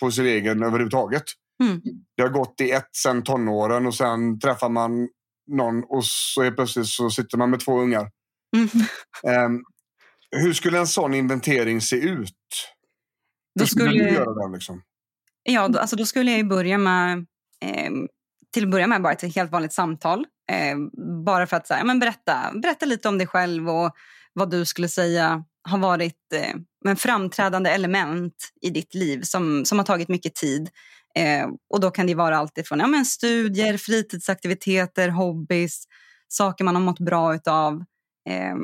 på 0.00 0.10
sin 0.10 0.26
egen 0.26 0.62
överhuvudtaget. 0.62 1.24
Mm. 1.64 1.80
Det 2.16 2.22
har 2.22 2.30
gått 2.30 2.60
i 2.60 2.70
ett 2.70 2.96
sen 2.96 3.22
tonåren 3.22 3.86
och 3.86 3.94
sen 3.94 4.40
träffar 4.40 4.68
man 4.68 5.08
någon 5.50 5.84
och 5.84 6.04
så 6.04 6.42
är 6.42 6.50
plötsligt 6.50 6.86
så 6.86 7.10
sitter 7.10 7.38
man 7.38 7.50
med 7.50 7.60
två 7.60 7.80
ungar. 7.80 8.10
Mm. 8.56 9.46
Um, 9.46 9.64
hur 10.42 10.52
skulle 10.52 10.78
en 10.78 10.86
sån 10.86 11.14
inventering 11.14 11.80
se 11.80 11.96
ut? 11.96 12.32
Då 13.58 13.66
skulle, 13.66 13.90
skulle 13.90 14.04
du 14.04 14.10
göra 14.10 14.34
den? 14.34 14.52
Liksom? 14.52 14.82
Ja, 15.48 15.68
då, 15.68 15.78
alltså 15.78 15.96
då 15.96 16.06
skulle 16.06 16.30
jag 16.30 16.48
börja 16.48 16.78
med, 16.78 17.18
eh, 17.64 17.90
till 18.52 18.64
att 18.64 18.70
börja 18.70 18.86
med 18.86 19.02
bara 19.02 19.12
ett 19.12 19.34
helt 19.34 19.52
vanligt 19.52 19.72
samtal. 19.72 20.26
Eh, 20.52 20.76
bara 21.24 21.46
för 21.46 21.56
att 21.56 21.66
så 21.66 21.74
här, 21.74 21.84
men 21.84 21.98
berätta, 21.98 22.52
berätta 22.62 22.86
lite 22.86 23.08
om 23.08 23.18
dig 23.18 23.26
själv 23.26 23.70
och 23.70 23.94
vad 24.32 24.50
du 24.50 24.64
skulle 24.64 24.88
säga 24.88 25.44
har 25.68 25.78
varit 25.78 26.32
eh, 26.34 26.54
en 26.88 26.96
framträdande 26.96 27.70
element 27.70 28.34
i 28.62 28.70
ditt 28.70 28.94
liv 28.94 29.22
som, 29.22 29.64
som 29.64 29.78
har 29.78 29.84
tagit 29.84 30.08
mycket 30.08 30.34
tid. 30.34 30.70
Eh, 31.18 31.48
och 31.70 31.80
Då 31.80 31.90
kan 31.90 32.06
det 32.06 32.14
vara 32.14 32.36
allt 32.36 32.58
ifrån 32.58 32.80
ja, 32.80 32.86
men 32.86 33.04
studier, 33.04 33.76
fritidsaktiviteter, 33.76 35.08
hobbys, 35.08 35.84
saker 36.28 36.64
man 36.64 36.74
har 36.74 36.82
mått 36.82 36.98
bra 36.98 37.38
av. 37.46 37.84
Eh, 38.28 38.56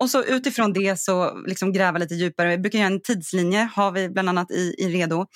och 0.00 0.10
så 0.10 0.24
utifrån 0.24 0.72
det 0.72 1.00
så 1.00 1.38
liksom 1.46 1.72
gräva 1.72 1.98
lite 1.98 2.14
djupare. 2.14 2.50
Vi 2.50 2.58
brukar 2.58 2.78
göra 2.78 2.86
en 2.92 3.02
tidslinje, 3.02 3.70
har 3.74 3.92
vi 3.92 4.08
bland 4.08 4.28
annat 4.28 4.50
i, 4.50 4.74
i 4.78 4.88
Redo, 4.88 5.26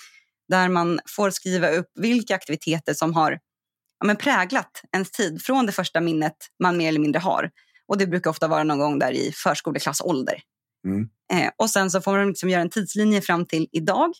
där 0.50 0.68
man 0.68 1.00
får 1.08 1.30
skriva 1.30 1.70
upp 1.70 1.86
vilka 1.94 2.34
aktiviteter 2.34 2.94
som 2.94 3.14
har 3.14 3.38
ja, 4.00 4.06
men 4.06 4.16
präglat 4.16 4.82
ens 4.92 5.10
tid 5.10 5.42
från 5.42 5.66
det 5.66 5.72
första 5.72 6.00
minnet 6.00 6.36
man 6.62 6.76
mer 6.76 6.88
eller 6.88 7.00
mindre 7.00 7.20
har. 7.20 7.50
Och 7.88 7.98
Det 7.98 8.06
brukar 8.06 8.30
ofta 8.30 8.48
vara 8.48 8.64
någon 8.64 8.78
gång 8.78 8.98
där 8.98 9.12
i 9.12 9.32
förskoleklassålder. 9.32 10.42
Mm. 10.86 11.08
Eh, 11.32 11.50
och 11.56 11.70
Sen 11.70 11.90
så 11.90 12.00
får 12.00 12.16
man 12.16 12.28
liksom 12.28 12.48
göra 12.48 12.62
en 12.62 12.70
tidslinje 12.70 13.20
fram 13.20 13.46
till 13.46 13.68
idag 13.72 14.12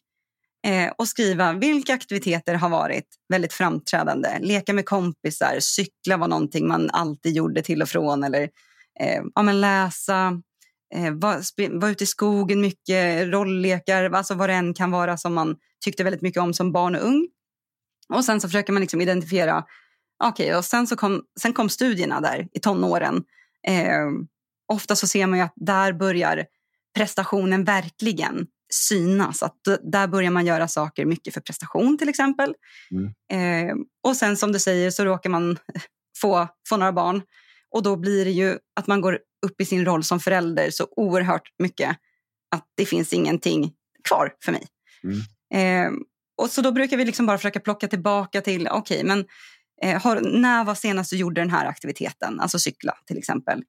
eh, 0.66 0.92
och 0.98 1.08
skriva 1.08 1.52
vilka 1.52 1.94
aktiviteter 1.94 2.54
har 2.54 2.68
varit 2.68 3.06
väldigt 3.28 3.52
framträdande. 3.52 4.38
Leka 4.40 4.72
med 4.72 4.86
kompisar, 4.86 5.56
cykla 5.60 6.16
var 6.16 6.28
någonting 6.28 6.68
man 6.68 6.90
alltid 6.90 7.36
gjorde 7.36 7.62
till 7.62 7.82
och 7.82 7.88
från. 7.88 8.24
Eller 8.24 8.42
eh, 9.00 9.22
ja, 9.34 9.42
men 9.42 9.60
läsa, 9.60 10.42
eh, 10.94 11.12
vara 11.12 11.40
var 11.70 11.88
ute 11.88 12.04
i 12.04 12.06
skogen 12.06 12.60
mycket, 12.60 13.28
rolllekar, 13.28 14.10
alltså 14.10 14.34
vad 14.34 14.48
det 14.48 14.54
än 14.54 14.74
kan 14.74 14.90
vara 14.90 15.16
som 15.16 15.34
man 15.34 15.56
tyckte 15.84 16.04
väldigt 16.04 16.22
mycket 16.22 16.42
om 16.42 16.54
som 16.54 16.72
barn 16.72 16.94
och 16.94 17.04
ung. 17.04 17.28
Och 18.08 18.24
sen 18.24 18.40
så 18.40 18.48
försöker 18.48 18.72
man 18.72 18.80
liksom 18.80 19.00
identifiera, 19.00 19.64
okej, 20.24 20.46
okay, 20.46 20.58
och 20.58 20.64
sen, 20.64 20.86
så 20.86 20.96
kom, 20.96 21.22
sen 21.40 21.52
kom 21.52 21.68
studierna 21.68 22.20
där 22.20 22.48
i 22.52 22.60
tonåren. 22.60 23.24
Eh, 23.66 24.08
ofta 24.72 24.96
så 24.96 25.06
ser 25.06 25.26
man 25.26 25.38
ju 25.38 25.44
att 25.44 25.52
där 25.56 25.92
börjar 25.92 26.46
prestationen 26.96 27.64
verkligen 27.64 28.46
synas. 28.72 29.42
Att 29.42 29.56
där 29.92 30.06
börjar 30.06 30.30
man 30.30 30.46
göra 30.46 30.68
saker 30.68 31.04
mycket 31.04 31.34
för 31.34 31.40
prestation 31.40 31.98
till 31.98 32.08
exempel. 32.08 32.54
Mm. 32.90 33.68
Eh, 33.68 33.76
och 34.04 34.16
sen 34.16 34.36
som 34.36 34.52
du 34.52 34.58
säger 34.58 34.90
så 34.90 35.04
råkar 35.04 35.30
man 35.30 35.58
få, 36.20 36.48
få 36.68 36.76
några 36.76 36.92
barn. 36.92 37.22
Och 37.70 37.82
då 37.82 37.96
blir 37.96 38.24
det 38.24 38.30
ju 38.30 38.58
att 38.76 38.86
man 38.86 39.00
går 39.00 39.18
upp 39.46 39.60
i 39.60 39.64
sin 39.64 39.84
roll 39.84 40.04
som 40.04 40.20
förälder 40.20 40.70
så 40.70 40.86
oerhört 40.96 41.48
mycket 41.58 41.96
att 42.50 42.64
det 42.76 42.86
finns 42.86 43.12
ingenting 43.12 43.72
kvar 44.08 44.32
för 44.44 44.52
mig. 44.52 44.66
Mm. 45.04 45.20
Eh, 45.54 45.90
och 46.42 46.50
så 46.50 46.62
då 46.62 46.72
brukar 46.72 46.96
vi 46.96 47.04
liksom 47.04 47.26
bara 47.26 47.38
försöka 47.38 47.60
plocka 47.60 47.88
tillbaka 47.88 48.40
till, 48.40 48.68
okej, 48.68 48.96
okay, 48.96 49.04
men 49.04 49.24
eh, 49.82 50.02
har, 50.02 50.20
när 50.20 50.64
var 50.64 50.74
senast 50.74 51.10
du 51.10 51.16
gjorde 51.16 51.40
den 51.40 51.50
här 51.50 51.66
aktiviteten? 51.66 52.40
Alltså 52.40 52.58
cykla 52.58 52.98
till 53.06 53.18
exempel. 53.18 53.62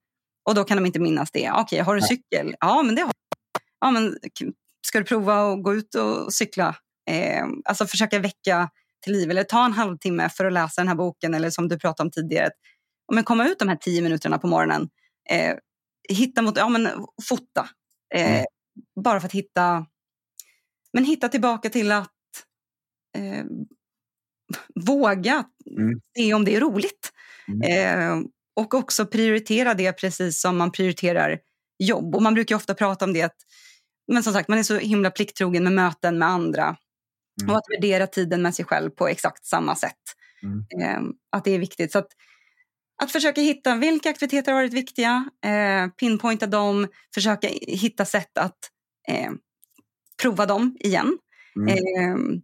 Och 0.50 0.56
då 0.56 0.64
kan 0.64 0.78
de 0.78 0.86
inte 0.86 1.00
minnas 1.00 1.32
det. 1.32 1.52
Okej, 1.52 1.62
okay, 1.62 1.80
har 1.80 1.96
du 1.96 2.02
cykel? 2.02 2.56
Ja, 2.60 2.84
men 2.84 2.96
det 2.96 3.02
har 3.02 3.12
Ja, 3.82 3.92
men 3.92 4.18
ska 4.88 5.00
du 5.00 5.06
prova 5.06 5.54
att 5.54 5.64
gå 5.64 5.74
ut 5.74 5.96
och 5.96 6.34
cykla? 6.34 6.76
Eh, 7.10 7.46
alltså 7.66 7.88
försöka 7.88 8.20
väcka 8.20 8.70
till 9.04 9.14
liv 9.14 9.32
eller 9.32 9.44
ta 9.44 9.66
en 9.66 9.74
halvtimme 9.74 10.30
för 10.30 10.46
att 10.46 10.54
läsa 10.54 10.82
den 10.82 10.88
här 10.88 10.96
boken 10.96 11.34
eller 11.34 11.50
som 11.50 11.68
du 11.68 11.80
pratade 11.80 12.08
om 12.08 12.12
tidigare. 12.12 12.50
Men 13.14 13.24
komma 13.24 13.48
ut 13.48 13.60
de 13.60 13.68
här 13.68 13.76
tio 13.76 14.02
minuterna 14.02 14.38
på 14.38 14.48
morgonen. 14.48 14.90
Eh, 15.30 15.56
hitta 16.10 16.42
mot, 16.42 16.58
ja 16.58 16.70
men 16.70 16.90
fota. 17.30 17.70
Eh, 18.16 18.32
mm. 18.32 18.46
Bara 19.04 19.20
för 19.20 19.28
att 19.28 19.34
hitta, 19.34 19.86
men 20.94 21.06
hitta 21.06 21.30
tillbaka 21.30 21.70
till 21.70 21.92
att 21.92 22.10
eh, 23.18 23.46
våga 24.76 25.46
Mm. 25.78 26.02
se 26.18 26.34
om 26.34 26.46
det 26.46 26.56
är 26.56 26.60
roligt. 26.60 27.12
Mm. 27.48 27.62
Eh, 28.22 28.28
och 28.56 28.74
också 28.74 29.06
prioritera 29.06 29.74
det 29.74 29.94
precis 29.94 30.42
som 30.42 30.58
man 30.58 30.72
prioriterar 30.72 31.40
jobb. 31.84 32.16
Och 32.16 32.22
man 32.22 32.34
brukar 32.34 32.56
ofta 32.56 32.74
prata 32.74 33.06
om 33.06 33.14
det 33.14 33.22
att 33.22 33.36
men 34.12 34.24
som 34.24 34.34
sagt, 34.34 34.50
man 34.50 34.60
är 34.60 34.64
så 34.64 34.78
himla 34.78 35.12
plikttrogen 35.12 35.64
med 35.64 35.74
möten 35.74 36.18
med 36.18 36.28
andra. 36.28 36.64
Mm. 37.42 37.52
Och 37.52 37.58
att 37.58 37.64
värdera 37.76 38.08
tiden 38.08 38.42
med 38.42 38.56
sig 38.56 38.66
själv 38.66 38.90
på 38.90 39.08
exakt 39.08 39.46
samma 39.46 39.76
sätt. 39.76 40.02
Mm. 40.44 40.66
Eh, 40.82 41.02
att 41.32 41.44
det 41.44 41.52
är 41.52 41.60
viktigt. 41.60 41.92
Så 41.92 42.00
att, 42.00 42.08
att 43.04 43.12
försöka 43.12 43.42
hitta 43.42 43.76
vilka 43.76 44.10
aktiviteter 44.10 44.52
har 44.52 44.60
varit 44.60 44.74
viktiga, 44.74 45.30
eh, 45.46 45.88
pinpointa 45.88 46.48
dem, 46.48 46.88
försöka 47.14 47.48
hitta 47.68 48.06
sätt 48.06 48.38
att 48.38 48.58
eh, 49.08 49.32
prova 50.22 50.46
dem 50.46 50.78
igen. 50.80 51.18
Mm. 51.56 51.68
Eh, 51.68 52.40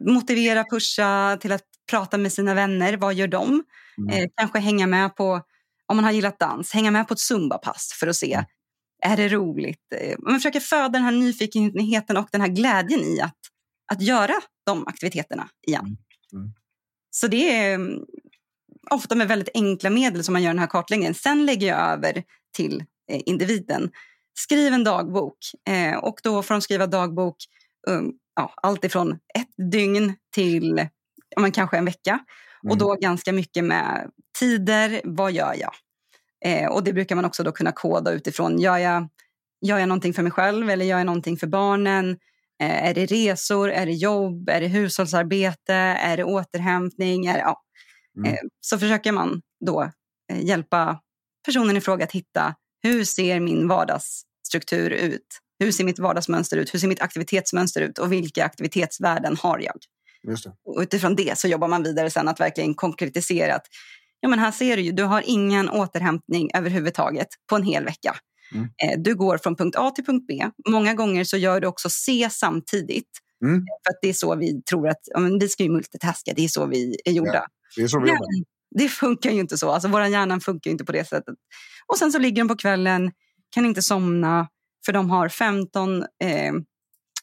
motivera, 0.00 0.64
pusha 0.64 1.36
till 1.40 1.52
att 1.52 1.64
prata 1.90 2.18
med 2.18 2.32
sina 2.32 2.54
vänner. 2.54 2.96
Vad 2.96 3.14
gör 3.14 3.28
de? 3.28 3.64
Mm. 3.98 4.10
Eh, 4.10 4.28
kanske 4.36 4.58
hänga 4.58 4.86
med 4.86 5.16
på, 5.16 5.42
om 5.86 5.96
man 5.96 6.04
har 6.04 6.12
gillat 6.12 6.38
dans, 6.38 6.72
hänga 6.72 6.90
med 6.90 7.08
på 7.08 7.14
ett 7.14 7.20
zumbapass 7.20 7.96
för 8.00 8.06
att 8.06 8.16
se. 8.16 8.32
Mm. 8.32 8.46
Är 9.02 9.16
det 9.16 9.28
roligt? 9.28 9.92
Eh, 9.94 10.18
man 10.18 10.34
försöker 10.34 10.60
föda 10.60 10.88
den 10.88 11.02
här 11.02 11.12
nyfikenheten 11.12 12.16
och 12.16 12.28
den 12.32 12.40
här 12.40 12.48
glädjen 12.48 13.00
i 13.00 13.20
att, 13.20 13.38
att 13.92 14.02
göra 14.02 14.34
de 14.66 14.86
aktiviteterna 14.86 15.48
igen. 15.66 15.84
Mm. 15.84 15.96
Mm. 16.32 16.54
Så 17.10 17.26
det 17.26 17.56
är 17.56 17.74
mm, 17.74 18.04
ofta 18.90 19.14
med 19.14 19.28
väldigt 19.28 19.50
enkla 19.54 19.90
medel 19.90 20.24
som 20.24 20.32
man 20.32 20.42
gör 20.42 20.50
den 20.50 20.58
här 20.58 20.66
kartläggningen. 20.66 21.14
Sen 21.14 21.46
lägger 21.46 21.66
jag 21.68 21.78
över 21.78 22.22
till 22.56 22.84
eh, 23.10 23.20
individen. 23.26 23.90
Skriv 24.38 24.72
en 24.72 24.84
dagbok 24.84 25.36
eh, 25.68 25.96
och 25.96 26.20
då 26.22 26.42
får 26.42 26.54
de 26.54 26.60
skriva 26.60 26.86
dagbok 26.86 27.36
um, 27.88 28.12
ja, 28.36 28.54
allt 28.62 28.84
ifrån 28.84 29.12
ett 29.12 29.70
dygn 29.72 30.14
till 30.34 30.88
ja, 31.28 31.40
men 31.40 31.52
kanske 31.52 31.76
en 31.78 31.84
vecka. 31.84 32.18
Och 32.62 32.70
Mm. 32.72 32.78
då 32.78 32.94
ganska 32.94 33.32
mycket 33.32 33.64
med 33.64 34.10
tider, 34.38 35.00
vad 35.04 35.32
gör 35.32 35.54
jag? 35.54 35.72
Eh, 36.44 36.68
och 36.68 36.84
det 36.84 36.92
brukar 36.92 37.16
man 37.16 37.24
också 37.24 37.42
då 37.42 37.52
kunna 37.52 37.72
koda 37.72 38.12
utifrån, 38.12 38.58
gör 38.58 38.78
jag, 38.78 39.08
gör 39.66 39.78
jag 39.78 39.88
någonting 39.88 40.14
för 40.14 40.22
mig 40.22 40.32
själv 40.32 40.70
eller 40.70 40.84
gör 40.84 40.98
jag 40.98 41.06
någonting 41.06 41.36
för 41.36 41.46
barnen? 41.46 42.10
Eh, 42.62 42.88
är 42.88 42.94
det 42.94 43.06
resor, 43.06 43.70
är 43.70 43.86
det 43.86 43.92
jobb, 43.92 44.48
är 44.48 44.60
det 44.60 44.66
hushållsarbete, 44.66 45.74
är 45.74 46.16
det 46.16 46.24
återhämtning? 46.24 47.26
Är 47.26 47.32
det, 47.34 47.40
ja. 47.40 47.62
Mm. 48.18 48.32
eh, 48.32 48.38
så 48.60 48.78
försöker 48.78 49.12
man 49.12 49.42
då 49.66 49.82
eh, 50.32 50.44
hjälpa 50.44 51.00
personen 51.46 51.76
i 51.76 51.80
fråga 51.80 52.04
att 52.04 52.12
hitta 52.12 52.54
hur 52.86 53.04
ser 53.04 53.40
min 53.40 53.68
vardagsstruktur 53.68 54.90
ut? 54.90 55.26
Hur 55.58 55.72
ser 55.72 55.84
mitt 55.84 55.98
vardagsmönster 55.98 56.56
ut? 56.56 56.74
Hur 56.74 56.78
ser 56.78 56.88
mitt 56.88 57.02
aktivitetsmönster 57.02 57.80
ut? 57.80 57.98
Och 57.98 58.12
vilka 58.12 58.44
aktivitetsvärden 58.44 59.36
har 59.36 59.58
jag? 59.58 59.76
Just 60.28 60.44
det. 60.44 60.52
Och 60.64 60.80
utifrån 60.80 61.16
det 61.16 61.38
så 61.38 61.48
jobbar 61.48 61.68
man 61.68 61.82
vidare 61.82 62.10
sen 62.10 62.28
att 62.28 62.40
verkligen 62.40 62.74
konkretisera 62.74 63.54
att 63.54 63.66
ja, 64.20 64.28
men 64.28 64.38
här 64.38 64.50
ser 64.50 64.76
du 64.76 64.82
ju, 64.82 64.92
du 64.92 65.02
har 65.02 65.22
ingen 65.26 65.68
återhämtning 65.70 66.50
överhuvudtaget 66.54 67.28
på 67.50 67.56
en 67.56 67.62
hel 67.62 67.84
vecka. 67.84 68.16
Mm. 68.54 68.64
Eh, 68.64 68.98
Du 68.98 69.14
går 69.14 69.38
från 69.38 69.56
punkt 69.56 69.76
A 69.78 69.90
till 69.90 70.04
punkt 70.04 70.24
B. 70.28 70.46
Många 70.68 70.94
gånger 70.94 71.24
så 71.24 71.36
gör 71.36 71.60
du 71.60 71.66
också 71.66 71.88
C 71.90 72.28
samtidigt. 72.30 73.10
Mm. 73.44 73.64
För 73.86 73.90
att 73.90 73.98
det 74.02 74.08
är 74.08 74.12
så 74.12 74.36
vi 74.36 74.62
tror 74.62 74.88
att, 74.88 75.00
ja, 75.04 75.20
men 75.20 75.38
vi 75.38 75.48
ska 75.48 75.62
ju 75.62 75.70
multitaska, 75.70 76.32
det 76.36 76.44
är 76.44 76.48
så 76.48 76.66
vi 76.66 76.96
är 77.04 77.12
gjorda. 77.12 77.34
Ja, 77.34 77.46
Det 77.76 77.82
är 77.82 77.88
så 77.88 78.00
vi. 78.00 78.10
Men 78.10 78.18
det 78.74 78.88
funkar 78.88 79.30
ju 79.30 79.40
inte 79.40 79.58
så. 79.58 79.70
Alltså, 79.70 79.88
vår 79.88 80.02
hjärna 80.02 80.40
funkar 80.40 80.68
ju 80.70 80.72
inte 80.72 80.84
på 80.84 80.92
det 80.92 81.08
sättet. 81.08 81.34
Och 81.86 81.98
sen 81.98 82.12
så 82.12 82.18
ligger 82.18 82.42
de 82.42 82.48
på 82.48 82.56
kvällen, 82.56 83.12
kan 83.50 83.66
inte 83.66 83.82
somna 83.82 84.48
för 84.86 84.92
de 84.92 85.10
har 85.10 85.28
15 85.28 86.02
eh, 86.02 86.52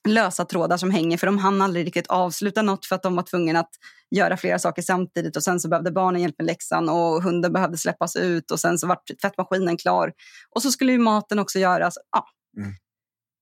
lösa 0.07 0.45
trådar 0.45 0.77
som 0.77 0.91
hänger 0.91 1.17
för 1.17 1.27
de 1.27 1.37
hann 1.37 1.61
aldrig 1.61 1.85
riktigt 1.85 2.07
avsluta 2.07 2.61
något 2.61 2.85
för 2.85 2.95
att 2.95 3.03
de 3.03 3.15
var 3.15 3.23
tvungna 3.23 3.59
att 3.59 3.71
göra 4.15 4.37
flera 4.37 4.59
saker 4.59 4.81
samtidigt 4.81 5.35
och 5.35 5.43
sen 5.43 5.59
så 5.59 5.69
behövde 5.69 5.91
barnen 5.91 6.21
hjälp 6.21 6.35
med 6.37 6.45
läxan 6.45 6.89
och 6.89 7.23
hunden 7.23 7.53
behövde 7.53 7.77
släppas 7.77 8.15
ut 8.15 8.51
och 8.51 8.59
sen 8.59 8.77
så 8.77 8.87
var 8.87 8.99
tvättmaskinen 9.21 9.77
klar. 9.77 10.13
Och 10.55 10.61
så 10.61 10.71
skulle 10.71 10.91
ju 10.91 10.97
maten 10.97 11.39
också 11.39 11.59
göras. 11.59 11.97
Ja. 12.11 12.27
Mm. 12.57 12.69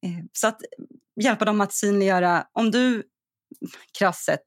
Eh, 0.05 0.25
Så 0.33 0.47
att 0.47 0.57
hjälpa 1.21 1.45
dem 1.45 1.61
att 1.61 1.73
synliggöra, 1.73 2.45
om 2.53 2.71
du 2.71 3.03
krasst 3.99 4.25
sett, 4.25 4.43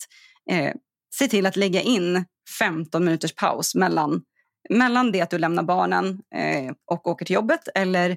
eh, 0.51 0.73
se 1.15 1.29
till 1.29 1.47
att 1.47 1.57
lägga 1.57 1.81
in 1.81 2.25
15 2.59 3.05
minuters 3.05 3.35
paus 3.35 3.75
mellan, 3.75 4.23
mellan 4.71 5.13
det 5.13 5.21
att 5.21 5.31
du 5.31 5.39
lämnar 5.39 5.63
barnen 5.63 6.21
eh, 6.35 6.73
och 6.91 7.07
åker 7.07 7.25
till 7.27 7.35
jobbet 7.35 7.69
eller 7.75 8.11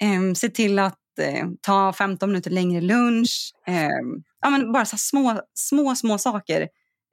eh, 0.00 0.34
se 0.36 0.48
till 0.48 0.78
att 0.78 0.98
eh, 1.20 1.46
ta 1.60 1.92
15 1.92 2.28
minuter 2.30 2.50
längre 2.50 2.80
lunch. 2.80 3.52
Eh, 3.66 3.88
ja, 4.42 4.50
men 4.50 4.72
bara 4.72 4.84
så 4.84 4.96
små, 4.96 5.40
små, 5.54 5.94
små 5.94 6.18
saker. 6.18 6.60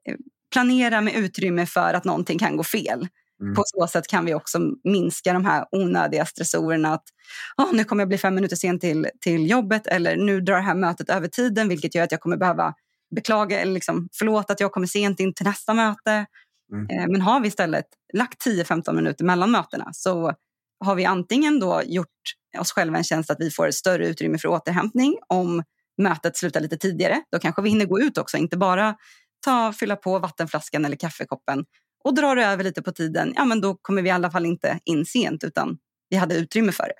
Eh, 0.09 0.15
planera 0.51 1.01
med 1.01 1.15
utrymme 1.15 1.65
för 1.65 1.93
att 1.93 2.03
någonting 2.05 2.39
kan 2.39 2.57
gå 2.57 2.63
fel. 2.63 3.07
Mm. 3.41 3.55
På 3.55 3.63
så 3.65 3.87
sätt 3.87 4.07
kan 4.07 4.25
vi 4.25 4.33
också 4.33 4.59
minska 4.83 5.33
de 5.33 5.45
här 5.45 5.65
onödiga 5.71 6.25
stressorerna. 6.25 6.93
Att 6.93 7.03
"Åh, 7.57 7.67
nu 7.73 7.83
kommer 7.83 8.01
jag 8.01 8.07
bli 8.09 8.17
fem 8.17 8.35
minuter 8.35 8.55
sen 8.55 8.79
till, 8.79 9.07
till 9.21 9.49
jobbet 9.49 9.87
eller 9.87 10.15
nu 10.15 10.41
drar 10.41 10.55
det 10.55 10.61
här 10.61 10.75
mötet 10.75 11.09
över 11.09 11.27
tiden 11.27 11.69
vilket 11.69 11.95
gör 11.95 12.03
att 12.03 12.11
jag 12.11 12.21
kommer 12.21 12.37
behöva 12.37 12.73
beklaga 13.15 13.59
eller 13.59 13.73
liksom, 13.73 14.09
förlåt 14.13 14.51
att 14.51 14.59
jag 14.59 14.71
kommer 14.71 14.87
sent 14.87 15.19
in 15.19 15.33
till 15.33 15.45
nästa 15.45 15.73
möte. 15.73 16.25
Mm. 16.73 16.87
Eh, 16.89 17.07
Men 17.07 17.21
har 17.21 17.39
vi 17.39 17.47
istället 17.47 17.85
lagt 18.13 18.45
10-15 18.45 18.93
minuter 18.93 19.25
mellan 19.25 19.51
mötena 19.51 19.89
så 19.93 20.33
har 20.85 20.95
vi 20.95 21.05
antingen 21.05 21.59
då 21.59 21.81
gjort 21.85 22.07
oss 22.59 22.71
själva 22.71 22.97
en 22.97 23.03
tjänst 23.03 23.31
att 23.31 23.39
vi 23.39 23.51
får 23.51 23.71
större 23.71 24.07
utrymme 24.07 24.37
för 24.37 24.47
återhämtning 24.47 25.17
om 25.27 25.63
mötet 25.97 26.37
slutar 26.37 26.59
lite 26.59 26.77
tidigare. 26.77 27.23
Då 27.31 27.39
kanske 27.39 27.61
vi 27.61 27.69
hinner 27.69 27.85
gå 27.85 27.99
ut 27.99 28.17
också, 28.17 28.37
inte 28.37 28.57
bara 28.57 28.95
ta, 29.45 29.73
fylla 29.73 29.95
på 29.95 30.19
vattenflaskan 30.19 30.85
eller 30.85 30.95
kaffekoppen. 30.95 31.65
Och 32.03 32.15
drar 32.15 32.35
det 32.35 32.45
över 32.45 32.63
lite 32.63 32.81
på 32.81 32.91
tiden, 32.91 33.33
ja 33.35 33.45
men 33.45 33.61
då 33.61 33.75
kommer 33.81 34.01
vi 34.01 34.09
i 34.09 34.11
alla 34.11 34.31
fall 34.31 34.45
inte 34.45 34.79
in 34.85 35.05
sent 35.05 35.43
utan 35.43 35.77
vi 36.09 36.17
hade 36.17 36.35
utrymme 36.35 36.71
för 36.71 36.83
det. 36.83 36.93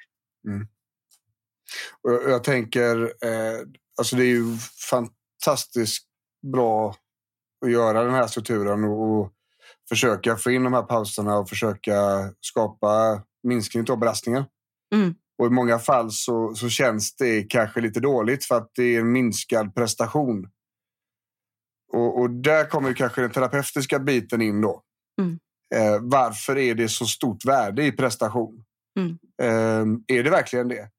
Och 2.01 2.11
jag, 2.11 2.29
jag 2.29 2.43
tänker, 2.43 3.01
eh, 3.03 3.59
alltså 3.97 4.15
det 4.15 4.23
är 4.23 4.27
ju 4.27 4.57
fantastiskt 4.89 6.07
bra 6.51 6.95
att 7.65 7.71
göra 7.71 8.03
den 8.03 8.13
här 8.13 8.27
strukturen 8.27 8.83
och, 8.83 9.19
och 9.19 9.33
försöka 9.89 10.35
få 10.35 10.51
in 10.51 10.63
de 10.63 10.73
här 10.73 10.83
pauserna 10.83 11.37
och 11.37 11.49
försöka 11.49 11.93
skapa 12.41 13.21
minskning 13.43 13.85
av 13.89 13.99
belastningen. 13.99 14.43
Mm. 14.95 15.15
Och 15.39 15.47
i 15.47 15.49
många 15.49 15.79
fall 15.79 16.11
så, 16.11 16.55
så 16.55 16.69
känns 16.69 17.15
det 17.15 17.43
kanske 17.43 17.81
lite 17.81 17.99
dåligt 17.99 18.45
för 18.45 18.55
att 18.55 18.71
det 18.75 18.95
är 18.95 18.99
en 18.99 19.11
minskad 19.11 19.75
prestation. 19.75 20.49
Och, 21.93 22.21
och 22.21 22.29
där 22.29 22.65
kommer 22.65 22.93
kanske 22.93 23.21
den 23.21 23.31
terapeutiska 23.31 23.99
biten 23.99 24.41
in 24.41 24.61
då. 24.61 24.83
Mm. 25.21 25.39
Eh, 25.75 25.99
varför 26.01 26.57
är 26.57 26.75
det 26.75 26.89
så 26.89 27.05
stort 27.05 27.45
värde 27.45 27.85
i 27.85 27.91
prestation? 27.91 28.63
Mm. 28.99 29.17
Eh, 29.41 30.17
är 30.17 30.23
det 30.23 30.29
verkligen 30.29 30.67
det? 30.67 30.89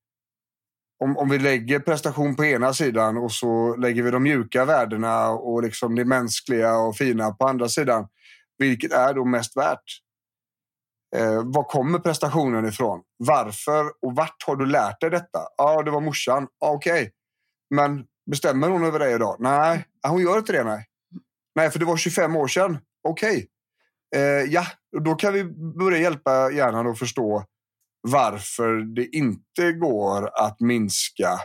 Om, 1.04 1.16
om 1.16 1.28
vi 1.28 1.38
lägger 1.38 1.80
prestation 1.80 2.36
på 2.36 2.44
ena 2.44 2.74
sidan 2.74 3.16
och 3.16 3.32
så 3.32 3.76
lägger 3.76 4.02
vi 4.02 4.10
de 4.10 4.22
mjuka 4.22 4.64
värdena 4.64 5.28
och 5.28 5.62
liksom 5.62 5.94
det 5.94 6.04
mänskliga 6.04 6.76
och 6.76 6.96
fina 6.96 7.30
på 7.30 7.46
andra 7.46 7.68
sidan. 7.68 8.08
Vilket 8.58 8.92
är 8.92 9.14
då 9.14 9.24
mest 9.24 9.56
värt? 9.56 10.00
Eh, 11.16 11.42
var 11.44 11.64
kommer 11.64 11.98
prestationen 11.98 12.66
ifrån? 12.66 13.02
Varför 13.16 13.86
och 14.02 14.16
vart 14.16 14.42
har 14.46 14.56
du 14.56 14.66
lärt 14.66 15.00
dig 15.00 15.10
detta? 15.10 15.38
Ja, 15.56 15.82
det 15.82 15.90
var 15.90 16.00
morsan. 16.00 16.46
Ah, 16.60 16.70
Okej. 16.70 17.12
Men 17.74 18.04
bestämmer 18.30 18.68
hon 18.68 18.84
över 18.84 18.98
dig 18.98 19.14
idag? 19.14 19.36
Nej, 19.38 19.84
hon 20.08 20.22
gör 20.22 20.38
inte 20.38 20.52
det. 20.52 20.64
Nej, 20.64 20.86
nej 21.54 21.70
för 21.70 21.78
det 21.78 21.84
var 21.84 21.96
25 21.96 22.36
år 22.36 22.48
sedan. 22.48 22.78
Okej. 23.08 23.48
Eh, 24.16 24.22
ja, 24.22 24.66
då 25.04 25.14
kan 25.14 25.32
vi 25.32 25.44
börja 25.78 25.98
hjälpa 25.98 26.50
hjärnan 26.50 26.86
att 26.86 26.98
förstå 26.98 27.44
varför 28.00 28.94
det 28.94 29.06
inte 29.06 29.72
går 29.72 30.30
att 30.44 30.60
minska 30.60 31.40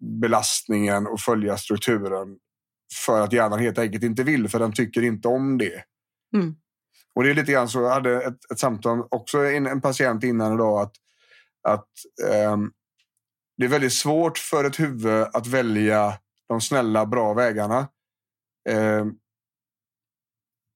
belastningen 0.00 1.06
och 1.06 1.20
följa 1.20 1.56
strukturen 1.56 2.36
för 3.04 3.20
att 3.20 3.32
hjärnan 3.32 3.58
helt 3.58 3.78
enkelt 3.78 4.04
inte 4.04 4.22
vill, 4.22 4.48
för 4.48 4.58
den 4.58 4.72
tycker 4.72 5.02
inte 5.02 5.28
om 5.28 5.58
det. 5.58 5.84
Mm. 6.34 6.54
Och 7.14 7.24
det 7.24 7.30
är 7.30 7.34
lite 7.34 7.52
grann 7.52 7.68
så, 7.68 7.80
jag 7.80 7.90
hade 7.90 8.22
ett, 8.22 8.50
ett 8.52 8.58
samtal, 8.58 9.06
också 9.10 9.38
en, 9.38 9.66
en 9.66 9.80
patient 9.80 10.24
innan 10.24 10.54
idag, 10.54 10.80
att, 10.80 10.94
att 11.68 11.88
um, 12.52 12.72
det 13.56 13.64
är 13.64 13.68
väldigt 13.68 13.92
svårt 13.92 14.38
för 14.38 14.64
ett 14.64 14.80
huvud 14.80 15.26
att 15.32 15.46
välja 15.46 16.18
de 16.48 16.60
snälla, 16.60 17.06
bra 17.06 17.34
vägarna 17.34 17.88
um, 18.70 19.18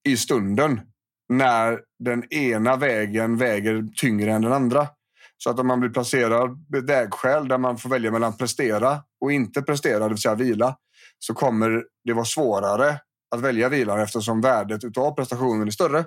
i 0.08 0.16
stunden 0.16 0.80
när 1.28 1.80
den 1.98 2.32
ena 2.32 2.76
vägen 2.76 3.36
väger 3.36 3.88
tyngre 3.96 4.32
än 4.32 4.42
den 4.42 4.52
andra. 4.52 4.88
Så 5.36 5.50
att 5.50 5.58
om 5.58 5.66
man 5.66 5.80
blir 5.80 5.90
placerad 5.90 6.66
vid 6.68 6.86
vägskäl 6.86 7.48
där 7.48 7.58
man 7.58 7.78
får 7.78 7.88
välja 7.88 8.10
mellan 8.10 8.36
prestera 8.36 9.02
och 9.20 9.32
inte 9.32 9.62
prestera, 9.62 9.98
det 9.98 10.08
vill 10.08 10.18
säga 10.18 10.34
vila, 10.34 10.76
så 11.18 11.34
kommer 11.34 11.84
det 12.04 12.12
vara 12.12 12.24
svårare 12.24 13.00
att 13.30 13.40
välja 13.40 13.68
vilan 13.68 14.00
eftersom 14.00 14.40
värdet 14.40 14.98
av 14.98 15.14
prestationen 15.14 15.66
är 15.66 15.70
större. 15.70 16.04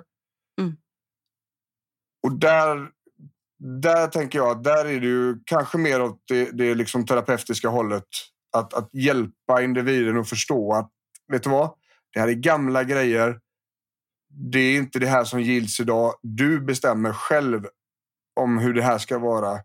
Mm. 0.60 0.76
Och 2.22 2.38
där, 2.38 2.90
där 3.82 4.06
tänker 4.06 4.38
jag 4.38 4.50
att 4.50 4.64
där 4.64 4.84
är 4.84 5.00
det 5.00 5.06
ju 5.06 5.36
kanske 5.46 5.78
mer 5.78 6.02
åt 6.02 6.22
det, 6.28 6.50
det 6.50 6.74
liksom 6.74 7.06
terapeutiska 7.06 7.68
hållet. 7.68 8.04
Att, 8.56 8.74
att 8.74 8.94
hjälpa 8.94 9.62
individen 9.62 10.18
att 10.18 10.28
förstå 10.28 10.74
att 10.74 10.90
vet 11.32 11.42
du 11.42 11.50
vad? 11.50 11.70
Det 12.12 12.20
här 12.20 12.28
är 12.28 12.32
gamla 12.32 12.84
grejer. 12.84 13.40
Det 14.28 14.58
är 14.58 14.76
inte 14.78 14.98
det 14.98 15.06
här 15.06 15.24
som 15.24 15.40
gills 15.40 15.80
idag. 15.80 16.14
Du 16.22 16.60
bestämmer 16.60 17.12
själv 17.12 17.66
om 18.40 18.58
hur 18.58 18.74
det 18.74 18.82
här 18.82 18.98
ska 18.98 19.18
vara. 19.18 19.60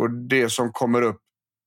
Och 0.00 0.10
det 0.10 0.50
som 0.50 0.72
kommer 0.72 1.02
upp 1.02 1.20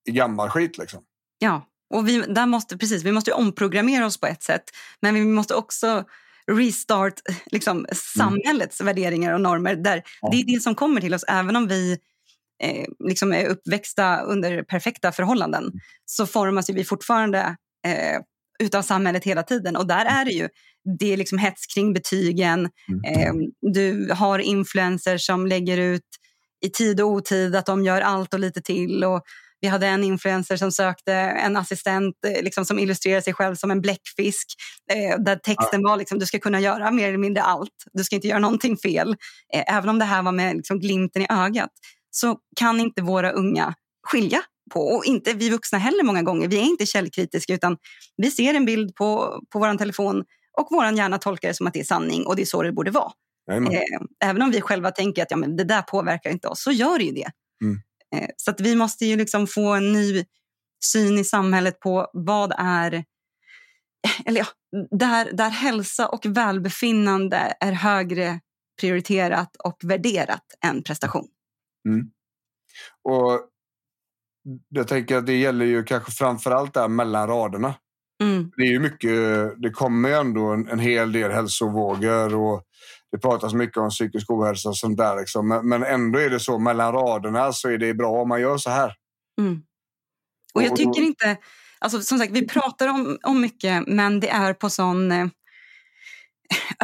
i 0.10 0.12
gammal 0.12 0.50
skit 0.50 0.78
liksom. 0.78 1.04
Ja, 1.40 1.68
och 1.94 2.08
vi, 2.08 2.18
där 2.22 2.46
måste, 2.46 2.78
precis, 2.78 3.04
vi 3.04 3.12
måste 3.12 3.32
omprogrammera 3.32 4.06
oss 4.06 4.20
på 4.20 4.28
ett 4.28 4.44
sätt. 4.44 4.64
Men 5.02 5.14
vi 5.14 5.26
måste 5.26 5.56
också 5.56 6.04
restart 6.52 7.14
liksom, 7.52 7.86
samhällets 8.18 8.82
mm. 8.82 8.96
värderingar 8.96 9.34
och 9.34 9.42
normer. 9.42 9.76
Där 9.76 10.04
ja. 10.22 10.30
Det 10.32 10.38
är 10.38 10.56
det 10.56 10.62
som 10.62 10.76
kommer 10.76 11.02
till 11.02 11.14
oss, 11.14 11.24
även 11.28 11.56
om 11.56 11.68
vi 11.68 11.98
eh, 12.64 12.86
liksom 13.10 13.34
är 13.34 13.46
uppväxta 13.46 14.22
under 14.22 14.64
perfekta 14.64 15.12
förhållanden 15.12 15.64
mm. 15.64 15.80
så 16.06 16.28
formas 16.28 16.70
vi 16.70 16.84
fortfarande 16.84 17.56
eh, 17.88 18.22
utav 18.60 18.82
samhället 18.82 19.24
hela 19.24 19.44
tiden. 19.44 19.76
Och 19.76 19.88
där 19.88 20.06
är 20.06 20.26
det 20.26 20.32
ju 20.32 20.50
det 21.00 21.14
är 21.14 21.18
liksom 21.18 21.38
hets 21.38 21.66
kring 21.66 21.94
betygen. 21.94 22.70
Mm. 22.90 23.04
Eh, 23.06 23.34
du 23.62 24.12
har 24.14 24.40
influencers 24.40 25.26
som 25.26 25.48
lägger 25.48 25.78
ut 25.78 26.02
i 26.66 26.70
tid 26.70 27.02
och 27.02 27.08
otid 27.08 27.56
att 27.56 27.66
de 27.66 27.84
gör 27.84 28.02
allt 28.02 28.34
och 28.34 28.40
lite 28.40 28.62
till. 28.62 29.04
Och 29.04 29.24
vi 29.62 29.68
hade 29.68 29.88
en 29.88 30.04
influencer 30.04 30.58
som 30.58 30.72
sökte 30.72 31.14
en 31.14 31.58
assistent 31.58 32.16
eh, 32.28 32.44
liksom, 32.44 32.66
som 32.66 32.80
illustrerar 32.80 33.22
sig 33.22 33.34
själv 33.34 33.56
som 33.56 33.72
en 33.72 33.82
bläckfisk. 33.82 34.48
Eh, 34.94 35.20
där 35.20 35.36
texten 35.36 35.84
var 35.84 35.98
liksom, 35.98 36.20
du 36.20 36.26
ska 36.26 36.40
kunna 36.40 36.60
göra 36.60 36.92
mer 36.92 37.08
eller 37.08 37.18
mindre 37.18 37.44
allt. 37.44 37.84
Du 37.94 38.04
ska 38.04 38.16
inte 38.16 38.28
göra 38.28 38.40
någonting 38.40 38.78
fel. 38.78 39.16
Eh, 39.54 39.76
även 39.76 39.90
om 39.90 40.00
det 40.00 40.06
här 40.06 40.24
var 40.24 40.32
med 40.32 40.56
liksom, 40.56 40.80
glimten 40.80 41.22
i 41.22 41.28
ögat 41.30 41.72
så 42.12 42.38
kan 42.56 42.80
inte 42.80 43.02
våra 43.02 43.32
unga 43.32 43.74
skilja 44.08 44.42
på, 44.74 44.80
och 44.80 45.06
inte 45.06 45.34
vi 45.34 45.50
vuxna 45.50 45.78
heller 45.78 46.04
många 46.04 46.22
gånger. 46.22 46.48
Vi 46.48 46.58
är 46.58 46.64
inte 46.64 46.86
källkritiska 46.86 47.54
utan 47.54 47.78
vi 48.18 48.32
ser 48.32 48.54
en 48.54 48.66
bild 48.66 48.96
på, 48.96 49.40
på 49.54 49.60
vår 49.60 49.78
telefon 49.78 50.24
och 50.58 50.68
vår 50.72 50.86
hjärna 50.86 51.18
tolkar 51.18 51.48
det 51.48 51.54
som 51.54 51.68
att 51.68 51.74
det 51.74 51.80
är 51.80 51.84
sanning 51.84 52.26
och 52.26 52.36
det 52.36 52.42
är 52.42 52.46
så 52.46 52.64
det 52.64 52.72
borde 52.72 52.92
vara. 52.92 53.12
Eh, 53.52 54.30
även 54.30 54.42
om 54.42 54.52
vi 54.52 54.62
själva 54.62 54.92
tänker 54.92 55.22
att 55.22 55.32
ja, 55.32 55.38
men 55.38 55.56
det 55.56 55.64
där 55.64 55.82
påverkar 55.82 56.30
inte 56.30 56.48
oss, 56.48 56.64
så 56.64 56.72
gör 56.72 56.98
det 56.98 57.04
ju 57.04 57.12
det. 57.12 57.32
Mm. 57.62 57.80
Eh, 58.16 58.28
så 58.38 58.52
att 58.52 58.62
vi 58.62 58.76
måste 58.76 59.06
ju 59.06 59.16
liksom 59.16 59.48
få 59.48 59.74
en 59.74 59.94
ny 59.94 60.26
syn 60.86 61.18
i 61.18 61.24
samhället 61.24 61.80
på 61.80 62.10
vad 62.14 62.54
är 62.58 63.04
eller 64.26 64.40
ja, 64.40 64.48
där, 64.92 65.32
där 65.32 65.50
hälsa 65.50 66.08
och 66.08 66.26
välbefinnande 66.26 67.54
är 67.60 67.72
högre 67.72 68.40
prioriterat 68.82 69.56
och 69.56 69.78
värderat 69.84 70.44
än 70.66 70.84
prestation. 70.84 71.28
Mm. 71.90 72.08
Och 73.04 73.50
jag 74.70 74.88
tänker 74.88 75.18
att 75.18 75.26
det 75.26 75.38
gäller 75.38 75.66
ju 75.66 75.84
kanske 75.84 76.12
framför 76.12 76.52
allt 76.52 76.74
där 76.74 76.88
mellan 76.88 77.28
raderna. 77.28 77.76
Mm. 78.24 78.52
Det 78.58 78.64
är 78.64 78.72
ju 78.72 78.80
mycket, 78.80 79.12
det 79.62 79.70
kommer 79.70 80.10
ju 80.10 80.16
ändå 80.16 80.46
en, 80.46 80.68
en 80.68 80.80
hel 80.80 81.12
del 81.12 81.32
hälsovågor 81.32 82.36
och 82.36 82.64
det 83.16 83.22
pratas 83.22 83.54
mycket 83.54 83.78
om 83.78 83.90
psykisk 83.90 84.30
ohälsa 84.30 84.70
och 84.70 84.78
sånt 84.78 84.98
där. 84.98 85.16
Liksom. 85.16 85.48
Men, 85.48 85.70
men, 85.70 85.84
ändå 85.84 86.20
är 86.20 86.30
det 86.30 86.40
så 86.40 86.60
mellan 86.60 86.94
raderna 86.94 87.54
så 87.54 87.70
är 87.70 87.78
det 87.78 87.94
bra 87.94 88.12
om 88.12 88.30
man 88.30 88.42
gör 88.42 88.58
så 88.58 88.70
här. 88.70 88.94
Mm. 89.42 89.62
Och 90.54 90.64
jag 90.64 90.76
tycker 90.76 91.02
inte, 91.02 91.38
alltså 91.80 92.02
som 92.02 92.18
sagt 92.18 92.32
vi 92.32 92.48
pratar 92.48 92.88
om, 92.88 93.18
om 93.24 93.42
mycket 93.42 93.88
men 93.88 94.20
det 94.20 94.30
är 94.30 94.54
på 94.54 94.70
sån 94.70 95.12
eh, 95.12 95.28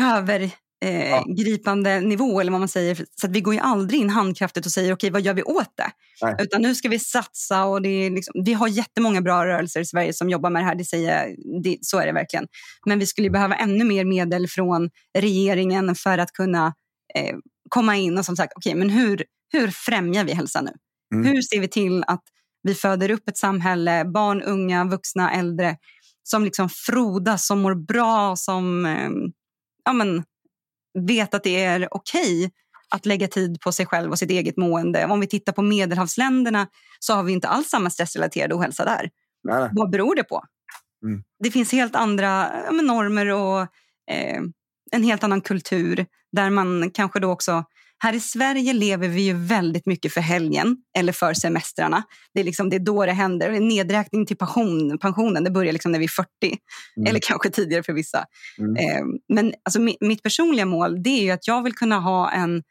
över 0.02 0.52
eh, 0.82 1.10
ja. 1.10 1.26
gripande 1.38 2.02
nivå 2.02 2.42
eller 2.42 2.52
vad 2.52 2.62
man 2.62 2.68
säger. 2.68 3.06
Så 3.22 3.28
att 3.28 3.32
vi 3.32 3.42
går 3.42 3.54
ju 3.54 3.60
aldrig 3.60 4.02
in 4.02 4.10
handkraftigt 4.10 4.66
och 4.66 4.72
säger 4.72 4.94
okej, 4.94 5.08
okay, 5.08 5.12
vad 5.12 5.22
gör 5.22 5.34
vi 5.34 5.44
åt 5.44 5.78
det? 5.78 5.92
Nej. 6.22 6.36
Utan 6.40 6.62
nu 6.62 6.76
ska 6.76 6.90
vi 6.90 7.00
satsa 7.00 7.66
och 7.66 7.82
det 7.82 8.10
liksom, 8.10 8.44
vi 8.46 8.54
har 8.54 8.68
jättemånga 8.68 9.22
bra 9.22 9.46
rörelser 9.46 9.80
i 9.80 9.86
Sverige 9.86 10.14
som 10.14 10.30
jobbar 10.30 10.50
med 10.50 10.62
det 10.62 10.66
här. 10.66 10.76
Det 10.76 10.86
säger, 10.86 11.36
det, 11.64 11.78
så 11.82 12.00
är 12.00 12.06
det 12.06 12.14
verkligen. 12.14 12.48
Men 12.86 13.00
vi 13.00 13.06
skulle 13.06 13.30
behöva 13.30 13.56
ännu 13.56 13.84
mer 13.84 14.06
medel 14.06 14.48
från 14.48 14.90
regeringen 15.18 15.96
för 15.96 16.18
att 16.18 16.32
kunna 16.32 16.74
eh, 17.16 17.36
komma 17.70 17.98
in 17.98 18.18
och 18.18 18.26
som 18.26 18.36
sagt, 18.36 18.54
okej, 18.56 18.70
okay, 18.70 18.80
men 18.80 18.90
hur, 18.90 19.24
hur 19.54 19.68
främjar 19.68 20.24
vi 20.24 20.34
hälsa 20.34 20.62
nu? 20.62 20.72
Mm. 21.14 21.26
Hur 21.26 21.42
ser 21.42 21.60
vi 21.60 21.68
till 21.68 22.04
att 22.08 22.24
vi 22.64 22.76
föder 22.76 23.12
upp 23.12 23.30
ett 23.30 23.38
samhälle, 23.38 24.06
barn, 24.06 24.42
unga, 24.42 24.86
vuxna, 24.86 25.34
äldre 25.34 25.78
som 26.24 26.46
liksom 26.46 26.70
frodas, 26.70 27.48
som 27.48 27.60
mår 27.60 27.76
bra, 27.76 28.36
som 28.36 28.86
eh, 28.86 29.10
ja, 29.86 29.94
men, 29.94 30.24
vet 31.00 31.34
att 31.34 31.44
det 31.44 31.64
är 31.64 31.88
okej 31.92 32.46
okay 32.46 32.52
att 32.90 33.06
lägga 33.06 33.28
tid 33.28 33.62
på 33.62 33.72
sig 33.72 33.86
själv 33.86 34.12
och 34.12 34.20
sitt 34.20 34.32
eget 34.32 34.58
mående. 34.58 35.06
Om 35.06 35.20
vi 35.20 35.28
tittar 35.28 35.54
på 35.54 35.62
medelhavsländerna 35.62 36.68
så 37.00 37.14
har 37.14 37.24
vi 37.24 37.34
inte 37.34 37.48
alls 37.48 37.70
samma 37.70 37.90
stressrelaterade 37.90 38.56
ohälsa 38.56 38.86
där. 38.86 39.10
Nej. 39.44 39.70
Vad 39.72 39.90
beror 39.90 40.16
det 40.16 40.24
på? 40.24 40.44
Mm. 41.06 41.24
Det 41.40 41.52
finns 41.52 41.72
helt 41.72 41.96
andra 41.96 42.50
normer 42.72 43.28
och 43.28 43.62
eh, 44.12 44.42
en 44.92 45.04
helt 45.04 45.24
annan 45.24 45.42
kultur 45.42 46.06
där 46.32 46.50
man 46.50 46.92
kanske 46.92 47.20
då 47.20 47.32
också 47.32 47.64
här 48.04 48.14
i 48.14 48.20
Sverige 48.20 48.74
lever 48.74 49.08
vi 49.08 49.22
ju 49.22 49.34
väldigt 49.34 49.86
mycket 49.86 50.14
för 50.14 50.22
helgen 50.22 50.78
eller 50.98 51.14
för 51.14 51.34
semestrarna. 51.34 52.04
Det 52.34 52.40
är, 52.40 52.44
liksom, 52.44 52.70
det 52.70 52.76
är 52.76 52.80
då 52.80 53.06
det 53.06 53.12
händer. 53.12 53.60
Nedräkning 53.60 54.26
till 54.26 54.38
pension, 54.38 54.98
pensionen 55.00 55.44
det 55.44 55.52
börjar 55.52 55.74
liksom 55.74 55.92
när 55.92 56.00
vi 56.00 56.06
är 56.06 56.10
40, 56.10 56.30
mm. 56.98 57.08
eller 57.08 57.20
kanske 57.20 57.50
tidigare 57.50 57.84
för 57.84 57.94
vissa. 57.94 58.26
Mm. 58.60 58.76
Eh, 58.76 59.06
men 59.34 59.54
alltså, 59.64 59.80
mitt 60.02 60.24
personliga 60.24 60.66
mål 60.66 61.04
det 61.04 61.10
är 61.10 61.24
ju 61.24 61.32
att 61.32 61.48
jag 61.48 61.64
vill 61.64 61.74
kunna 61.74 62.00
ha 62.00 62.32
en 62.32 62.64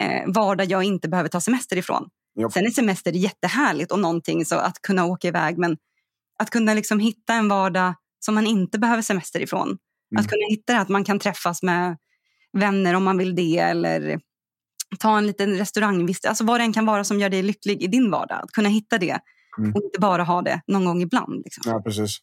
eh, 0.00 0.22
vardag 0.26 0.66
jag 0.70 0.84
inte 0.84 1.08
behöver 1.08 1.28
ta 1.28 1.40
semester 1.40 1.76
ifrån. 1.76 2.08
Yep. 2.40 2.52
Sen 2.52 2.66
är 2.66 2.70
semester 2.70 3.12
jättehärligt 3.12 3.92
och 3.92 3.98
någonting 3.98 4.44
så 4.44 4.56
att 4.56 4.82
kunna 4.82 5.04
åka 5.04 5.28
iväg 5.28 5.58
men 5.58 5.76
att 6.38 6.50
kunna 6.50 6.74
liksom 6.74 7.00
hitta 7.00 7.34
en 7.34 7.48
vardag 7.48 7.94
som 8.20 8.34
man 8.34 8.46
inte 8.46 8.78
behöver 8.78 9.02
semester 9.02 9.40
ifrån. 9.40 9.68
Mm. 9.68 10.20
Att 10.20 10.28
kunna 10.28 10.46
hitta 10.50 10.72
det 10.72 10.80
att 10.80 10.88
man 10.88 11.04
kan 11.04 11.18
träffas 11.18 11.62
med 11.62 11.96
vänner 12.52 12.94
om 12.94 13.04
man 13.04 13.18
vill 13.18 13.34
det 13.34 13.58
eller 13.58 14.20
ta 14.98 15.18
en 15.18 15.26
liten 15.26 15.58
restaurangvistelse, 15.58 16.28
alltså 16.28 16.44
vad 16.44 16.60
det 16.60 16.64
än 16.64 16.72
kan 16.72 16.86
vara 16.86 17.04
som 17.04 17.20
gör 17.20 17.28
dig 17.28 17.42
lycklig 17.42 17.82
i 17.82 17.86
din 17.86 18.10
vardag. 18.10 18.40
Att 18.42 18.52
kunna 18.52 18.68
hitta 18.68 18.98
det 18.98 19.18
mm. 19.58 19.72
och 19.74 19.82
inte 19.82 20.00
bara 20.00 20.24
ha 20.24 20.42
det 20.42 20.60
någon 20.66 20.84
gång 20.84 21.02
ibland. 21.02 21.42
Liksom. 21.44 21.62
Ja, 21.66 21.82
precis. 21.82 22.18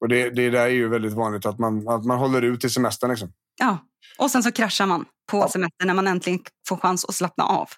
Och 0.00 0.08
det, 0.08 0.30
det 0.30 0.50
där 0.50 0.60
är 0.60 0.68
ju 0.68 0.88
väldigt 0.88 1.12
vanligt 1.12 1.46
att 1.46 1.58
man, 1.58 1.88
att 1.88 2.04
man 2.04 2.18
håller 2.18 2.42
ut 2.42 2.60
till 2.60 2.70
semestern. 2.70 3.10
Liksom. 3.10 3.32
Ja, 3.60 3.78
och 4.18 4.30
sen 4.30 4.42
så 4.42 4.52
kraschar 4.52 4.86
man 4.86 5.04
på 5.30 5.38
ja. 5.38 5.48
semestern 5.48 5.86
när 5.86 5.94
man 5.94 6.06
äntligen 6.06 6.40
får 6.68 6.76
chans 6.76 7.04
att 7.04 7.14
slappna 7.14 7.44
av. 7.44 7.68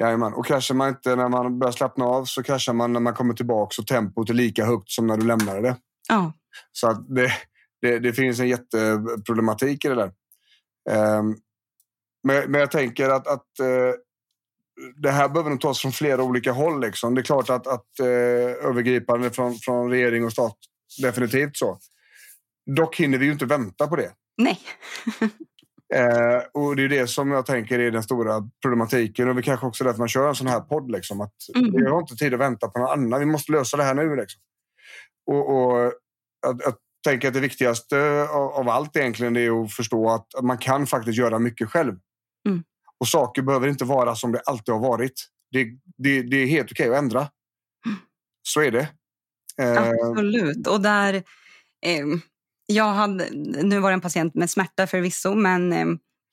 Jajamän, 0.00 0.32
och 0.32 0.46
kraschar 0.46 0.74
man 0.74 0.88
inte 0.88 1.16
när 1.16 1.28
man 1.28 1.58
börjar 1.58 1.72
slappna 1.72 2.04
av 2.04 2.24
så 2.24 2.42
kraschar 2.42 2.72
man 2.72 2.92
när 2.92 3.00
man 3.00 3.14
kommer 3.14 3.34
tillbaka 3.34 3.82
och 3.82 3.86
tempot 3.86 4.30
är 4.30 4.34
lika 4.34 4.64
högt 4.64 4.90
som 4.90 5.06
när 5.06 5.16
du 5.16 5.26
lämnade 5.26 5.60
det. 5.60 5.76
Ja. 6.08 6.32
Så 6.72 6.90
att 6.90 7.14
det, 7.14 7.32
det, 7.80 7.98
det 7.98 8.12
finns 8.12 8.40
en 8.40 8.48
jätteproblematik 8.48 9.84
i 9.84 9.88
det 9.88 9.94
där. 9.94 10.12
Um, 11.18 11.36
men, 12.22 12.50
men 12.50 12.60
jag 12.60 12.70
tänker 12.70 13.08
att, 13.08 13.26
att 13.26 13.58
eh, 13.60 13.94
det 14.96 15.10
här 15.10 15.28
behöver 15.28 15.50
nog 15.50 15.60
tas 15.60 15.80
från 15.80 15.92
flera 15.92 16.22
olika 16.22 16.52
håll. 16.52 16.80
Liksom. 16.80 17.14
Det 17.14 17.20
är 17.20 17.22
klart 17.22 17.50
att, 17.50 17.66
att 17.66 18.00
eh, 18.00 18.06
övergripande 18.68 19.30
från, 19.30 19.54
från 19.54 19.90
regering 19.90 20.24
och 20.24 20.32
stat, 20.32 20.56
definitivt 21.02 21.56
så. 21.56 21.78
Dock 22.76 22.96
hinner 22.96 23.18
vi 23.18 23.26
ju 23.26 23.32
inte 23.32 23.46
vänta 23.46 23.86
på 23.86 23.96
det. 23.96 24.12
Nej. 24.36 24.60
eh, 25.94 26.42
och 26.52 26.76
det 26.76 26.84
är 26.84 26.88
det 26.88 27.06
som 27.06 27.30
jag 27.30 27.46
tänker 27.46 27.78
är 27.78 27.90
den 27.90 28.02
stora 28.02 28.48
problematiken. 28.62 29.28
Och 29.28 29.38
vi 29.38 29.42
kanske 29.42 29.66
också 29.66 29.84
därför 29.84 29.98
man 29.98 30.08
kör 30.08 30.28
en 30.28 30.34
sån 30.34 30.46
här 30.46 30.60
podd. 30.60 30.90
Liksom, 30.90 31.20
att 31.20 31.34
mm. 31.54 31.72
Vi 31.72 31.90
har 31.90 32.00
inte 32.00 32.16
tid 32.16 32.34
att 32.34 32.40
vänta 32.40 32.68
på 32.68 32.78
någon 32.78 32.90
annan. 32.90 33.20
Vi 33.20 33.26
måste 33.26 33.52
lösa 33.52 33.76
det 33.76 33.82
här 33.82 33.94
nu. 33.94 34.16
Liksom. 34.16 34.42
Och, 35.26 35.56
och 35.56 35.86
att, 36.46 36.66
att 36.66 36.78
tänker 37.02 37.28
att 37.28 37.34
det 37.34 37.40
viktigaste 37.40 38.28
av, 38.30 38.68
allt 38.68 38.96
egentligen 38.96 39.36
är 39.36 39.64
att 39.64 39.72
förstå 39.72 40.10
att 40.10 40.26
man 40.42 40.58
kan 40.58 40.86
faktiskt 40.86 41.18
göra 41.18 41.38
mycket 41.38 41.68
själv. 41.68 41.94
Och 43.02 43.08
saker 43.08 43.42
behöver 43.42 43.68
inte 43.68 43.84
vara 43.84 44.14
som 44.14 44.32
det 44.32 44.40
alltid 44.40 44.74
har 44.74 44.80
varit. 44.80 45.28
Det, 45.50 45.64
det, 45.98 46.22
det 46.22 46.36
är 46.36 46.46
helt 46.46 46.72
okej 46.72 46.90
att 46.90 46.98
ändra. 46.98 47.28
Så 48.48 48.60
är 48.60 48.70
det. 48.70 48.88
Eh, 49.58 49.88
Absolut. 50.10 50.66
Och 50.66 50.80
där... 50.80 51.14
Eh, 51.86 52.06
jag 52.66 52.84
hade, 52.84 53.28
nu 53.62 53.78
var 53.78 53.90
det 53.90 53.94
en 53.94 54.00
patient 54.00 54.34
med 54.34 54.50
smärta 54.50 54.86
förvisso, 54.86 55.34
men 55.34 55.72
eh, 55.72 55.86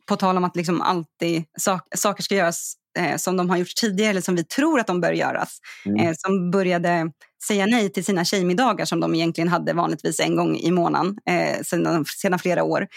på 0.08 0.16
tal 0.16 0.38
om 0.38 0.44
att 0.44 0.56
liksom 0.56 0.82
alltid 0.82 1.44
sak, 1.58 1.88
saker 1.96 2.24
ska 2.24 2.36
göras 2.36 2.74
eh, 2.98 3.18
som 3.18 3.38
de 3.38 3.50
har 3.50 3.58
gjort 3.58 3.76
tidigare 3.82 4.10
eller 4.10 4.22
som 4.22 4.36
vi 4.36 4.44
tror 4.44 4.80
att 4.80 4.88
de 4.88 5.02
bör 5.02 5.12
göras. 5.12 5.60
Mm. 5.86 6.00
Eh, 6.00 6.14
som 6.18 6.52
började 6.52 7.12
säga 7.48 7.66
nej 7.66 7.90
till 7.90 8.06
sina 8.06 8.26
tjejmiddagar 8.26 8.86
som 8.86 9.00
de 9.00 9.16
egentligen 9.16 9.48
hade 9.48 9.74
vanligtvis 9.74 10.20
en 10.20 10.36
gång 10.36 10.58
i 10.58 10.72
månaden 10.72 11.18
eh, 11.30 11.62
sedan, 11.62 12.06
sedan 12.06 12.40
flera 12.40 12.64
år. 12.64 12.88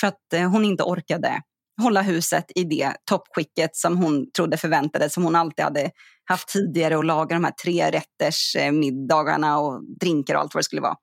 För 0.00 0.06
att 0.06 0.32
eh, 0.34 0.50
hon 0.50 0.64
inte 0.64 0.82
orkade 0.82 1.42
hålla 1.82 2.02
huset 2.02 2.44
i 2.54 2.64
det 2.64 2.92
toppskicket 3.04 3.76
som 3.76 3.96
hon 3.96 4.30
trodde 4.30 4.56
förväntades, 4.56 5.12
som 5.12 5.24
hon 5.24 5.36
alltid 5.36 5.64
hade 5.64 5.90
haft 6.24 6.48
tidigare 6.48 6.96
och 6.96 7.04
laga 7.04 7.34
de 7.34 7.44
här 7.44 7.52
tre 7.64 7.90
rätters 7.90 8.56
eh, 8.56 8.72
middagarna 8.72 9.58
och 9.58 9.82
drinkar 10.00 10.34
och 10.34 10.40
allt 10.40 10.54
vad 10.54 10.60
det 10.60 10.64
skulle 10.64 10.82
vara. 10.82 10.96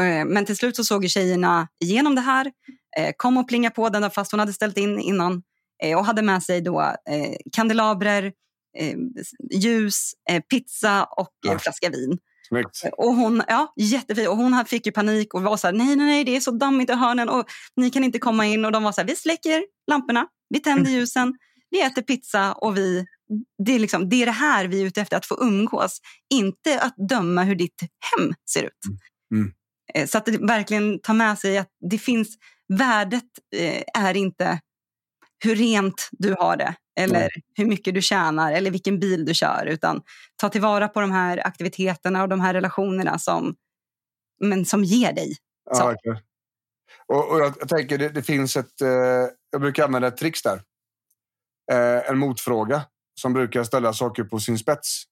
Eh, 0.00 0.24
men 0.24 0.44
till 0.44 0.56
slut 0.56 0.76
så 0.76 0.84
såg 0.84 1.02
ju 1.02 1.08
tjejerna 1.08 1.68
igenom 1.84 2.14
det 2.14 2.20
här, 2.20 2.52
eh, 2.98 3.12
kom 3.16 3.36
och 3.36 3.48
plingade 3.48 3.74
på 3.74 3.88
den 3.88 4.10
fast 4.10 4.30
hon 4.30 4.40
hade 4.40 4.52
ställt 4.52 4.78
in 4.78 5.00
innan 5.00 5.42
och 5.96 6.06
hade 6.06 6.22
med 6.22 6.42
sig 6.42 6.60
då 6.60 6.94
kandelabrer, 7.52 8.32
ljus, 9.54 10.12
pizza 10.50 11.04
och 11.04 11.32
ja. 11.46 11.58
flaska 11.58 11.90
vin. 11.90 12.18
Snyggt. 12.52 12.82
Och 12.98 13.14
hon, 13.14 13.42
ja, 13.48 13.72
jättefin. 13.76 14.28
Och 14.28 14.36
hon 14.36 14.64
fick 14.64 14.86
ju 14.86 14.92
panik 14.92 15.34
och 15.34 15.42
var 15.42 15.56
så 15.56 15.66
här, 15.66 15.74
nej, 15.74 15.96
nej, 15.96 16.06
nej, 16.06 16.24
det 16.24 16.36
är 16.36 16.40
så 16.40 16.50
dammigt 16.50 16.90
i 16.90 16.92
hörnen 16.92 17.28
och 17.28 17.46
ni 17.76 17.90
kan 17.90 18.04
inte 18.04 18.18
komma 18.18 18.46
in. 18.46 18.64
Och 18.64 18.72
de 18.72 18.82
var 18.82 18.92
så 18.92 19.00
här, 19.00 19.08
vi 19.08 19.16
släcker 19.16 19.64
lamporna, 19.90 20.26
vi 20.48 20.60
tänder 20.60 20.90
ljusen, 20.90 21.34
vi 21.70 21.82
äter 21.82 22.02
pizza 22.02 22.52
och 22.52 22.76
vi... 22.76 23.06
Det 23.64 23.72
är, 23.72 23.78
liksom, 23.78 24.08
det 24.08 24.22
är 24.22 24.26
det 24.26 24.32
här 24.32 24.64
vi 24.64 24.82
är 24.82 24.86
ute 24.86 25.00
efter, 25.00 25.16
att 25.16 25.26
få 25.26 25.38
umgås. 25.40 26.00
Inte 26.34 26.80
att 26.80 26.94
döma 27.08 27.42
hur 27.42 27.54
ditt 27.54 27.80
hem 27.80 28.34
ser 28.52 28.62
ut. 28.62 28.78
Mm. 29.34 29.52
Eh, 29.94 30.06
Så 30.06 30.18
att 30.18 30.28
verkligen 30.28 31.00
tar 31.00 31.14
med 31.14 31.38
sig 31.38 31.58
att 31.58 31.68
det 31.90 31.98
finns... 31.98 32.36
Värdet 32.78 33.24
eh, 33.56 33.82
är 33.94 34.16
inte 34.16 34.60
hur 35.42 35.56
rent 35.56 36.08
du 36.12 36.34
har 36.38 36.56
det 36.56 36.74
eller 37.00 37.28
hur 37.54 37.66
mycket 37.66 37.94
du 37.94 38.02
tjänar 38.02 38.52
eller 38.52 38.70
vilken 38.70 39.00
bil 39.00 39.24
du 39.24 39.34
kör. 39.34 39.66
Utan 39.66 40.02
ta 40.36 40.48
tillvara 40.48 40.88
på 40.88 41.00
de 41.00 41.12
här 41.12 41.46
aktiviteterna 41.46 42.22
och 42.22 42.28
de 42.28 42.40
här 42.40 42.54
relationerna 42.54 43.18
som, 43.18 43.54
men 44.40 44.64
som 44.64 44.84
ger 44.84 45.12
dig. 45.12 45.36
Ja, 45.70 45.74
Så. 45.74 45.86
verkligen. 45.86 46.18
Och, 47.06 47.30
och 47.30 47.40
jag, 47.40 47.54
jag 47.60 47.68
tänker, 47.68 47.98
det, 47.98 48.08
det 48.08 48.22
finns 48.22 48.56
ett... 48.56 48.80
Eh, 48.80 48.88
jag 49.50 49.60
brukar 49.60 49.84
använda 49.84 50.08
ett 50.08 50.16
trix 50.16 50.42
där. 50.42 50.62
Eh, 51.72 52.10
en 52.10 52.18
motfråga 52.18 52.82
som 53.20 53.32
brukar 53.32 53.64
ställa 53.64 53.92
saker 53.92 54.24
på 54.24 54.38
sin 54.38 54.58
spets. 54.58 55.04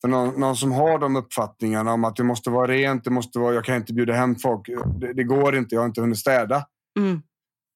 För 0.00 0.08
någon, 0.08 0.40
någon 0.40 0.56
som 0.56 0.72
har 0.72 0.98
de 0.98 1.16
uppfattningarna 1.16 1.92
om 1.92 2.04
att 2.04 2.16
det 2.16 2.24
måste 2.24 2.50
vara 2.50 2.66
rent, 2.66 3.04
det 3.04 3.10
måste 3.10 3.38
vara, 3.38 3.54
jag 3.54 3.64
kan 3.64 3.76
inte 3.76 3.92
bjuda 3.92 4.12
hem 4.12 4.36
folk, 4.36 4.68
det, 5.00 5.12
det 5.12 5.24
går 5.24 5.56
inte, 5.56 5.74
jag 5.74 5.82
har 5.82 5.86
inte 5.86 6.00
hunnit 6.00 6.18
städa. 6.18 6.66
Mm. 6.98 7.22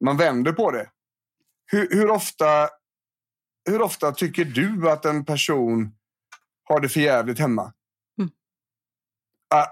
Man 0.05 0.17
vänder 0.17 0.53
på 0.53 0.71
det. 0.71 0.91
Hur, 1.67 1.89
hur, 1.91 2.11
ofta, 2.11 2.69
hur 3.71 3.83
ofta 3.83 4.13
tycker 4.13 4.45
du 4.45 4.91
att 4.91 5.05
en 5.05 5.25
person 5.25 5.93
har 6.65 6.81
det 6.81 6.89
för 6.89 7.01
jävligt 7.01 7.39
hemma? 7.39 7.73
Mm. 8.19 8.31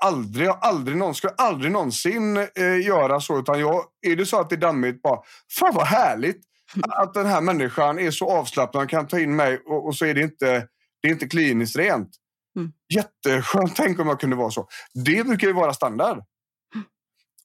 Aldrig, 0.01 0.49
aldrig 0.49 0.97
någon 0.97 1.15
skulle 1.15 1.33
aldrig 1.33 1.73
någonsin 1.73 2.37
eh, 2.37 2.87
göra 2.87 3.21
så. 3.21 3.39
Utan 3.39 3.61
jag, 3.61 3.85
är 4.07 4.17
det 4.17 4.27
så 4.27 4.41
att 4.41 4.51
det 4.51 4.57
är 4.57 4.61
dammigt, 4.61 5.03
bara 5.03 5.21
fan 5.59 5.75
vad 5.75 5.87
härligt 5.87 6.41
att 6.89 7.15
den 7.15 7.27
här 7.27 7.41
människan 7.41 7.99
är 7.99 8.11
så 8.11 8.31
avslappnad 8.31 8.83
och 8.83 8.91
kan 8.91 9.07
ta 9.07 9.19
in 9.19 9.37
mig 9.37 9.59
och, 9.67 9.87
och 9.87 9.97
så 9.97 10.07
är 10.07 10.15
det 10.15 10.21
inte, 10.21 10.69
det 11.03 11.09
är 11.09 11.13
inte 11.13 11.29
kliniskt 11.29 11.77
rent. 11.77 12.11
Mm. 12.57 12.73
Jätteskönt, 12.95 13.77
tänk 13.77 14.01
om 14.01 14.09
jag 14.09 14.21
kunde 14.21 14.37
vara 14.37 14.51
så. 14.51 14.69
Det 15.05 15.27
brukar 15.27 15.47
ju 15.47 15.53
vara 15.53 15.73
standard. 15.73 16.25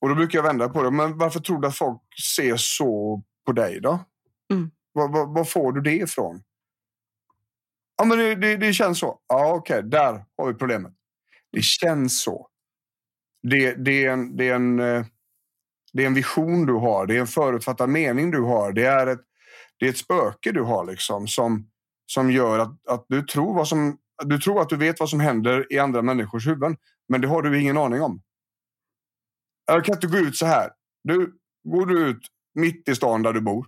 Och 0.01 0.09
då 0.09 0.15
brukar 0.15 0.37
jag 0.37 0.43
vända 0.43 0.69
på 0.69 0.83
det. 0.83 0.91
Men 0.91 1.17
varför 1.17 1.39
tror 1.39 1.61
du 1.61 1.67
att 1.67 1.77
folk 1.77 2.01
ser 2.35 2.57
så 2.57 3.23
på 3.45 3.51
dig 3.51 3.79
då? 3.81 3.99
Mm. 4.53 4.71
Var, 4.93 5.07
var, 5.07 5.25
var 5.25 5.43
får 5.43 5.71
du 5.71 5.81
det 5.81 5.95
ifrån? 5.95 6.43
Ja, 7.97 8.05
men 8.05 8.17
det, 8.17 8.35
det, 8.35 8.57
det 8.57 8.73
känns 8.73 8.99
så. 8.99 9.19
Ja, 9.27 9.53
okej, 9.53 9.83
där 9.83 10.25
har 10.37 10.47
vi 10.47 10.53
problemet. 10.53 10.93
Det 11.51 11.61
känns 11.61 12.21
så. 12.21 12.47
Det, 13.43 13.73
det, 13.73 14.05
är 14.05 14.11
en, 14.11 14.37
det, 14.37 14.49
är 14.49 14.55
en, 14.55 14.79
eh, 14.79 15.05
det 15.93 16.03
är 16.03 16.07
en 16.07 16.13
vision 16.13 16.65
du 16.65 16.73
har. 16.73 17.05
Det 17.05 17.15
är 17.15 17.19
en 17.19 17.27
förutfattad 17.27 17.89
mening 17.89 18.31
du 18.31 18.41
har. 18.41 18.71
Det 18.71 18.85
är 18.85 19.07
ett, 19.07 19.21
det 19.79 19.85
är 19.85 19.89
ett 19.89 19.97
spöke 19.97 20.51
du 20.51 20.61
har 20.61 20.85
liksom 20.85 21.27
som, 21.27 21.69
som 22.05 22.31
gör 22.31 22.59
att, 22.59 22.87
att 22.87 23.05
du, 23.09 23.23
tror 23.23 23.55
vad 23.55 23.67
som, 23.67 23.97
du 24.25 24.37
tror 24.37 24.61
att 24.61 24.69
du 24.69 24.77
vet 24.77 24.99
vad 24.99 25.09
som 25.09 25.19
händer 25.19 25.73
i 25.73 25.79
andra 25.79 26.01
människors 26.01 26.47
huvuden. 26.47 26.77
Men 27.09 27.21
det 27.21 27.27
har 27.27 27.41
du 27.41 27.61
ingen 27.61 27.77
aning 27.77 28.01
om. 28.01 28.21
Jag 29.65 29.85
kan 29.85 29.95
inte 29.95 30.07
gå 30.07 30.17
ut 30.17 30.37
så 30.37 30.45
här. 30.45 30.69
Du, 31.03 31.33
går 31.63 31.85
du 31.85 31.99
ut 32.07 32.21
mitt 32.55 32.89
i 32.89 32.95
stan 32.95 33.23
där 33.23 33.33
du 33.33 33.41
bor, 33.41 33.67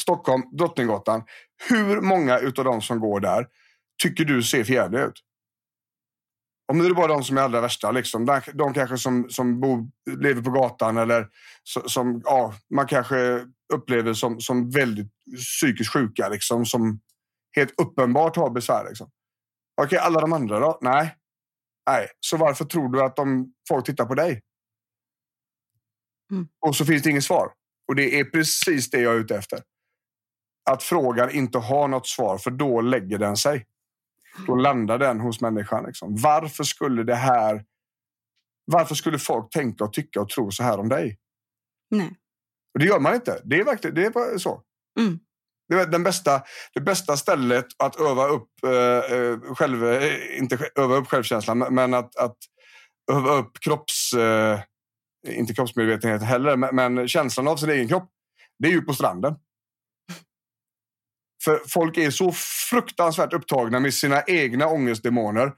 Stockholm, 0.00 0.42
Drottninggatan. 0.52 1.22
Hur 1.68 2.00
många 2.00 2.38
utav 2.38 2.64
de 2.64 2.82
som 2.82 3.00
går 3.00 3.20
där 3.20 3.46
tycker 4.02 4.24
du 4.24 4.42
ser 4.42 4.64
förjävliga 4.64 5.04
ut? 5.04 5.22
Om 6.72 6.78
det 6.78 6.86
är 6.86 6.94
bara 6.94 7.06
de 7.06 7.24
som 7.24 7.38
är 7.38 7.42
allra 7.42 7.60
värsta, 7.60 7.90
liksom. 7.90 8.24
de, 8.24 8.40
de 8.54 8.74
kanske 8.74 8.98
som, 8.98 9.30
som 9.30 9.60
bor, 9.60 9.90
lever 10.18 10.42
på 10.42 10.50
gatan 10.50 10.96
eller 10.96 11.28
som 11.86 12.22
ja, 12.24 12.54
man 12.74 12.86
kanske 12.86 13.46
upplever 13.74 14.14
som, 14.14 14.40
som 14.40 14.70
väldigt 14.70 15.12
psykiskt 15.36 15.92
sjuka, 15.92 16.28
liksom, 16.28 16.66
som 16.66 17.00
helt 17.56 17.80
uppenbart 17.80 18.36
har 18.36 18.50
besvär. 18.50 18.84
Liksom. 18.88 19.10
Okej, 19.82 19.98
alla 19.98 20.20
de 20.20 20.32
andra 20.32 20.60
då? 20.60 20.78
Nej. 20.80 21.16
Nej, 21.90 22.08
så 22.20 22.36
varför 22.36 22.64
tror 22.64 22.88
du 22.88 23.02
att 23.02 23.16
de, 23.16 23.52
folk 23.68 23.86
tittar 23.86 24.06
på 24.06 24.14
dig? 24.14 24.42
Mm. 26.30 26.48
Och 26.66 26.76
så 26.76 26.84
finns 26.84 27.02
det 27.02 27.10
inget 27.10 27.24
svar. 27.24 27.52
Och 27.88 27.94
det 27.94 28.20
är 28.20 28.24
precis 28.24 28.90
det 28.90 29.00
jag 29.00 29.14
är 29.14 29.18
ute 29.18 29.36
efter. 29.36 29.62
Att 30.70 30.82
frågan 30.82 31.30
inte 31.30 31.58
har 31.58 31.88
något 31.88 32.06
svar, 32.06 32.38
för 32.38 32.50
då 32.50 32.80
lägger 32.80 33.18
den 33.18 33.36
sig. 33.36 33.66
Då 34.46 34.54
landar 34.54 34.98
den 34.98 35.20
hos 35.20 35.40
människan. 35.40 35.84
Liksom. 35.86 36.16
Varför 36.16 36.64
skulle 36.64 37.02
det 37.02 37.14
här... 37.14 37.64
Varför 38.64 38.94
skulle 38.94 39.18
folk 39.18 39.50
tänka 39.52 39.84
och 39.84 39.92
tycka 39.92 40.20
och 40.20 40.28
tro 40.28 40.50
så 40.50 40.62
här 40.62 40.80
om 40.80 40.88
dig? 40.88 41.18
Nej. 41.90 42.16
Och 42.74 42.80
det 42.80 42.86
gör 42.86 43.00
man 43.00 43.14
inte. 43.14 43.40
Det 43.44 43.60
är 43.60 43.64
verkligen 43.64 43.94
det 43.94 44.06
är 44.06 44.10
bara 44.10 44.38
så. 44.38 44.62
Mm. 45.00 45.18
Det 45.68 45.74
är 45.74 45.86
den 45.86 46.02
bästa, 46.02 46.42
det 46.74 46.80
bästa 46.80 47.16
stället 47.16 47.66
att 47.78 48.00
öva 48.00 48.26
upp, 48.26 48.48
eh, 48.64 49.16
eh, 49.18 49.54
själv, 49.54 49.84
eh, 49.86 50.38
inte 50.38 50.70
öva 50.74 50.96
upp 50.96 51.08
självkänslan, 51.08 51.58
men- 51.58 51.74
men 51.74 51.94
att, 51.94 52.16
att 52.16 52.36
öva 53.12 53.32
upp 53.34 53.60
kropps... 53.60 54.12
Eh, 54.12 54.60
inte 55.26 55.54
kroppsmedvetenhet 55.54 56.22
heller, 56.22 56.56
men, 56.56 56.76
men 56.76 57.08
känslan 57.08 57.48
av 57.48 57.56
sin 57.56 57.70
egen 57.70 57.88
kropp. 57.88 58.10
Det 58.58 58.68
är 58.68 58.72
ju 58.72 58.82
på 58.82 58.94
stranden. 58.94 59.34
För 61.44 61.60
folk 61.68 61.96
är 61.96 62.10
så 62.10 62.32
fruktansvärt 62.70 63.32
upptagna 63.32 63.80
med 63.80 63.94
sina 63.94 64.22
egna 64.22 64.68
ångestdemoner 64.68 65.52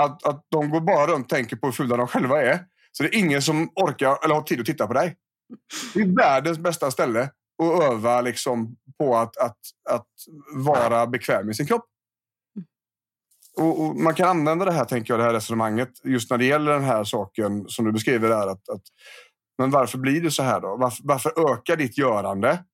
att, 0.00 0.26
att 0.26 0.46
de 0.50 0.70
går 0.70 0.80
bara 0.80 1.06
runt 1.06 1.24
och 1.24 1.28
tänker 1.28 1.56
på 1.56 1.66
hur 1.66 1.72
fula 1.72 1.96
de 1.96 2.06
själva 2.06 2.42
är. 2.42 2.64
Så 2.92 3.02
det 3.02 3.08
är 3.08 3.18
ingen 3.18 3.42
som 3.42 3.70
orkar 3.74 4.24
eller 4.24 4.34
har 4.34 4.42
tid 4.42 4.60
att 4.60 4.66
titta 4.66 4.86
på 4.86 4.92
dig. 4.92 5.16
Det 5.94 6.00
är 6.00 6.16
världens 6.16 6.58
bästa 6.58 6.90
ställe 6.90 7.30
att 7.62 7.82
öva 7.82 8.20
liksom 8.20 8.76
på 8.98 9.16
att, 9.16 9.36
att, 9.36 9.58
att 9.90 10.06
vara 10.54 11.06
bekväm 11.06 11.50
i 11.50 11.54
sin 11.54 11.66
kropp. 11.66 11.84
Och, 13.56 13.80
och 13.80 13.96
man 13.96 14.14
kan 14.14 14.28
använda 14.28 14.64
det 14.64 14.72
här, 14.72 14.84
tänker 14.84 15.12
jag, 15.12 15.20
det 15.20 15.24
här 15.24 15.32
resonemanget 15.32 15.90
just 16.04 16.30
när 16.30 16.38
det 16.38 16.44
gäller 16.44 16.72
den 16.72 16.84
här 16.84 17.04
saken 17.04 17.68
som 17.68 17.84
du 17.84 17.92
beskriver 17.92 18.28
där. 18.28 18.46
Att, 18.46 18.68
att, 18.68 18.82
men 19.58 19.70
varför 19.70 19.98
blir 19.98 20.20
det 20.20 20.30
så 20.30 20.42
här 20.42 20.60
då? 20.60 20.76
Varför, 20.76 21.02
varför 21.04 21.52
ökar 21.52 21.76
ditt 21.76 21.98
görande 21.98 22.64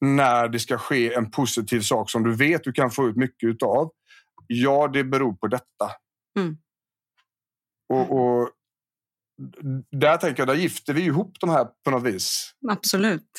när 0.00 0.48
det 0.48 0.58
ska 0.58 0.78
ske 0.78 1.14
en 1.14 1.30
positiv 1.30 1.80
sak 1.80 2.10
som 2.10 2.22
du 2.22 2.34
vet 2.34 2.64
du 2.64 2.72
kan 2.72 2.90
få 2.90 3.08
ut 3.08 3.16
mycket 3.16 3.48
utav? 3.48 3.90
Ja, 4.46 4.88
det 4.88 5.04
beror 5.04 5.32
på 5.32 5.46
detta. 5.46 5.90
Mm. 6.38 6.56
Och, 7.88 8.12
och 8.12 8.50
där 9.90 10.16
tänker 10.16 10.40
jag, 10.40 10.48
där 10.48 10.54
gifter 10.54 10.94
vi 10.94 11.02
ihop 11.02 11.36
de 11.40 11.50
här 11.50 11.66
på 11.84 11.90
något 11.90 12.02
vis 12.02 12.54
Absolut. 12.70 13.30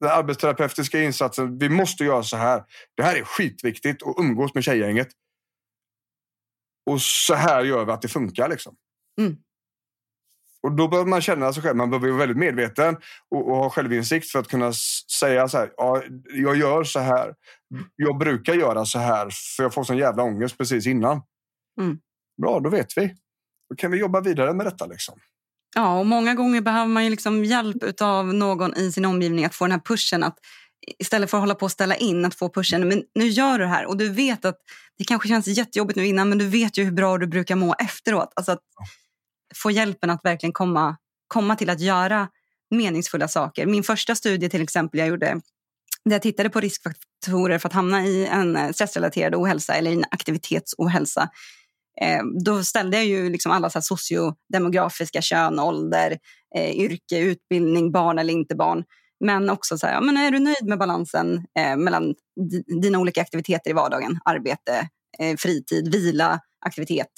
den 0.00 0.10
arbetsterapeutiska 0.10 1.02
insatsen. 1.02 1.58
Vi 1.58 1.68
måste 1.68 2.04
göra 2.04 2.22
så 2.22 2.36
här. 2.36 2.64
Det 2.96 3.02
här 3.02 3.16
är 3.16 3.24
skitviktigt 3.24 4.02
att 4.02 4.14
umgås 4.18 4.54
med 4.54 4.64
tjejgänget. 4.64 5.08
Och 6.90 7.00
så 7.00 7.34
här 7.34 7.64
gör 7.64 7.84
vi 7.84 7.92
att 7.92 8.02
det 8.02 8.08
funkar. 8.08 8.48
Liksom. 8.48 8.74
Mm. 9.20 9.36
Och 10.62 10.72
då 10.72 10.88
behöver 10.88 11.10
man 11.10 11.20
känna 11.20 11.52
sig 11.52 11.62
själv. 11.62 11.76
Man 11.76 11.90
behöver 11.90 12.08
vara 12.08 12.18
väldigt 12.18 12.36
medveten 12.36 12.96
och, 13.30 13.50
och 13.50 13.56
ha 13.56 13.70
självinsikt 13.70 14.30
för 14.30 14.38
att 14.38 14.48
kunna 14.48 14.72
säga 15.20 15.48
så 15.48 15.58
här. 15.58 15.72
Ja, 15.76 16.02
jag 16.34 16.56
gör 16.56 16.84
så 16.84 17.00
här. 17.00 17.34
Jag 17.96 18.18
brukar 18.18 18.54
göra 18.54 18.84
så 18.84 18.98
här 18.98 19.28
för 19.56 19.62
jag 19.62 19.74
får 19.74 19.84
sån 19.84 19.96
jävla 19.96 20.22
ångest 20.22 20.58
precis 20.58 20.86
innan. 20.86 21.22
Mm. 21.80 21.98
Bra, 22.42 22.60
då 22.60 22.70
vet 22.70 22.98
vi. 22.98 23.14
Då 23.70 23.76
kan 23.76 23.90
vi 23.90 23.98
jobba 23.98 24.20
vidare 24.20 24.54
med 24.54 24.66
detta. 24.66 24.86
Liksom. 24.86 25.18
Ja, 25.74 25.98
och 25.98 26.06
många 26.06 26.34
gånger 26.34 26.60
behöver 26.60 26.86
man 26.86 27.04
ju 27.04 27.10
liksom 27.10 27.44
hjälp 27.44 28.00
av 28.00 28.34
någon 28.34 28.76
i 28.76 28.92
sin 28.92 29.04
omgivning 29.04 29.44
att 29.44 29.54
få 29.54 29.64
den 29.64 29.72
här 29.72 29.80
pushen. 29.84 30.22
Att 30.22 30.38
istället 30.98 31.30
för 31.30 31.36
att 31.36 31.42
hålla 31.42 31.54
på 31.54 31.64
och 31.64 31.72
ställa 31.72 31.96
in, 31.96 32.24
att 32.24 32.34
få 32.34 32.48
pushen. 32.48 32.88
Men 32.88 33.02
nu 33.14 33.26
gör 33.26 33.58
du 33.58 33.64
det 33.64 33.70
här 33.70 33.86
och 33.86 33.96
du 33.96 34.08
vet 34.08 34.44
att 34.44 34.58
det 34.98 35.04
kanske 35.04 35.28
känns 35.28 35.46
jättejobbigt 35.46 35.96
nu 35.96 36.06
innan 36.06 36.28
men 36.28 36.38
du 36.38 36.48
vet 36.48 36.78
ju 36.78 36.84
hur 36.84 36.92
bra 36.92 37.18
du 37.18 37.26
brukar 37.26 37.56
må 37.56 37.74
efteråt. 37.74 38.32
Alltså 38.36 38.52
att 38.52 38.62
få 39.54 39.70
hjälpen 39.70 40.10
att 40.10 40.24
verkligen 40.24 40.52
komma, 40.52 40.96
komma 41.28 41.56
till 41.56 41.70
att 41.70 41.80
göra 41.80 42.28
meningsfulla 42.70 43.28
saker. 43.28 43.66
Min 43.66 43.82
första 43.82 44.14
studie 44.14 44.48
till 44.48 44.62
exempel 44.62 45.00
jag 45.00 45.08
gjorde 45.08 45.40
där 46.04 46.14
jag 46.14 46.22
tittade 46.22 46.50
på 46.50 46.60
riskfaktorer 46.60 47.58
för 47.58 47.68
att 47.68 47.72
hamna 47.72 48.06
i 48.06 48.26
en 48.26 48.56
eh, 48.56 48.70
stressrelaterad 48.70 49.34
ohälsa 49.34 49.74
eller 49.74 49.90
i 49.90 49.94
en 49.94 50.04
aktivitetsohälsa. 50.10 51.28
Eh, 52.00 52.22
då 52.44 52.64
ställde 52.64 52.96
jag 52.96 53.06
ju 53.06 53.30
liksom 53.30 53.52
alla 53.52 53.70
så 53.70 53.82
sociodemografiska 53.82 55.22
kön, 55.22 55.58
ålder, 55.58 56.18
eh, 56.56 56.70
yrke, 56.70 57.18
utbildning, 57.18 57.92
barn 57.92 58.18
eller 58.18 58.32
inte 58.32 58.54
barn. 58.54 58.84
Men 59.24 59.50
också 59.50 59.78
så 59.78 59.86
här, 59.86 59.94
ja, 59.94 60.00
men 60.00 60.16
är 60.16 60.30
du 60.30 60.38
nöjd 60.38 60.66
med 60.66 60.78
balansen 60.78 61.46
eh, 61.58 61.76
mellan 61.76 62.14
di- 62.50 62.80
dina 62.82 62.98
olika 62.98 63.20
aktiviteter 63.20 63.70
i 63.70 63.72
vardagen? 63.72 64.18
Arbete, 64.24 64.88
eh, 65.18 65.36
fritid, 65.36 65.92
vila, 65.92 66.40
aktivitet. 66.66 67.08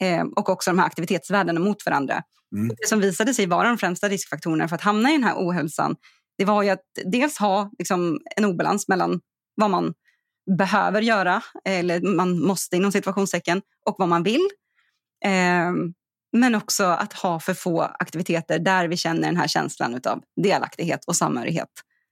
Eh, 0.00 0.22
och 0.36 0.48
också 0.48 0.70
de 0.70 0.78
här 0.78 0.86
aktivitetsvärdena 0.86 1.60
mot 1.60 1.86
varandra. 1.86 2.22
Mm. 2.56 2.68
Det 2.68 2.88
som 2.88 3.00
visade 3.00 3.34
sig 3.34 3.46
vara 3.46 3.68
de 3.68 3.78
främsta 3.78 4.08
riskfaktorerna 4.08 4.68
för 4.68 4.76
att 4.76 4.82
hamna 4.82 5.10
i 5.10 5.12
den 5.12 5.24
här 5.24 5.34
ohälsan, 5.36 5.96
det 6.38 6.44
var 6.44 6.62
ju 6.62 6.70
att 6.70 6.84
dels 7.04 7.38
ha 7.38 7.70
liksom, 7.78 8.20
en 8.36 8.44
obalans 8.44 8.88
mellan 8.88 9.20
vad 9.54 9.70
man 9.70 9.94
behöver 10.58 11.02
göra, 11.02 11.42
eller 11.64 12.00
man 12.00 12.40
måste 12.40 12.76
inom 12.76 12.92
situationstecken, 12.92 13.62
och 13.86 13.94
vad 13.98 14.08
man 14.08 14.22
vill. 14.22 14.48
Men 16.40 16.54
också 16.54 16.84
att 16.84 17.12
ha 17.12 17.40
för 17.40 17.54
få 17.54 17.82
aktiviteter 17.82 18.58
där 18.58 18.88
vi 18.88 18.96
känner 18.96 19.22
den 19.22 19.36
här 19.36 19.48
känslan 19.48 20.00
av 20.06 20.22
delaktighet 20.42 21.04
och 21.06 21.16
samhörighet 21.16 21.68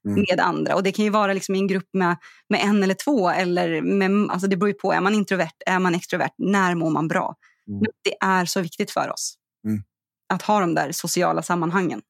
Mm. 0.07 0.25
med 0.29 0.41
andra. 0.41 0.75
Och 0.75 0.83
Det 0.83 0.93
kan 0.93 1.05
ju 1.05 1.11
vara 1.11 1.33
liksom 1.33 1.55
i 1.55 1.59
en 1.59 1.67
grupp 1.67 1.89
med, 1.93 2.17
med 2.49 2.61
en 2.65 2.83
eller 2.83 2.95
två. 2.95 3.31
Eller 3.31 3.83
med, 3.83 4.31
alltså 4.31 4.49
det 4.49 4.57
beror 4.57 4.69
ju 4.69 4.75
på. 4.75 4.93
Är 4.93 5.01
man 5.01 5.15
introvert? 5.15 5.53
Är 5.67 5.79
man 5.79 5.95
extrovert? 5.95 6.33
När 6.39 6.75
mår 6.75 6.91
man 6.91 7.09
bra? 7.09 7.35
Mm. 7.69 7.81
Men 7.81 7.91
det 8.05 8.17
är 8.21 8.45
så 8.45 8.61
viktigt 8.61 8.91
för 8.91 9.13
oss 9.13 9.35
Mm. 9.67 9.83
att 10.29 10.43
ha 10.43 10.61
de 10.61 10.75
där 10.75 10.93
sociala 10.93 11.43
sammanhangen. 11.43 12.03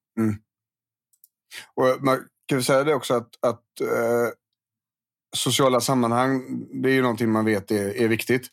Och 1.75 2.05
man 2.05 2.21
kan 2.47 2.63
säga 2.63 2.85
det 2.85 2.95
också 2.95 3.15
att, 3.15 3.29
att 3.47 3.81
eh, 3.81 4.29
sociala 5.37 5.81
sammanhang, 5.81 6.43
det 6.83 6.89
är 6.89 6.93
ju 6.95 7.03
någonting 7.03 7.31
man 7.31 7.45
vet 7.45 7.71
är, 7.71 7.97
är 7.97 8.09
viktigt. 8.09 8.49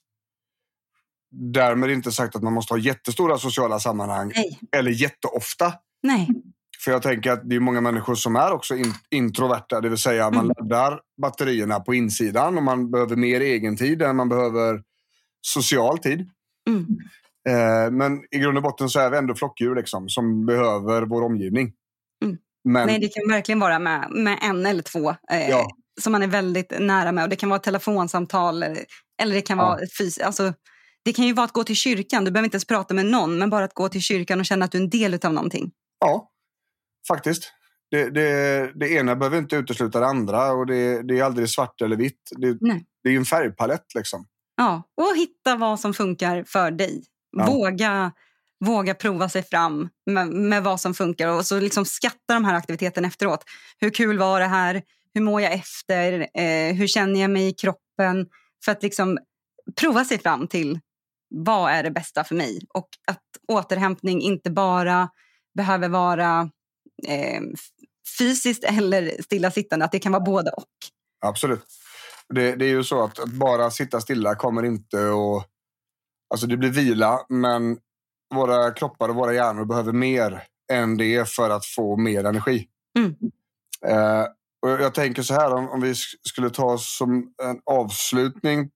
Därmed 1.31 1.89
inte 1.91 2.11
sagt 2.11 2.35
att 2.35 2.43
man 2.43 2.53
måste 2.53 2.73
ha 2.73 2.79
jättestora 2.79 3.37
sociala 3.37 3.79
sammanhang 3.79 4.31
Nej. 4.35 4.59
eller 4.77 4.91
jätteofta. 4.91 5.73
Nej. 6.03 6.27
För 6.83 6.91
jag 6.91 7.01
tänker 7.01 7.31
att 7.31 7.49
det 7.49 7.55
är 7.55 7.59
många 7.59 7.81
människor 7.81 8.15
som 8.15 8.35
är 8.35 8.51
också 8.51 8.75
in, 8.75 8.93
introverta, 9.11 9.81
det 9.81 9.89
vill 9.89 9.97
säga 9.97 10.31
man 10.31 10.45
Mm. 10.45 10.55
laddar 10.59 10.99
batterierna 11.21 11.79
på 11.79 11.93
insidan 11.93 12.57
och 12.57 12.63
man 12.63 12.91
behöver 12.91 13.15
mer 13.15 13.41
egen 13.41 13.77
tid 13.77 14.01
än 14.01 14.15
man 14.15 14.29
behöver 14.29 14.81
social 15.41 15.97
tid. 15.97 16.29
Mm. 16.69 16.85
Eh, 17.49 17.91
men 17.91 18.19
i 18.31 18.39
grund 18.39 18.57
och 18.57 18.63
botten 18.63 18.89
så 18.89 18.99
är 18.99 19.09
vi 19.09 19.17
ändå 19.17 19.35
flockdjur 19.35 19.75
liksom, 19.75 20.09
som 20.09 20.45
behöver 20.45 21.01
vår 21.01 21.21
omgivning. 21.21 21.73
Mm. 22.25 22.37
Men, 22.63 22.87
Nej, 22.87 22.99
det 22.99 23.07
kan 23.07 23.27
verkligen 23.29 23.59
vara 23.59 23.79
med, 23.79 24.07
med 24.11 24.37
en 24.41 24.65
eller 24.65 24.83
två 24.83 25.09
eh, 25.31 25.49
Ja. 25.49 25.67
som 26.01 26.11
man 26.11 26.23
är 26.23 26.27
väldigt 26.27 26.73
nära 26.79 27.11
med. 27.11 27.23
Och 27.23 27.29
Det 27.29 27.35
kan 27.35 27.49
vara 27.49 27.59
telefonsamtal 27.59 28.63
eller, 28.63 28.83
eller 29.21 29.35
det 29.35 29.41
kan 29.41 29.57
Ja. 29.57 29.63
vara 29.65 29.79
fys- 29.99 30.21
alltså, 30.23 30.53
Det 31.05 31.13
kan 31.13 31.25
ju 31.25 31.33
vara 31.33 31.45
att 31.45 31.51
gå 31.51 31.63
till 31.63 31.75
kyrkan. 31.75 32.25
Du 32.25 32.31
behöver 32.31 32.45
inte 32.45 32.55
ens 32.55 32.65
prata 32.65 32.93
med 32.93 33.05
någon, 33.05 33.37
men 33.37 33.49
bara 33.49 33.65
att 33.65 33.73
gå 33.73 33.89
till 33.89 34.01
kyrkan 34.01 34.39
och 34.39 34.45
känna 34.45 34.65
att 34.65 34.71
du 34.71 34.77
är 34.77 34.81
en 34.81 34.89
del 34.89 35.19
av 35.23 35.33
någonting. 35.33 35.71
Ja, 35.99 36.31
faktiskt. 37.07 37.51
Det, 37.91 38.09
det, 38.09 38.71
det 38.75 38.89
ena 38.89 39.15
behöver 39.15 39.37
inte 39.37 39.55
utesluta 39.55 39.99
det 39.99 40.05
andra 40.05 40.51
och 40.51 40.65
det, 40.65 41.01
det 41.01 41.19
är 41.19 41.23
aldrig 41.23 41.49
svart 41.49 41.81
eller 41.81 41.95
vitt. 41.95 42.29
Det, 42.37 42.57
Nej. 42.61 42.85
det 43.03 43.09
är 43.09 43.13
ju 43.13 43.17
en 43.17 43.25
färgpalett 43.25 43.85
liksom. 43.95 44.25
Ja, 44.55 44.83
och 44.97 45.17
hitta 45.17 45.55
vad 45.55 45.79
som 45.79 45.93
funkar 45.93 46.43
för 46.47 46.71
dig. 46.71 47.03
Ja. 47.37 47.45
Våga, 47.45 48.11
våga 48.65 48.93
prova 48.93 49.29
sig 49.29 49.43
fram 49.43 49.89
med, 50.05 50.27
med 50.27 50.63
vad 50.63 50.81
som 50.81 50.93
funkar 50.93 51.27
och 51.27 51.45
så 51.45 51.59
liksom 51.59 51.85
skatta 51.85 52.33
de 52.33 52.45
här 52.45 52.55
aktiviteterna 52.55 53.07
efteråt. 53.07 53.43
Hur 53.79 53.89
kul 53.89 54.17
var 54.17 54.39
det 54.39 54.45
här? 54.45 54.81
Hur 55.13 55.21
mår 55.21 55.41
jag 55.41 55.53
efter? 55.53 56.27
Eh, 56.33 56.73
hur 56.73 56.87
känner 56.87 57.21
jag 57.21 57.29
mig 57.31 57.47
i 57.47 57.53
kroppen? 57.53 58.27
För 58.65 58.71
att 58.71 58.83
liksom 58.83 59.17
prova 59.81 60.05
sig 60.05 60.19
fram 60.19 60.47
till 60.47 60.79
vad 61.31 61.71
är 61.71 61.83
det 61.83 61.91
bästa 61.91 62.23
för 62.23 62.35
mig? 62.35 62.59
Och 62.73 62.87
att 63.07 63.23
återhämtning 63.47 64.21
inte 64.21 64.51
bara 64.51 65.09
behöver 65.57 65.89
vara 65.89 66.49
eh, 67.07 67.41
fysiskt 68.17 68.63
eller 68.63 69.21
stillasittande, 69.21 69.85
att 69.85 69.91
det 69.91 69.99
kan 69.99 70.11
vara 70.11 70.23
både 70.23 70.51
och. 70.51 70.65
Absolut. 71.25 71.65
Det, 72.33 72.55
det 72.55 72.65
är 72.65 72.69
ju 72.69 72.83
så 72.83 73.03
att, 73.03 73.19
att 73.19 73.29
bara 73.29 73.71
sitta 73.71 74.01
stilla 74.01 74.35
kommer 74.35 74.63
inte 74.63 74.97
att... 74.97 75.47
Alltså 76.33 76.47
det 76.47 76.57
blir 76.57 76.69
vila, 76.69 77.25
men 77.29 77.77
våra 78.35 78.71
kroppar 78.71 79.09
och 79.09 79.15
våra 79.15 79.33
hjärnor 79.33 79.65
behöver 79.65 79.93
mer 79.93 80.43
än 80.71 80.97
det 80.97 81.29
för 81.29 81.49
att 81.49 81.65
få 81.65 81.97
mer 81.97 82.23
energi. 82.23 82.67
Mm. 82.99 83.15
Eh, 83.85 84.25
och 84.61 84.69
jag 84.69 84.93
tänker 84.93 85.23
så 85.23 85.33
här, 85.33 85.53
om, 85.53 85.69
om 85.69 85.81
vi 85.81 85.93
sk- 85.93 86.15
skulle 86.23 86.49
ta 86.49 86.77
som 86.77 87.33
en 87.43 87.61
avslutning 87.65 88.69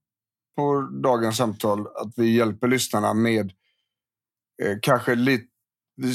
på 0.56 0.82
dagens 1.04 1.38
samtal, 1.38 1.88
att 1.88 2.14
vi 2.16 2.36
hjälper 2.36 2.68
lyssnarna 2.68 3.14
med 3.14 3.52
eh, 4.64 4.78
kanske 4.82 5.16
lite, 5.16 5.48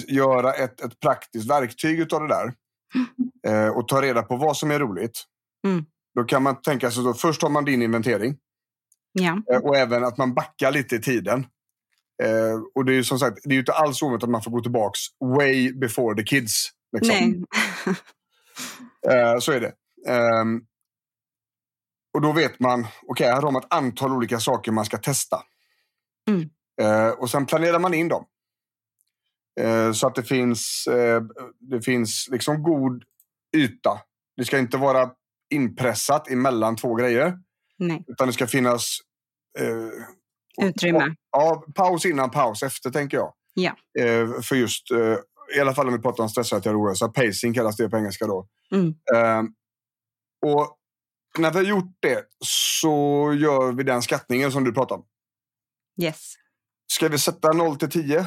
göra 0.09 0.53
ett, 0.53 0.81
ett 0.81 1.01
praktiskt 1.01 1.51
verktyg 1.51 2.01
utav 2.01 2.21
det 2.21 2.29
där. 2.29 2.55
Eh, 3.47 3.69
och 3.69 3.89
ta 3.89 4.03
reda 4.03 4.23
på 4.23 4.37
vad 4.37 4.57
som 4.57 4.71
är 4.71 4.79
roligt. 4.79 5.25
Mm. 5.67 5.85
Då 6.15 6.25
kan 6.25 6.43
man 6.43 6.63
tänka 6.63 6.91
sig, 6.91 7.05
då, 7.05 7.15
först 7.15 7.43
har 7.43 7.49
man 7.51 7.65
din 7.65 7.83
inventering 7.83 8.37
Ja. 9.13 9.43
eh, 9.53 9.59
och 9.59 9.77
även 9.77 10.05
att 10.05 10.17
man 10.19 10.35
backar 10.35 10.73
lite 10.73 10.97
i 10.97 11.01
tiden. 11.01 11.47
Eh, 12.23 12.61
och 12.75 12.85
det 12.85 12.93
är 12.93 12.95
ju 12.95 13.05
som 13.05 13.19
sagt, 13.19 13.39
det 13.45 13.51
är 13.51 13.55
ju 13.55 13.59
inte 13.61 13.73
alls 13.73 14.03
ovanligt 14.03 14.25
att 14.25 14.31
man 14.31 14.43
får 14.43 14.51
gå 14.51 14.61
tillbaks 14.61 14.99
way 15.37 15.73
before 15.73 16.17
the 16.17 16.23
kids. 16.23 16.71
Liksom. 16.93 17.17
Nej. 17.17 17.45
Eh, 19.09 19.39
så 19.39 19.53
är 19.53 19.61
det. 19.61 19.73
Ehm, 20.13 20.61
och 22.13 22.21
då 22.21 22.33
vet 22.33 22.61
man, 22.61 22.87
okej, 23.07 23.27
här 23.27 23.43
har 23.43 23.51
man 23.51 23.63
ett 23.63 23.73
antal 23.73 24.13
olika 24.13 24.41
saker 24.41 24.73
man 24.73 24.85
ska 24.85 24.99
testa. 24.99 25.43
Mm. 26.29 26.51
Eh, 26.81 27.09
och 27.09 27.31
sen 27.31 27.47
planerar 27.47 27.79
man 27.79 27.95
in 27.95 28.09
dem. 28.09 28.25
Eh, 29.61 29.93
så 29.93 30.07
att 30.07 30.15
det 30.15 30.23
finns, 30.23 30.87
eh, 30.87 31.23
det 31.61 31.83
finns 31.83 32.29
liksom 32.31 32.63
god 32.63 33.05
yta. 33.57 34.01
Det 34.37 34.45
ska 34.45 34.59
inte 34.59 34.77
vara 34.77 35.11
inpressat 35.51 36.31
emellan 36.31 36.77
två 36.77 36.95
grejer. 36.95 37.39
Nej. 37.79 38.05
Utan 38.07 38.27
det 38.27 38.33
ska 38.33 38.47
finnas 38.47 38.99
eh, 39.59 40.67
Utrymme. 40.67 41.15
Ja, 41.33 41.65
paus 41.75 42.07
innan, 42.07 42.31
paus 42.31 42.63
efter 42.63 42.91
tänker 42.91 43.17
jag. 43.17 43.33
Ja. 43.55 43.77
Eh, 43.99 44.41
för 44.43 44.57
just, 44.57 44.91
eh, 44.91 45.17
i 45.57 45.61
alla 45.61 45.75
fall 45.75 45.87
om 45.87 45.93
vi 45.93 45.99
pratar 45.99 46.23
om 46.23 46.29
stressrelaterad 46.29 46.77
ohälsa, 46.77 47.09
pacing 47.09 47.55
kallas 47.55 47.77
det 47.77 47.89
på 47.89 47.97
engelska 47.97 48.27
då. 48.27 48.49
Mm. 48.73 48.95
Och 50.47 50.80
när 51.39 51.51
vi 51.51 51.57
har 51.57 51.65
gjort 51.65 51.97
det 52.01 52.25
så 52.45 52.89
gör 53.39 53.73
vi 53.73 53.83
den 53.83 54.03
skattningen 54.03 54.53
som 54.53 54.65
du 54.65 54.73
pratar 54.73 54.95
om. 54.97 55.05
Yes. 56.03 56.35
Ska 56.93 57.09
vi 57.09 57.19
sätta 57.19 57.53
0 57.53 57.77
till 57.77 57.91
10? 57.91 58.27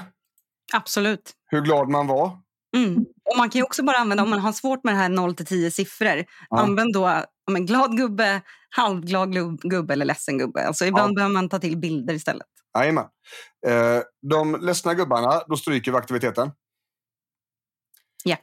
Absolut. 0.73 1.31
Hur 1.45 1.61
glad 1.61 1.89
man 1.89 2.07
var? 2.07 2.37
Mm. 2.77 2.95
Och 2.99 3.37
man 3.37 3.49
kan 3.49 3.59
ju 3.59 3.63
också 3.63 3.83
bara 3.83 3.97
använda, 3.97 4.23
om 4.23 4.29
man 4.29 4.39
har 4.39 4.51
svårt 4.51 4.83
med 4.83 4.93
det 4.93 4.97
här 4.97 5.09
0 5.09 5.35
till 5.35 5.45
10 5.45 5.71
siffror, 5.71 6.25
Ja. 6.49 6.59
använd 6.59 6.93
då 6.93 7.23
om 7.47 7.55
en 7.55 7.65
glad 7.65 7.97
gubbe, 7.97 8.41
halvglad 8.69 9.59
gubbe 9.61 9.93
eller 9.93 10.05
ledsen 10.05 10.37
gubbe. 10.37 10.67
Alltså 10.67 10.85
ibland 10.85 11.11
Ja. 11.11 11.15
behöver 11.15 11.33
man 11.33 11.49
ta 11.49 11.59
till 11.59 11.77
bilder 11.77 12.13
istället. 12.13 12.47
Jajamän. 12.77 13.05
Eh, 13.67 14.01
de 14.31 14.61
ledsna 14.61 14.93
gubbarna, 14.93 15.43
då 15.47 15.57
stryker 15.57 15.91
vi 15.91 15.97
aktiviteten. 15.97 16.51
Ja. 18.23 18.37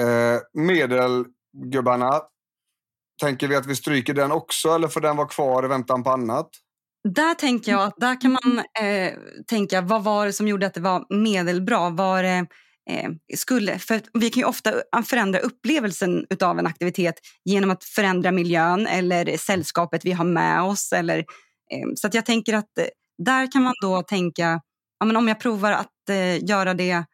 Eh, 0.00 0.40
medelgubbarna, 0.52 2.22
tänker 3.20 3.48
vi 3.48 3.56
att 3.56 3.66
vi 3.66 3.76
stryker 3.76 4.14
den 4.14 4.32
också 4.32 4.68
eller 4.68 4.88
får 4.88 5.00
den 5.00 5.16
vara 5.16 5.28
kvar 5.28 5.64
i 5.64 5.68
väntan 5.68 6.02
på 6.02 6.10
annat? 6.10 6.50
Där 7.08 7.34
tänker 7.34 7.72
jag 7.72 7.82
att 7.82 7.94
där 7.96 8.20
kan 8.20 8.32
man 8.32 8.58
eh, 8.58 9.12
tänka, 9.46 9.80
vad 9.80 10.04
var 10.04 10.26
det 10.26 10.32
som 10.32 10.48
gjorde 10.48 10.66
att 10.66 10.74
det 10.74 10.80
var 10.80 11.22
medelbra? 11.22 11.90
Var 11.90 12.22
det, 12.22 12.46
eh, 12.90 13.10
skulle, 13.36 13.78
för 13.78 14.00
vi 14.12 14.30
kan 14.30 14.40
ju 14.40 14.46
ofta 14.46 14.72
förändra 15.06 15.38
upplevelsen 15.38 16.26
av 16.40 16.58
en 16.58 16.66
aktivitet 16.66 17.14
genom 17.44 17.70
att 17.70 17.84
förändra 17.84 18.32
miljön 18.32 18.86
eller 18.86 19.36
sällskapet 19.36 20.04
vi 20.04 20.12
har 20.12 20.24
med 20.24 20.62
oss. 20.62 20.92
Eller, 20.92 21.18
eh, 21.18 21.88
så 21.94 22.06
att 22.06 22.14
jag 22.14 22.26
tänker 22.26 22.54
att 22.54 22.78
eh, 22.78 22.86
där 23.24 23.52
kan 23.52 23.62
man 23.62 23.74
då 23.82 24.02
tänka, 24.02 24.60
ja, 24.98 25.06
men 25.06 25.16
om 25.16 25.28
jag 25.28 25.40
provar 25.40 25.72
att 25.72 26.08
eh, 26.10 26.44
göra 26.44 26.74
det 26.74 27.04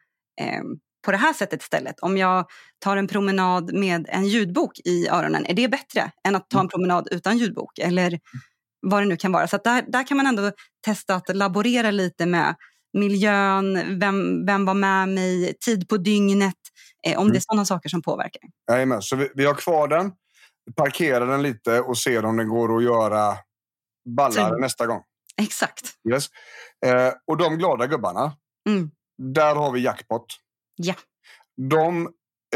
eh, 0.41 0.63
på 1.07 1.13
det 1.13 1.17
här 1.19 1.33
sättet 1.33 1.63
istället. 1.63 2.01
Om 2.01 2.17
jag 2.17 2.47
tar 2.79 2.97
en 2.97 3.09
promenad 3.09 3.73
med 3.75 4.07
en 4.09 4.27
ljudbok 4.29 4.79
i 4.85 5.09
öronen, 5.09 5.47
är 5.47 5.55
det 5.55 5.69
bättre 5.69 6.11
än 6.29 6.37
att 6.37 6.51
ta 6.51 6.61
en 6.61 6.69
promenad 6.69 7.09
utan 7.11 7.39
ljudbok? 7.39 7.79
Eller 7.79 8.19
vad 8.81 9.03
det 9.03 9.07
nu 9.07 9.17
kan 9.17 9.33
vara. 9.33 9.49
Så 9.49 9.57
där, 9.65 9.85
där 9.89 10.07
kan 10.07 10.17
man 10.17 10.27
ändå 10.27 10.53
testa 10.85 11.15
att 11.15 11.37
laborera 11.37 11.91
lite 11.91 12.27
med 12.27 12.55
miljön, 12.99 13.99
vem, 14.01 14.47
vem 14.47 14.65
var 14.65 14.75
med 14.75 15.09
mig, 15.09 15.55
tid 15.65 15.89
på 15.89 15.97
dygnet, 15.97 16.55
eh, 17.07 17.17
om 17.19 17.23
Mm. 17.23 17.33
det 17.33 17.39
är 17.39 17.41
sådana 17.41 17.65
saker 17.65 17.89
som 17.89 18.03
påverkar. 18.03 18.41
Jajamän, 18.71 19.03
så 19.03 19.17
vi, 19.17 19.29
vi 19.35 19.45
har 19.47 19.55
kvar 19.55 19.89
den, 19.89 20.13
parkerar 20.77 21.27
den 21.27 21.43
lite 21.43 21.81
och 21.81 21.99
ser 21.99 22.25
om 22.25 22.37
den 22.37 22.49
går 22.49 22.77
att 22.77 22.83
göra 22.85 23.37
ballare 24.17 24.49
Så- 24.49 24.59
nästa 24.59 24.87
gång. 24.87 25.01
Exakt. 25.43 25.85
Yes. 26.13 26.27
Eh, 26.87 27.13
och 27.27 27.37
de 27.37 27.57
glada 27.59 27.87
gubbarna, 27.87 28.33
Mm. 28.69 28.91
där 29.35 29.55
har 29.55 29.73
vi 29.73 29.81
jackpot. 29.81 30.27
Ja. 30.77 30.95
De 31.70 32.07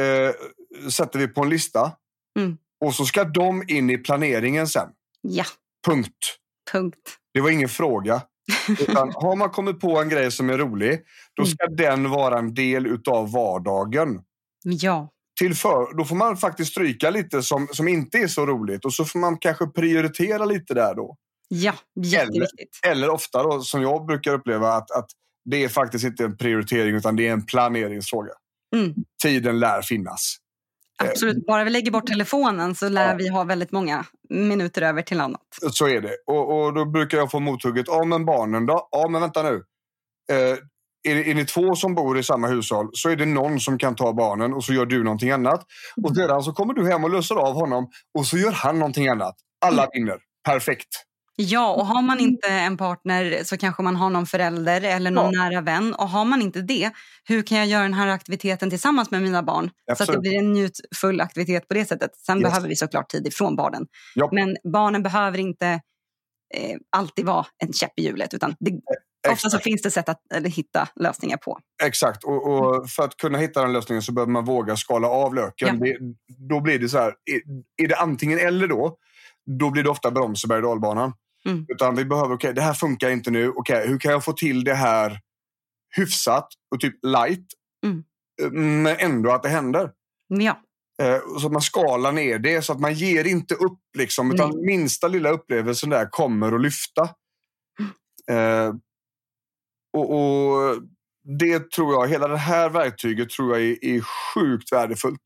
eh, 0.00 0.90
sätter 0.90 1.18
vi 1.18 1.28
på 1.28 1.42
en 1.42 1.48
lista 1.50 1.92
Mm. 2.38 2.56
och 2.84 2.94
så 2.94 3.04
ska 3.04 3.24
de 3.24 3.62
in 3.68 3.90
i 3.90 3.98
planeringen 3.98 4.66
sen. 4.68 4.88
Ja, 5.20 5.44
Punkt. 5.86 6.36
punkt. 6.72 7.16
Det 7.34 7.40
var 7.40 7.50
ingen 7.50 7.68
fråga. 7.68 8.22
Utan 8.80 9.12
har 9.14 9.36
man 9.36 9.50
kommit 9.50 9.80
på 9.80 10.00
en 10.00 10.08
grej 10.08 10.30
som 10.32 10.50
är 10.50 10.58
rolig, 10.58 11.00
då 11.36 11.42
Mm. 11.42 11.50
ska 11.52 11.66
den 11.66 12.10
vara 12.10 12.38
en 12.38 12.54
del 12.54 12.86
utav 12.86 13.32
vardagen. 13.32 14.20
Ja, 14.64 15.08
Till 15.40 15.54
för, 15.54 15.96
då 15.96 16.04
får 16.04 16.16
man 16.16 16.36
faktiskt 16.36 16.70
stryka 16.70 17.10
lite 17.10 17.42
som, 17.42 17.68
som 17.72 17.88
inte 17.88 18.18
är 18.18 18.26
så 18.28 18.46
roligt 18.46 18.84
och 18.84 18.92
så 18.94 19.04
får 19.04 19.18
man 19.18 19.38
kanske 19.38 19.66
prioritera 19.66 20.44
lite 20.44 20.74
där 20.74 20.94
då. 20.94 21.16
ja, 21.48 21.74
jätteviktigt. 22.04 22.78
Eller 22.86 23.08
ofta 23.10 23.42
då, 23.42 23.60
som 23.60 23.82
jag 23.82 24.06
brukar 24.06 24.34
uppleva, 24.34 24.72
att, 24.72 24.90
att 24.90 25.06
det 25.44 25.64
är 25.64 25.68
faktiskt 25.68 26.04
inte 26.04 26.24
en 26.24 26.36
prioritering 26.36 26.96
utan 26.96 27.16
det 27.16 27.28
är 27.28 27.32
en 27.32 27.46
planeringsfråga. 27.46 28.32
Mm. 28.76 28.94
Tiden 29.22 29.58
lär 29.60 29.82
finnas. 29.82 30.36
Absolut. 31.02 31.46
Bara 31.46 31.64
vi 31.64 31.70
lägger 31.70 31.90
bort 31.90 32.06
telefonen 32.06 32.74
så 32.74 32.88
lär 32.88 33.08
Ja. 33.10 33.14
vi 33.18 33.28
ha 33.28 33.44
väldigt 33.44 33.72
många 33.72 34.06
minuter 34.30 34.82
över 34.82 35.02
till 35.02 35.20
annat. 35.20 35.40
Så 35.70 35.88
är 35.88 36.00
det. 36.00 36.16
Och, 36.26 36.64
och 36.64 36.74
då 36.74 36.84
brukar 36.84 37.18
jag 37.18 37.30
få 37.30 37.40
mothugget. 37.40 37.86
Ja, 37.88 38.04
men 38.04 38.24
barnen 38.24 38.66
då? 38.66 38.88
Ja, 38.90 39.08
men 39.08 39.20
vänta 39.20 39.42
nu. 39.42 39.64
Eh, 40.32 40.56
är, 41.08 41.28
är 41.28 41.34
ni 41.34 41.44
två 41.44 41.74
som 41.74 41.94
bor 41.94 42.18
i 42.18 42.22
samma 42.22 42.46
hushåll 42.48 42.90
så 42.92 43.08
är 43.10 43.16
det 43.16 43.26
någon 43.26 43.60
som 43.60 43.78
kan 43.78 43.94
ta 43.96 44.12
barnen 44.12 44.52
och 44.54 44.64
så 44.64 44.72
gör 44.72 44.86
du 44.86 45.04
någonting 45.04 45.30
annat. 45.30 45.64
Och 46.02 46.16
sedan 46.16 46.42
så 46.42 46.52
kommer 46.52 46.74
du 46.74 46.88
hem 46.90 47.04
och 47.04 47.10
löser 47.10 47.34
av 47.34 47.54
honom 47.54 47.90
och 48.18 48.26
så 48.26 48.38
gör 48.38 48.52
han 48.52 48.78
någonting 48.78 49.08
annat. 49.08 49.34
Alla 49.64 49.88
vinner. 49.92 50.18
Perfekt. 50.44 50.88
Ja, 51.42 51.74
och 51.74 51.86
har 51.86 52.02
man 52.02 52.20
inte 52.20 52.48
en 52.48 52.76
partner 52.76 53.40
så 53.44 53.56
kanske 53.56 53.82
man 53.82 53.96
har 53.96 54.10
någon 54.10 54.26
förälder 54.26 54.80
eller 54.82 55.10
någon 55.10 55.32
Ja. 55.34 55.44
nära 55.44 55.60
vän. 55.60 55.94
Och 55.94 56.08
har 56.08 56.24
man 56.24 56.42
inte 56.42 56.60
det, 56.60 56.90
hur 57.24 57.42
kan 57.42 57.58
jag 57.58 57.66
göra 57.66 57.82
den 57.82 57.94
här 57.94 58.08
aktiviteten 58.08 58.70
tillsammans 58.70 59.10
med 59.10 59.22
mina 59.22 59.42
barn? 59.42 59.70
Så 59.86 59.92
att 59.92 59.98
det 59.98 60.02
Absolut. 60.02 60.20
blir 60.20 60.38
en 60.38 60.52
njutfull 60.52 61.20
aktivitet 61.20 61.68
på 61.68 61.74
det 61.74 61.84
sättet. 61.84 62.16
Sen 62.16 62.38
Yes. 62.38 62.44
behöver 62.44 62.68
vi 62.68 62.76
såklart 62.76 63.08
tid 63.10 63.26
ifrån 63.26 63.56
barnen. 63.56 63.86
Ja. 64.14 64.28
Men 64.32 64.56
barnen 64.72 65.02
behöver 65.02 65.38
inte 65.38 65.66
eh, 66.54 66.76
alltid 66.96 67.24
vara 67.26 67.46
en 67.58 67.72
käpp 67.72 67.92
i 67.96 68.02
hjulet. 68.04 68.34
Utan 68.34 68.56
det, 68.60 68.80
ofta 69.30 69.50
så 69.50 69.58
finns 69.58 69.82
det 69.82 69.90
sätt 69.90 70.08
att 70.08 70.20
eller, 70.34 70.48
hitta 70.50 70.88
lösningar 70.96 71.36
på. 71.36 71.58
Exakt. 71.82 72.24
Och, 72.24 72.48
och 72.48 72.90
för 72.90 73.02
att 73.02 73.16
kunna 73.16 73.38
hitta 73.38 73.62
den 73.62 73.72
lösningen 73.72 74.02
så 74.02 74.12
behöver 74.12 74.32
man 74.32 74.44
våga 74.44 74.76
skala 74.76 75.08
av 75.08 75.34
löken. 75.34 75.78
Ja. 75.80 75.84
Det, 75.84 75.98
då 76.48 76.60
blir 76.60 76.78
det 76.78 76.88
så 76.88 76.98
här, 76.98 77.06
är, 77.06 77.40
är 77.84 77.88
det 77.88 77.96
antingen 77.96 78.38
eller 78.38 78.68
då, 78.68 78.96
då 79.58 79.70
blir 79.70 79.82
det 79.82 79.90
ofta 79.90 80.10
broms 80.10 80.44
och 80.44 80.48
berg 80.48 80.58
och 80.58 80.68
dalbanan. 80.68 81.12
Mm. 81.48 81.66
Utan 81.68 81.96
vi 81.96 82.04
behöver, 82.04 82.34
okej, 82.34 82.54
det 82.54 82.62
här 82.62 82.74
funkar 82.74 83.10
inte 83.10 83.30
nu. 83.30 83.48
Okej, 83.48 83.88
hur 83.88 83.98
kan 83.98 84.12
jag 84.12 84.24
få 84.24 84.32
till 84.32 84.64
det 84.64 84.74
här 84.74 85.20
hyfsat 85.96 86.48
och 86.74 86.80
typ 86.80 86.94
light, 87.04 87.46
Mm. 87.84 88.04
eh, 88.42 88.50
men 88.50 88.96
ändå 88.98 89.30
att 89.32 89.42
det 89.42 89.48
händer? 89.48 89.90
Men 90.28 90.40
ja, 90.40 90.60
Eh, 91.02 91.20
Så 91.38 91.46
att 91.46 91.52
man 91.52 91.62
skalar 91.62 92.12
ner 92.12 92.38
det 92.38 92.62
så 92.62 92.72
att 92.72 92.80
man 92.80 92.94
ger 92.94 93.24
inte 93.24 93.54
upp. 93.54 93.80
Liksom, 93.98 94.32
utan 94.32 94.64
minsta 94.66 95.08
lilla 95.08 95.30
upplevelsen 95.30 95.90
där 95.90 96.06
kommer 96.10 96.52
att 96.52 96.60
lyfta. 96.60 97.02
Eh, 98.30 98.74
och, 99.92 100.10
och 100.14 100.82
Det 101.38 101.70
tror 101.70 101.92
jag, 101.92 102.08
hela 102.08 102.28
det 102.28 102.36
här 102.36 102.70
verktyget 102.70 103.30
tror 103.30 103.58
jag 103.58 103.68
är, 103.68 103.84
är 103.84 104.00
sjukt 104.00 104.72
värdefullt. 104.72 105.20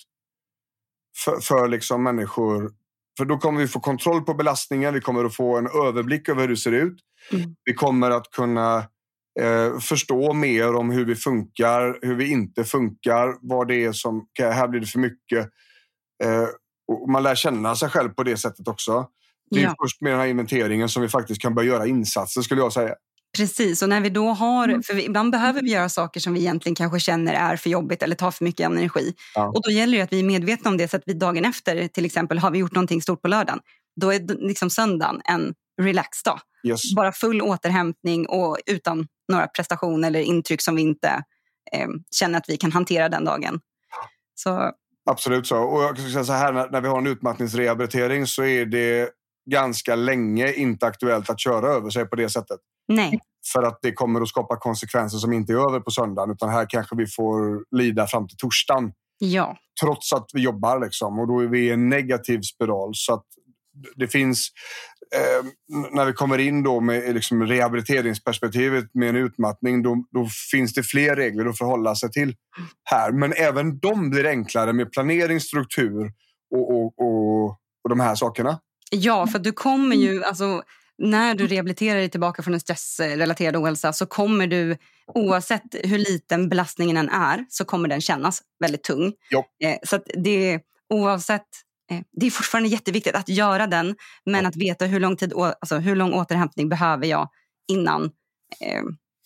För, 1.24 1.40
för 1.40 1.68
liksom 1.68 2.02
människor. 2.02 2.72
För 3.18 3.24
då 3.24 3.38
kommer 3.38 3.60
vi 3.60 3.68
få 3.68 3.80
kontroll 3.80 4.22
på 4.22 4.34
belastningen. 4.34 4.94
Vi 4.94 5.00
kommer 5.00 5.24
att 5.24 5.36
få 5.36 5.58
en 5.58 5.66
överblick 5.86 6.28
över 6.28 6.40
hur 6.40 6.48
det 6.48 6.56
ser 6.56 6.72
ut. 6.72 6.96
Mm. 7.32 7.54
Vi 7.64 7.74
kommer 7.74 8.10
att 8.10 8.30
kunna 8.30 8.76
eh, 9.40 9.78
förstå 9.80 10.32
mer 10.32 10.74
om 10.74 10.90
hur 10.90 11.04
vi 11.04 11.14
funkar, 11.14 11.98
hur 12.02 12.14
vi 12.14 12.30
inte 12.30 12.64
funkar, 12.64 13.34
vad 13.40 13.68
det 13.68 13.84
är 13.84 13.92
som, 13.92 14.26
här 14.38 14.68
blir 14.68 14.80
det 14.80 14.86
för 14.86 14.98
mycket. 14.98 15.48
Eh, 16.24 16.46
och 16.92 17.10
man 17.10 17.22
lär 17.22 17.34
känna 17.34 17.76
sig 17.76 17.88
själv 17.88 18.08
på 18.08 18.22
det 18.22 18.36
sättet 18.36 18.68
också. 18.68 19.06
Det 19.50 19.58
är 19.60 19.62
Ja. 19.64 19.74
först 19.82 20.00
med 20.00 20.12
den 20.12 20.20
här 20.20 20.26
inventeringen 20.26 20.88
som 20.88 21.02
vi 21.02 21.08
faktiskt 21.08 21.42
kan 21.42 21.54
börja 21.54 21.68
göra 21.68 21.86
insatser 21.86 22.42
skulle 22.42 22.60
jag 22.60 22.72
säga. 22.72 22.94
Precis. 23.36 23.82
Och 23.82 23.88
när 23.88 24.00
vi 24.00 24.10
då 24.10 24.28
har, 24.28 24.68
Mm. 24.68 24.82
för 24.82 24.94
vi, 24.94 25.04
ibland 25.04 25.32
behöver 25.32 25.62
vi 25.62 25.70
göra 25.70 25.88
saker 25.88 26.20
som 26.20 26.34
vi 26.34 26.40
egentligen 26.40 26.74
kanske 26.76 27.00
känner 27.00 27.34
är 27.34 27.56
för 27.56 27.70
jobbigt 27.70 28.02
eller 28.02 28.16
tar 28.16 28.30
för 28.30 28.44
mycket 28.44 28.66
energi. 28.66 29.14
Ja. 29.34 29.46
Och 29.46 29.62
då 29.62 29.70
gäller 29.70 29.98
det 29.98 30.04
att 30.04 30.12
vi 30.12 30.18
är 30.18 30.24
medvetna 30.24 30.70
om 30.70 30.76
det 30.76 30.88
så 30.88 30.96
att 30.96 31.02
vi 31.06 31.12
dagen 31.12 31.44
efter, 31.44 31.88
till 31.88 32.04
exempel 32.04 32.38
har 32.38 32.50
vi 32.50 32.58
gjort 32.58 32.72
någonting 32.74 33.02
stort 33.02 33.22
på 33.22 33.28
lördagen, 33.28 33.60
då 34.00 34.12
är 34.12 34.46
liksom 34.48 34.70
söndagen 34.70 35.20
en 35.24 35.54
relaxdag. 35.82 36.40
Yes. 36.66 36.94
Bara 36.94 37.12
full 37.12 37.42
återhämtning 37.42 38.26
och 38.28 38.58
utan 38.66 39.06
några 39.32 39.46
prestationer 39.46 40.08
eller 40.08 40.20
intryck 40.20 40.62
som 40.62 40.76
vi 40.76 40.82
inte 40.82 41.08
eh, 41.72 41.88
känner 42.16 42.38
att 42.38 42.48
vi 42.48 42.56
kan 42.56 42.72
hantera 42.72 43.08
den 43.08 43.24
dagen. 43.24 43.60
Så 44.34 44.70
Absolut 45.10 45.46
så. 45.46 45.58
Och 45.58 45.82
jag 45.82 45.98
säga 45.98 46.24
så 46.24 46.32
här, 46.32 46.52
när, 46.52 46.70
när 46.70 46.80
vi 46.80 46.88
har 46.88 46.98
en 46.98 47.06
utmattningsrehabilitering 47.06 48.26
så 48.26 48.44
är 48.44 48.66
det 48.66 49.10
ganska 49.50 49.94
länge 49.94 50.52
inte 50.52 50.86
aktuellt 50.86 51.30
att 51.30 51.40
köra 51.40 51.68
över 51.68 51.90
sig 51.90 52.06
på 52.06 52.16
det 52.16 52.28
sättet. 52.28 52.60
Nej, 52.88 53.20
För 53.52 53.62
att 53.62 53.78
det 53.82 53.92
kommer 53.92 54.20
att 54.20 54.28
skapa 54.28 54.56
konsekvenser 54.56 55.18
som 55.18 55.32
inte 55.32 55.52
är 55.52 55.68
över 55.68 55.80
på 55.80 55.90
söndagen. 55.90 56.30
Utan 56.30 56.48
här 56.48 56.66
kanske 56.68 56.96
vi 56.96 57.06
får 57.06 57.64
lida 57.76 58.06
fram 58.06 58.28
till 58.28 58.36
torsdagen. 58.36 58.92
ja, 59.18 59.56
Trots 59.80 60.12
att 60.12 60.26
vi 60.32 60.40
jobbar. 60.40 60.80
Liksom. 60.80 61.18
Och 61.18 61.28
då 61.28 61.40
är 61.40 61.46
vi 61.46 61.66
i 61.66 61.70
en 61.70 61.88
negativ 61.88 62.40
spiral. 62.40 62.90
Så 62.94 63.14
att 63.14 63.24
det 63.96 64.08
finns... 64.08 64.48
Eh, 65.14 65.46
när 65.92 66.04
vi 66.06 66.12
kommer 66.12 66.38
in 66.38 66.62
då 66.62 66.80
med 66.80 67.14
liksom 67.14 67.46
rehabiliteringsperspektivet 67.46 68.84
med 68.94 69.08
en 69.08 69.16
utmattning. 69.16 69.82
Då, 69.82 70.04
då 70.10 70.28
finns 70.50 70.74
det 70.74 70.82
fler 70.82 71.16
regler 71.16 71.46
att 71.46 71.58
förhålla 71.58 71.94
sig 71.94 72.10
till 72.10 72.34
här. 72.84 73.12
Men 73.12 73.32
även 73.32 73.78
de 73.78 74.10
blir 74.10 74.26
enklare 74.26 74.72
med 74.72 74.92
planering, 74.92 75.40
struktur 75.40 76.12
och, 76.54 76.70
och, 76.70 76.94
och, 76.98 77.50
och 77.84 77.88
de 77.88 78.00
här 78.00 78.14
sakerna. 78.14 78.58
ja, 78.90 79.26
för 79.26 79.38
du 79.38 79.52
kommer 79.52 79.96
ju, 79.96 80.24
alltså, 80.24 80.62
när 80.98 81.34
du 81.34 81.46
rehabiliterar 81.46 81.98
dig 81.98 82.08
tillbaka 82.08 82.42
från 82.42 82.54
en 82.54 82.60
stressrelaterad 82.60 83.56
ohälsa 83.56 83.92
så 83.92 84.06
kommer 84.06 84.46
du, 84.46 84.76
oavsett 85.14 85.62
hur 85.84 85.98
liten 85.98 86.48
belastningen 86.48 86.96
än 86.96 87.08
är, 87.08 87.44
så 87.48 87.64
kommer 87.64 87.88
den 87.88 88.00
kännas 88.00 88.42
väldigt 88.60 88.82
tung. 88.84 89.12
Eh, 89.64 89.76
så 89.82 89.98
det, 90.24 90.60
oavsett, 90.90 91.46
eh, 91.90 92.00
det 92.12 92.26
är 92.26 92.30
fortfarande 92.30 92.68
jätteviktigt 92.68 93.14
att 93.14 93.28
göra 93.28 93.66
den, 93.66 93.96
men 94.26 94.42
Ja. 94.42 94.48
att 94.48 94.56
veta 94.56 94.84
hur 94.86 95.00
lång, 95.00 95.16
tid, 95.16 95.32
alltså, 95.34 95.76
hur 95.76 95.96
lång 95.96 96.12
återhämtning 96.14 96.68
behöver 96.68 97.06
jag 97.06 97.28
innan, 97.68 98.04
eh, 98.60 98.82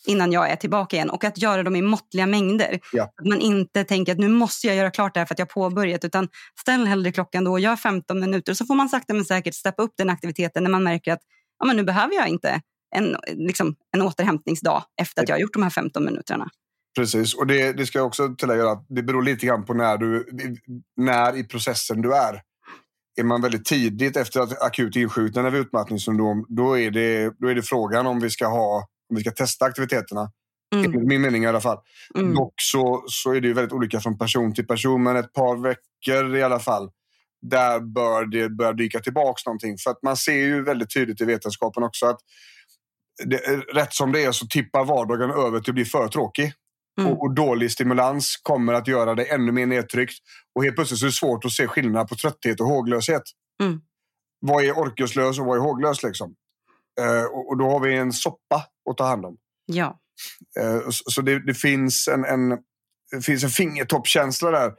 innan 0.07 0.33
jag 0.33 0.51
är 0.51 0.57
tillbaka 0.57 0.97
igen. 0.97 1.11
Och 1.11 1.25
att 1.25 1.39
göra 1.39 1.63
dem 1.63 1.77
i 1.77 1.83
måttliga 1.83 2.27
mängder. 2.27 2.81
Ja. 2.93 3.03
Att 3.17 3.27
man 3.27 3.41
inte 3.41 3.85
tänker 3.85 4.13
att 4.13 4.19
nu 4.19 4.29
måste 4.29 4.67
jag 4.67 4.77
göra 4.77 4.91
klart 4.91 5.15
det 5.15 5.21
här 5.21 5.27
för 5.27 5.35
att 5.35 5.39
jag 5.39 5.47
har 5.47 5.53
påbörjat, 5.71 6.05
utan 6.05 6.29
ställ 6.61 6.87
hellre 6.87 7.13
klockan 7.13 7.45
då 7.45 7.51
och 7.53 7.61
gör 7.61 7.77
15 7.77 8.21
minuter. 8.21 8.55
Så 8.55 8.67
får 8.67 8.75
man 8.75 8.89
sakta 8.89 9.15
men 9.15 9.25
säkert 9.25 9.55
steppa 9.55 9.83
upp 9.83 9.93
den 9.99 10.11
aktiviteten 10.11 10.63
när 10.63 10.71
man 10.71 10.83
märker 10.85 11.13
att 11.13 11.21
ja, 11.59 11.67
men 11.67 11.77
nu 11.77 11.85
behöver 11.85 12.15
jag 12.15 12.29
inte 12.29 12.61
en, 12.97 13.17
liksom, 13.27 13.75
en 13.97 14.03
återhämtningsdag 14.03 14.83
efter 15.01 15.23
att 15.23 15.29
jag 15.29 15.37
har 15.37 15.41
gjort 15.41 15.53
de 15.53 15.63
här 15.63 15.71
15 15.71 16.05
minuterna. 16.05 16.49
Precis, 16.97 17.35
och 17.35 17.47
det, 17.47 17.73
det 17.73 17.87
ska 17.87 17.99
jag 17.99 18.07
också 18.07 18.35
tillägga 18.39 18.71
att 18.71 18.87
det 18.89 19.03
beror 19.03 19.23
lite 19.23 19.47
grann 19.47 19.65
på 19.65 19.75
när, 19.75 19.97
du, 19.97 20.27
när 20.97 21.37
i 21.37 21.45
processen 21.45 22.03
du 22.03 22.15
är. 22.15 22.43
Är 23.21 23.25
man 23.25 23.43
väldigt 23.43 23.65
tidigt 23.65 24.17
efter 24.17 24.43
ett 24.43 24.63
akut 24.63 24.97
insjuknande 24.97 25.51
vid 25.51 25.61
utmattningssyndrom, 25.61 26.47
då 26.49 26.79
är, 26.79 26.91
det, 26.91 27.35
då 27.39 27.49
är 27.49 27.55
det 27.55 27.63
frågan 27.63 28.07
om 28.07 28.21
vi 28.21 28.31
ska, 28.31 28.47
ha, 28.47 28.87
om 29.11 29.17
vi 29.17 29.21
ska 29.21 29.31
testa 29.31 29.65
aktiviteterna. 29.65 30.31
Mm. 30.75 30.85
Enligt 30.85 31.09
min 31.09 31.21
mening 31.21 31.45
i 31.45 31.47
alla 31.47 31.61
fall. 31.61 31.79
Mm. 32.15 32.35
Dock 32.35 32.55
så, 32.57 33.05
så 33.07 33.35
är 33.35 33.41
det 33.41 33.49
ju 33.49 33.55
väldigt 33.55 33.73
olika 33.73 34.01
från 34.01 34.19
person 34.19 34.55
till 34.55 34.67
person, 34.67 35.03
men 35.03 35.17
ett 35.17 35.33
par 35.33 35.57
veckor 35.57 36.37
i 36.37 36.43
alla 36.43 36.59
fall. 36.59 36.91
Där 37.43 37.81
bör 37.81 38.27
det 38.27 38.49
börja 38.49 38.73
dyka 38.73 39.01
tillbaks 39.01 39.47
någonting. 39.47 39.79
För 39.79 39.91
att 39.91 40.03
man 40.03 40.17
ser 40.17 40.33
ju 40.33 40.65
väldigt 40.65 40.95
tydligt 40.95 41.21
i 41.21 41.25
vetenskapen 41.25 41.83
också 41.83 42.07
att 42.07 42.19
det, 43.25 43.37
rätt 43.75 43.95
som 43.95 44.13
det 44.13 44.25
är 44.25 44.33
så 44.33 44.47
tippar 44.47 44.85
vardagen 44.85 45.31
över 45.31 45.61
till 45.61 45.71
att 45.71 45.75
bli 45.75 45.85
för 45.85 46.09
tråkig. 46.09 46.53
Mm. 47.01 47.13
Och, 47.13 47.23
och 47.23 47.35
dålig 47.35 47.73
stimulans 47.73 48.37
kommer 48.43 48.73
att 48.73 48.89
göra 48.89 49.15
dig 49.15 49.29
ännu 49.29 49.53
mer 49.53 49.67
nedtryckt. 49.67 50.15
Och 50.55 50.65
helt 50.65 50.77
plötsligt 50.77 51.01
så 51.01 51.07
är 51.07 51.09
det 51.09 51.13
svårt 51.13 51.45
att 51.45 51.53
se 51.53 51.67
skillnad 51.67 52.09
på 52.09 52.15
trötthet 52.15 52.61
och 52.61 52.67
håglöshet. 52.67 53.23
Mm. 53.63 53.81
Vad 54.41 54.65
är 54.65 54.73
orkeslös 54.73 55.39
och 55.39 55.47
vad 55.47 55.57
är 55.57 55.61
håglös 55.61 56.03
liksom? 56.03 56.35
Eh, 57.01 57.25
och, 57.25 57.49
och 57.49 57.59
då 57.59 57.71
har 57.71 57.81
vi 57.81 57.97
en 57.97 58.13
soppa 58.13 58.65
att 58.91 58.97
ta 58.97 59.05
hand 59.05 59.25
om. 59.25 59.37
Ja. 59.67 60.01
Eh, 60.61 60.81
så 60.91 61.11
så 61.11 61.23
det, 61.23 61.47
det 61.47 61.55
finns 61.55 62.09
en, 62.09 62.25
en, 62.25 62.49
det 63.11 63.23
finns 63.23 63.45
en 63.45 63.51
fingertoppkänsla 63.51 64.51
där 64.51 64.73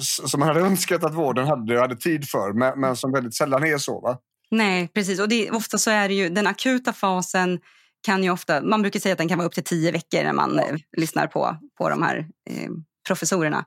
som 0.00 0.40
man 0.40 0.48
hade 0.48 0.60
önskat 0.60 1.04
att 1.04 1.14
vården 1.14 1.46
hade, 1.46 1.80
hade 1.80 1.96
tid 1.96 2.28
för, 2.28 2.52
men, 2.52 2.80
men 2.80 2.96
som 2.96 3.12
väldigt 3.12 3.34
sällan 3.34 3.64
är 3.64 3.78
så. 3.78 4.00
Va? 4.00 4.18
Nej, 4.50 4.88
precis. 4.94 5.20
Och 5.20 5.28
det, 5.28 5.50
ofta 5.50 5.78
så 5.78 5.90
är 5.90 6.08
det 6.08 6.14
ju 6.14 6.28
den 6.28 6.46
akuta 6.46 6.92
fasen 6.92 7.58
kan 8.06 8.24
ju 8.24 8.30
ofta, 8.30 8.62
man 8.62 8.82
brukar 8.82 9.00
säga 9.00 9.12
att 9.12 9.18
den 9.18 9.28
kan 9.28 9.38
vara 9.38 9.48
upp 9.48 9.54
till 9.54 9.64
tio 9.64 9.92
veckor 9.92 10.22
när 10.24 10.32
man 10.32 10.58
eh, 10.58 10.76
lyssnar 10.96 11.26
på, 11.26 11.56
på 11.78 11.88
de 11.88 12.02
här 12.02 12.16
eh, 12.50 12.70
professorerna. 13.06 13.64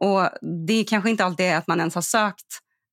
Och 0.00 0.28
det 0.66 0.84
kanske 0.84 1.10
inte 1.10 1.24
alltid 1.24 1.46
är 1.46 1.56
att 1.56 1.66
man 1.66 1.78
ens 1.78 1.94
har 1.94 2.02
sökt 2.02 2.46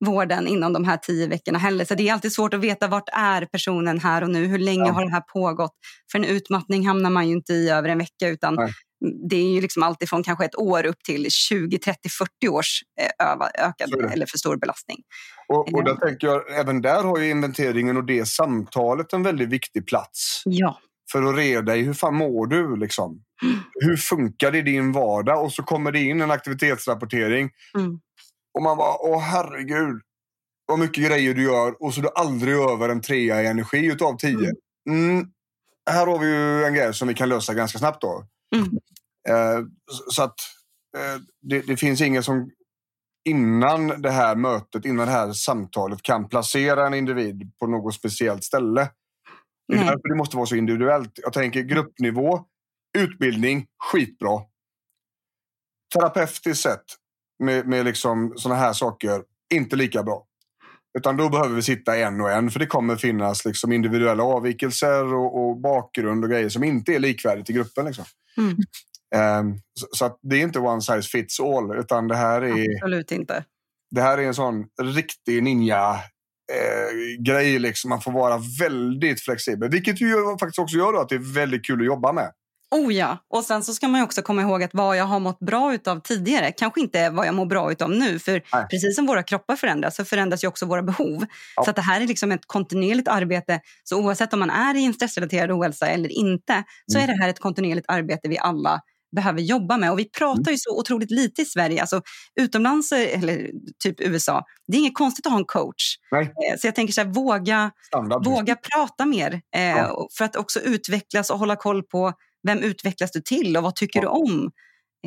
vården 0.05 0.47
inom 0.47 0.73
de 0.73 0.85
här 0.85 0.97
tio 0.97 1.27
veckorna 1.27 1.59
heller. 1.59 1.85
Så 1.85 1.95
det 1.95 2.09
är 2.09 2.13
alltid 2.13 2.33
svårt 2.33 2.53
att 2.53 2.59
veta 2.59 2.87
vart 2.87 3.09
är 3.13 3.45
personen 3.45 3.99
här 3.99 4.21
och 4.21 4.29
nu. 4.29 4.45
Hur 4.45 4.59
länge 4.59 4.87
Ja. 4.87 4.91
har 4.91 5.05
det 5.05 5.11
här 5.11 5.23
pågått? 5.33 5.73
För 6.11 6.19
en 6.19 6.25
utmattning 6.25 6.87
hamnar 6.87 7.09
man 7.09 7.27
ju 7.27 7.33
inte 7.33 7.53
i 7.53 7.69
över 7.69 7.89
en 7.89 7.97
vecka 7.97 8.27
utan 8.27 8.55
Nej. 8.55 8.71
Det 9.29 9.35
är 9.35 9.53
ju 9.53 9.61
liksom 9.61 9.83
alltid 9.83 10.09
från 10.09 10.23
kanske 10.23 10.45
ett 10.45 10.55
år 10.55 10.85
upp 10.85 11.03
till 11.03 11.31
20, 11.31 11.77
30, 11.79 12.09
40 12.09 12.47
års 12.49 12.83
eh, 13.01 13.65
ökad 13.67 14.11
eller 14.11 14.25
för 14.25 14.37
stor 14.37 14.57
belastning. 14.57 14.97
Och, 15.47 15.73
och 15.73 15.83
där 15.83 15.95
tänker 15.95 16.27
jag, 16.27 16.59
även 16.59 16.81
där 16.81 17.03
har 17.03 17.19
ju 17.19 17.29
inventeringen 17.29 17.97
och 17.97 18.05
det 18.05 18.25
samtalet 18.25 19.13
en 19.13 19.23
väldigt 19.23 19.49
viktig 19.49 19.87
plats. 19.87 20.41
Ja. 20.45 20.79
För 21.11 21.23
att 21.23 21.35
reda 21.35 21.75
i 21.75 21.81
hur 21.81 21.93
fan 21.93 22.15
mår 22.15 22.47
du? 22.47 22.75
Liksom? 22.75 23.21
Hur 23.73 23.97
funkar 23.97 24.51
det 24.51 24.57
i 24.57 24.61
din 24.61 24.91
vardag? 24.91 25.43
Och 25.43 25.53
så 25.53 25.63
kommer 25.63 25.91
det 25.91 25.99
in 25.99 26.21
en 26.21 26.31
aktivitetsrapportering. 26.31 27.49
Mm. 27.77 27.99
Och 28.53 28.63
man 28.63 28.77
bara, 28.77 28.97
åh 28.99 29.19
herregud. 29.19 30.01
Vad 30.65 30.79
mycket 30.79 31.03
grejer 31.03 31.33
du 31.33 31.43
gör 31.43 31.83
och 31.83 31.93
så 31.93 31.99
är 31.99 32.03
du 32.03 32.09
aldrig 32.15 32.55
över 32.55 32.89
en 32.89 33.01
trea 33.01 33.43
i 33.43 33.47
energi 33.47 33.85
utav 33.85 34.17
tio. 34.17 34.51
Mm. 34.89 35.27
Här 35.89 36.07
har 36.07 36.19
vi 36.19 36.27
ju 36.27 36.63
en 36.63 36.73
grej 36.73 36.93
som 36.93 37.07
vi 37.07 37.13
kan 37.13 37.29
lösa 37.29 37.53
ganska 37.53 37.79
snabbt 37.79 38.01
då. 38.01 38.25
Mm. 38.55 38.67
Eh, 39.29 39.65
så- 40.11 40.23
att 40.23 40.35
eh, 40.97 41.21
det, 41.41 41.61
det 41.61 41.77
finns 41.77 42.01
ingen 42.01 42.23
som 42.23 42.51
innan 43.29 44.01
det 44.01 44.11
här 44.11 44.35
mötet, 44.35 44.85
innan 44.85 45.05
det 45.07 45.11
här 45.13 45.33
samtalet 45.33 46.01
kan 46.01 46.29
placera 46.29 46.87
en 46.87 46.93
individ 46.93 47.51
på 47.59 47.67
något 47.67 47.93
speciellt 47.95 48.43
ställe. 48.43 48.91
Det 49.67 49.73
är 49.73 49.77
Nej. 49.77 49.85
därför 49.85 50.09
det 50.09 50.15
måste 50.15 50.35
vara 50.37 50.45
så 50.45 50.55
individuellt. 50.55 51.11
Jag 51.23 51.33
tänker 51.33 51.61
gruppnivå 51.61 52.45
Utbildning, 52.97 53.65
skitbra. 53.91 54.41
Terapeutiskt 55.93 56.63
sett, 56.63 56.83
med, 57.43 57.67
med 57.67 57.85
liksom 57.85 58.33
sådana 58.37 58.59
här 58.61 58.73
saker, 58.73 59.23
inte 59.53 59.75
lika 59.75 60.03
bra. 60.03 60.25
Utan 60.97 61.17
då 61.17 61.29
behöver 61.29 61.55
vi 61.55 61.61
sitta 61.61 61.97
en 61.97 62.21
och 62.21 62.31
en, 62.31 62.51
för 62.51 62.59
det 62.59 62.65
kommer 62.65 62.95
finnas 62.95 63.45
liksom 63.45 63.71
individuella 63.71 64.23
avvikelser 64.23 65.13
och, 65.13 65.49
och 65.49 65.57
bakgrund 65.57 66.23
och 66.23 66.29
grejer 66.29 66.49
som 66.49 66.63
inte 66.63 66.93
är 66.93 66.99
likvärdigt 66.99 67.49
i 67.49 67.53
gruppen. 67.53 67.85
Liksom. 67.85 68.05
Mm. 68.37 68.57
Um, 69.39 69.61
så, 69.79 69.87
så 69.91 70.17
det 70.21 70.35
är 70.35 70.41
inte 70.41 70.59
one 70.59 70.81
size 70.81 71.01
fits 71.01 71.39
all, 71.39 71.79
utan 71.79 72.07
det 72.07 72.15
här 72.15 72.41
är... 72.41 72.75
Absolut 72.75 73.11
inte. 73.11 73.43
Det 73.91 74.01
här 74.01 74.17
är 74.17 74.23
en 74.23 74.33
sån 74.33 74.65
riktig 74.81 75.43
ninja 75.43 75.95
eh, 76.53 77.23
grej. 77.23 77.59
Liksom. 77.59 77.89
Man 77.89 78.01
får 78.01 78.11
vara 78.11 78.41
väldigt 78.59 79.21
flexibel. 79.21 79.69
Vilket 79.69 80.01
ju 80.01 80.37
faktiskt 80.39 80.59
också 80.59 80.77
gör 80.77 81.01
att 81.01 81.09
det 81.09 81.15
är 81.15 81.33
väldigt 81.33 81.65
kul 81.65 81.79
att 81.79 81.85
jobba 81.85 82.13
med. 82.13 82.31
Oh 82.75 82.93
ja, 82.93 83.17
och 83.29 83.43
sen 83.43 83.63
så 83.63 83.73
ska 83.73 83.87
man 83.87 84.01
också 84.01 84.21
komma 84.21 84.41
ihåg 84.41 84.63
att 84.63 84.73
vad 84.73 84.97
jag 84.97 85.05
har 85.05 85.19
mått 85.19 85.39
bra 85.39 85.73
utav 85.73 85.99
tidigare 85.99 86.51
kanske 86.51 86.81
inte 86.81 86.99
är 86.99 87.11
vad 87.11 87.27
jag 87.27 87.35
mår 87.35 87.45
bra 87.45 87.71
utav 87.71 87.89
nu. 87.89 88.19
För 88.19 88.41
Nej. 88.53 88.67
precis 88.69 88.95
som 88.95 89.05
våra 89.05 89.23
kroppar 89.23 89.55
förändras 89.55 89.95
så 89.95 90.05
förändras 90.05 90.43
ju 90.43 90.47
också 90.47 90.65
våra 90.65 90.83
behov. 90.83 91.25
Ja. 91.55 91.63
Så 91.63 91.69
att 91.69 91.75
det 91.75 91.81
här 91.81 92.01
är 92.01 92.07
liksom 92.07 92.31
ett 92.31 92.45
kontinuerligt 92.45 93.07
arbete. 93.07 93.59
Så 93.83 93.99
oavsett 94.01 94.33
om 94.33 94.39
man 94.39 94.49
är 94.49 94.75
i 94.75 94.85
en 94.85 94.93
stressrelaterad 94.93 95.51
ohälsa 95.51 95.87
eller 95.87 96.11
inte 96.11 96.63
så 96.91 96.97
mm. 96.97 97.09
är 97.09 97.13
det 97.13 97.21
här 97.21 97.29
ett 97.29 97.39
kontinuerligt 97.39 97.85
arbete 97.89 98.29
vi 98.29 98.37
alla 98.37 98.81
behöver 99.15 99.41
jobba 99.41 99.77
med. 99.77 99.91
Och 99.91 99.99
vi 99.99 100.09
pratar 100.09 100.41
mm. 100.41 100.51
ju 100.51 100.57
så 100.57 100.79
otroligt 100.79 101.11
lite 101.11 101.41
i 101.41 101.45
Sverige. 101.45 101.81
Alltså, 101.81 102.01
utomlands, 102.39 102.91
eller 102.91 103.49
typ 103.83 104.01
USA, 104.01 104.43
det 104.67 104.77
är 104.77 104.79
inget 104.79 104.97
konstigt 104.97 105.25
att 105.25 105.31
ha 105.31 105.39
en 105.39 105.45
coach. 105.45 105.95
Nej. 106.11 106.23
Eh, 106.23 106.57
så 106.59 106.67
jag 106.67 106.75
tänker 106.75 106.93
så 106.93 107.01
här, 107.01 107.07
våga, 107.07 107.71
våga 108.25 108.55
prata 108.55 109.05
mer. 109.05 109.41
Eh, 109.55 109.61
ja. 109.61 110.07
För 110.17 110.25
att 110.25 110.35
också 110.35 110.59
utvecklas 110.59 111.29
och 111.29 111.39
hålla 111.39 111.55
koll 111.55 111.83
på 111.83 112.13
vem 112.47 112.59
utvecklas 112.59 113.11
du 113.11 113.21
till 113.21 113.57
och 113.57 113.63
vad 113.63 113.75
tycker 113.75 114.01
du 114.01 114.07
om? 114.07 114.51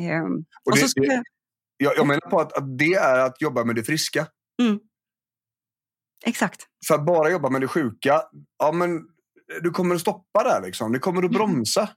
Eh, 0.01 0.23
och 0.65 0.71
och 0.71 0.77
det, 0.95 1.23
jag, 1.77 1.97
jag, 1.97 2.07
menar 2.07 2.29
på 2.29 2.39
att, 2.39 2.53
att, 2.53 2.77
det 2.77 2.93
är 2.93 3.19
att 3.19 3.41
jobba 3.41 3.63
med 3.63 3.75
det 3.75 3.83
friska. 3.83 4.27
Mm. 4.61 4.79
Exakt. 6.25 6.65
För 6.87 6.95
att 6.95 7.05
bara 7.05 7.29
jobba 7.29 7.49
med 7.49 7.61
det 7.61 7.67
sjuka, 7.67 8.21
ja 8.57 8.71
men 8.71 9.01
du 9.61 9.71
kommer 9.71 9.95
att 9.95 10.01
stoppa 10.01 10.43
där 10.43 10.61
liksom. 10.61 10.91
Du 10.91 10.99
kommer 10.99 11.23
att 11.23 11.31
bromsa. 11.31 11.89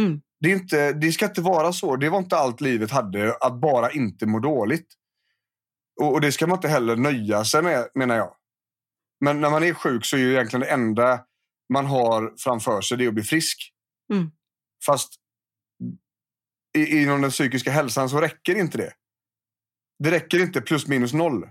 Mm. 0.00 0.20
Det, 0.40 0.52
är 0.52 0.54
inte, 0.54 0.92
det 0.92 1.12
ska 1.12 1.24
inte 1.24 1.40
vara 1.40 1.72
så. 1.72 1.96
Det 1.96 2.08
var 2.08 2.18
inte 2.18 2.36
allt 2.36 2.60
livet 2.60 2.90
hade, 2.90 3.36
att 3.40 3.60
bara 3.60 3.90
inte 3.90 4.26
må 4.26 4.38
dåligt. 4.38 4.86
Och, 6.00 6.12
och 6.12 6.20
det 6.20 6.32
ska 6.32 6.46
man 6.46 6.56
inte 6.56 6.68
heller 6.68 6.96
nöja 6.96 7.44
sig 7.44 7.62
med, 7.62 7.88
menar 7.94 8.16
jag. 8.16 8.34
Men 9.20 9.40
när 9.40 9.50
man 9.50 9.62
är 9.62 9.74
sjuk 9.74 10.04
så 10.04 10.16
är 10.16 10.20
ju 10.20 10.32
egentligen 10.32 10.60
det 10.60 10.70
enda 10.72 11.20
man 11.72 11.86
har 11.86 12.34
framför 12.38 12.80
sig 12.80 12.98
det 12.98 13.08
att 13.08 13.14
bli 13.14 13.22
frisk. 13.22 13.72
Mm. 14.12 14.30
Fast 14.86 15.14
i, 16.76 17.02
inom 17.02 17.22
den 17.22 17.30
psykiska 17.30 17.70
hälsan 17.70 18.08
så 18.08 18.20
räcker 18.20 18.54
inte 18.54 18.78
det. 18.78 18.92
Det 19.98 20.10
räcker 20.10 20.38
inte 20.38 20.60
plus 20.60 20.86
minus 20.86 21.12
noll. 21.12 21.50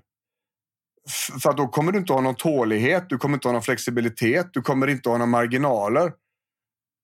För 1.44 1.54
då 1.54 1.68
kommer 1.68 1.92
du 1.92 2.00
inte 2.00 2.14
ha 2.14 2.22
någon 2.22 2.36
tålighet, 2.36 3.10
du 3.10 3.18
kommer 3.18 3.38
inte 3.38 3.48
ha 3.48 3.54
någon 3.54 3.62
flexibilitet, 3.62 4.50
du 4.54 4.62
kommer 4.62 4.88
inte 4.88 5.10
ha 5.10 5.18
några 5.18 5.30
marginaler. 5.30 6.14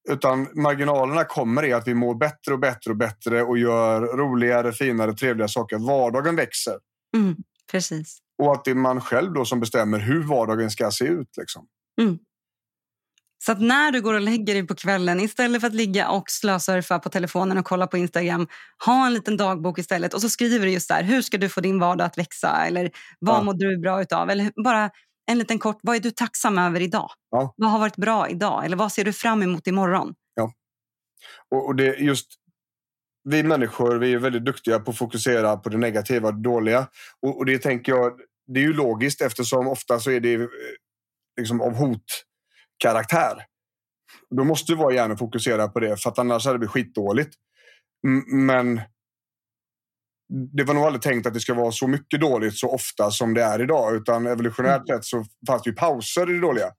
Utan 0.10 0.48
marginalerna 0.54 1.24
kommer 1.24 1.66
i 1.66 1.74
att 1.74 1.88
vi 1.88 1.94
mår 1.94 2.16
bättre 2.16 2.54
och 2.54 2.60
bättre 2.60 2.92
och 2.92 2.98
bättre 2.98 3.44
och 3.44 3.58
gör 3.58 4.02
roligare, 4.02 4.74
finare, 4.74 5.14
trevliga 5.14 5.48
saker. 5.48 5.78
Vardagen 5.78 6.36
växer. 6.36 6.80
Mm, 7.18 7.36
precis. 7.72 8.18
Och 8.38 8.54
att 8.54 8.66
det 8.66 8.72
är 8.72 8.76
man 8.76 9.02
själv 9.02 9.34
då 9.34 9.46
som 9.46 9.60
bestämmer 9.60 10.00
hur 10.00 10.24
vardagen 10.24 10.72
ska 10.72 10.92
se 10.92 11.06
ut. 11.06 11.38
Liksom. 11.38 11.68
Mm. 12.02 12.20
Så 13.46 13.52
att 13.52 13.62
när 13.62 13.91
du 13.91 14.02
går 14.02 14.14
och 14.14 14.22
lägger 14.22 14.54
dig 14.54 14.68
på 14.68 14.76
kvällen, 14.76 15.20
istället 15.20 15.62
för 15.62 15.68
att 15.68 15.74
ligga 15.74 16.10
och 16.10 16.30
slösurfa 16.30 17.00
på 17.00 17.10
telefonen 17.10 17.58
och 17.58 17.66
kolla 17.66 17.88
på 17.88 17.98
Instagram, 17.98 18.48
ha 18.86 19.08
en 19.08 19.14
liten 19.14 19.38
dagbok 19.38 19.80
istället 19.80 20.14
och 20.14 20.22
så 20.22 20.30
skriver 20.30 20.66
du 20.66 20.72
just 20.72 20.89
där, 20.89 21.04
hur 21.04 21.22
ska 21.22 21.38
du 21.38 21.50
få 21.50 21.62
din 21.62 21.80
vardag 21.80 22.06
att 22.06 22.18
växa? 22.18 22.66
Eller 22.66 22.91
vad 23.20 23.36
ja. 23.36 23.44
mår 23.44 23.54
du 23.54 23.78
bra 23.78 24.02
utav? 24.02 24.30
Eller 24.30 24.64
bara 24.64 24.89
en 25.32 25.38
liten 25.38 25.60
kort, 25.60 25.80
vad 25.82 25.96
är 25.96 26.00
du 26.00 26.12
tacksam 26.12 26.58
över 26.58 26.82
idag? 26.82 27.12
Ja. 27.32 27.54
Vad 27.58 27.72
har 27.72 27.80
varit 27.80 27.96
bra 27.96 28.30
idag? 28.30 28.66
Eller 28.66 28.78
vad 28.78 28.91
ser 28.91 29.06
du 29.06 29.14
fram 29.14 29.44
emot 29.44 29.68
imorgon? 29.68 30.14
Ja. 30.36 30.54
Och, 31.52 31.66
och 31.66 31.76
det 31.76 31.96
just 31.98 32.28
vi 33.30 33.44
människor 33.44 33.96
vi 33.96 34.14
är 34.14 34.18
väldigt 34.18 34.46
duktiga 34.46 34.80
på 34.80 34.91
att 34.91 34.98
fokusera 34.98 35.58
på 35.58 35.70
det 35.70 35.78
negativa 35.78 36.28
och 36.28 36.36
det 36.36 36.41
dåliga. 36.41 36.88
Och, 37.22 37.38
och 37.38 37.46
det 37.46 37.58
tänker 37.58 37.91
jag, 37.91 38.14
det 38.48 38.60
är 38.60 38.64
ju 38.64 38.74
logiskt 38.74 39.22
eftersom 39.22 39.68
ofta 39.68 40.00
så 40.00 40.12
är 40.12 40.20
det 40.20 40.34
eh, 40.34 40.48
liksom 41.38 41.62
av 41.62 41.74
hotkaraktär. 42.74 43.46
Då 44.36 44.44
måste 44.44 44.76
vara 44.76 44.94
gärna 44.94 45.18
fokusera 45.18 45.68
på 45.68 45.80
det 45.80 46.02
för 46.02 46.10
att 46.10 46.20
annars 46.20 46.46
hade 46.46 46.56
det 46.56 46.60
blivit 46.60 46.72
skitdåligt. 46.72 47.36
Men 48.28 48.82
det 50.56 50.64
var 50.64 50.74
nog 50.74 50.84
aldrig 50.84 51.02
tänkt 51.02 51.28
att 51.28 51.34
det 51.34 51.40
ska 51.40 51.54
vara 51.54 51.72
så 51.72 51.88
mycket 51.88 52.22
dåligt 52.22 52.58
så 52.58 52.70
ofta 52.70 53.12
som 53.12 53.34
det 53.34 53.44
är 53.44 53.62
idag. 53.62 53.96
Utan 53.96 54.28
evolutionärt 54.28 54.90
mm. 54.90 54.98
sett 54.98 55.06
så 55.06 55.26
fanns 55.48 55.64
det 55.64 55.70
ju 55.70 55.76
pauser 55.76 56.30
i 56.30 56.34
det 56.34 56.42
dåliga. 56.42 56.72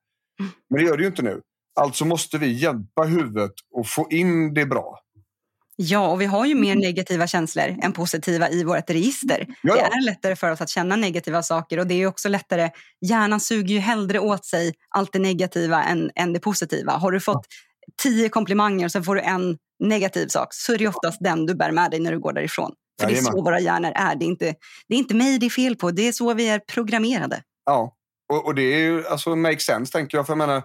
Men 0.71 0.79
det 0.79 0.85
gör 0.85 0.97
det 0.97 1.03
ju 1.03 1.09
inte 1.09 1.23
nu. 1.23 1.41
Alltså 1.81 2.05
måste 2.05 2.39
vi 2.39 2.53
hjälpa 2.53 3.03
huvudet 3.03 3.53
och 3.71 3.87
få 3.87 4.07
in 4.11 4.55
det 4.55 4.67
bra. 4.67 5.01
Ja, 5.77 6.09
och 6.09 6.21
vi 6.21 6.25
har 6.25 6.47
ju 6.47 6.55
mer 6.55 6.77
negativa 6.77 7.27
känslor 7.27 7.77
än 7.83 7.93
positiva 7.93 8.51
i 8.51 8.65
vårt 8.65 8.91
register. 8.91 9.47
Ja. 9.63 9.75
Det 9.75 9.81
är 9.81 10.05
lättare 10.05 10.37
för 10.37 10.51
oss 10.51 10.61
att 10.61 10.69
känna 10.69 10.97
negativa 10.97 11.43
saker 11.43 11.79
och 11.79 11.87
det 11.87 11.95
är 11.95 12.07
också 12.07 12.29
lättare. 12.29 12.71
Hjärnan 13.01 13.41
suger 13.41 13.75
ju 13.75 13.81
hellre 13.81 14.19
åt 14.19 14.45
sig 14.45 14.75
allt 14.89 15.13
det 15.13 15.19
negativa 15.19 15.85
än, 15.85 16.11
än 16.15 16.33
det 16.33 16.41
positiva. 16.41 16.93
Har 16.93 17.13
du 17.13 17.21
fått 17.21 17.47
tio 18.03 18.29
komplimanger 18.29 18.85
och 18.85 18.93
sen 18.93 19.05
får 19.05 19.15
du 19.15 19.21
en 19.21 19.59
negativ 19.85 20.29
sak 20.29 20.49
så 20.51 20.73
är 20.73 20.79
det 20.79 20.89
oftast 20.89 21.19
den 21.21 21.47
du 21.47 21.55
bär 21.55 21.73
med 21.73 21.91
dig 21.91 22.01
när 22.01 22.13
du 22.13 22.21
går 22.21 22.33
därifrån. 22.33 22.73
För 23.01 23.09
det 23.09 23.19
är 23.19 23.23
så 23.23 23.43
våra 23.43 23.61
hjärnor 23.61 23.93
är. 23.95 24.17
Det 24.17 24.25
är, 24.25 24.27
inte, 24.27 24.55
det 24.89 24.95
är 24.95 24.99
inte 24.99 25.15
mig 25.15 25.39
det 25.39 25.47
är 25.47 25.51
fel 25.51 25.77
på, 25.77 25.91
det 25.91 26.09
är 26.09 26.13
så 26.13 26.35
vi 26.35 26.49
är 26.49 26.59
programmerade. 26.59 27.43
Ja, 27.65 27.95
och, 28.33 28.47
och 28.47 28.55
det 28.55 28.63
är 28.63 28.79
ju 28.79 29.07
alltså 29.07 29.37
make 29.37 29.61
sense 29.61 29.93
tänker 29.93 30.19
jag. 30.19 30.27
För 30.27 30.31
jag 30.31 30.39
menar, 30.39 30.63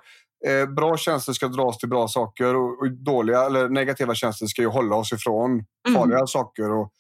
eh, 0.48 0.66
bra 0.66 0.98
känslor 0.98 1.34
ska 1.34 1.48
dras 1.48 1.78
till 1.78 1.90
bra 1.90 2.08
saker 2.08 2.56
och, 2.56 2.82
och, 2.82 2.92
dåliga 2.92 3.46
eller 3.46 3.70
negativa 3.70 4.16
känslor 4.16 4.48
ska 4.48 4.62
ju 4.62 4.68
hålla 4.68 4.96
oss 4.96 5.12
ifrån 5.12 5.52
mm. 5.52 6.00
farliga 6.00 6.28
saker 6.28 6.72
och, 6.72 6.92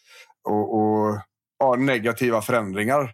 och, 0.50 0.80
och 0.80 1.20
ja, 1.60 1.76
negativa 1.76 2.42
förändringar. 2.42 3.14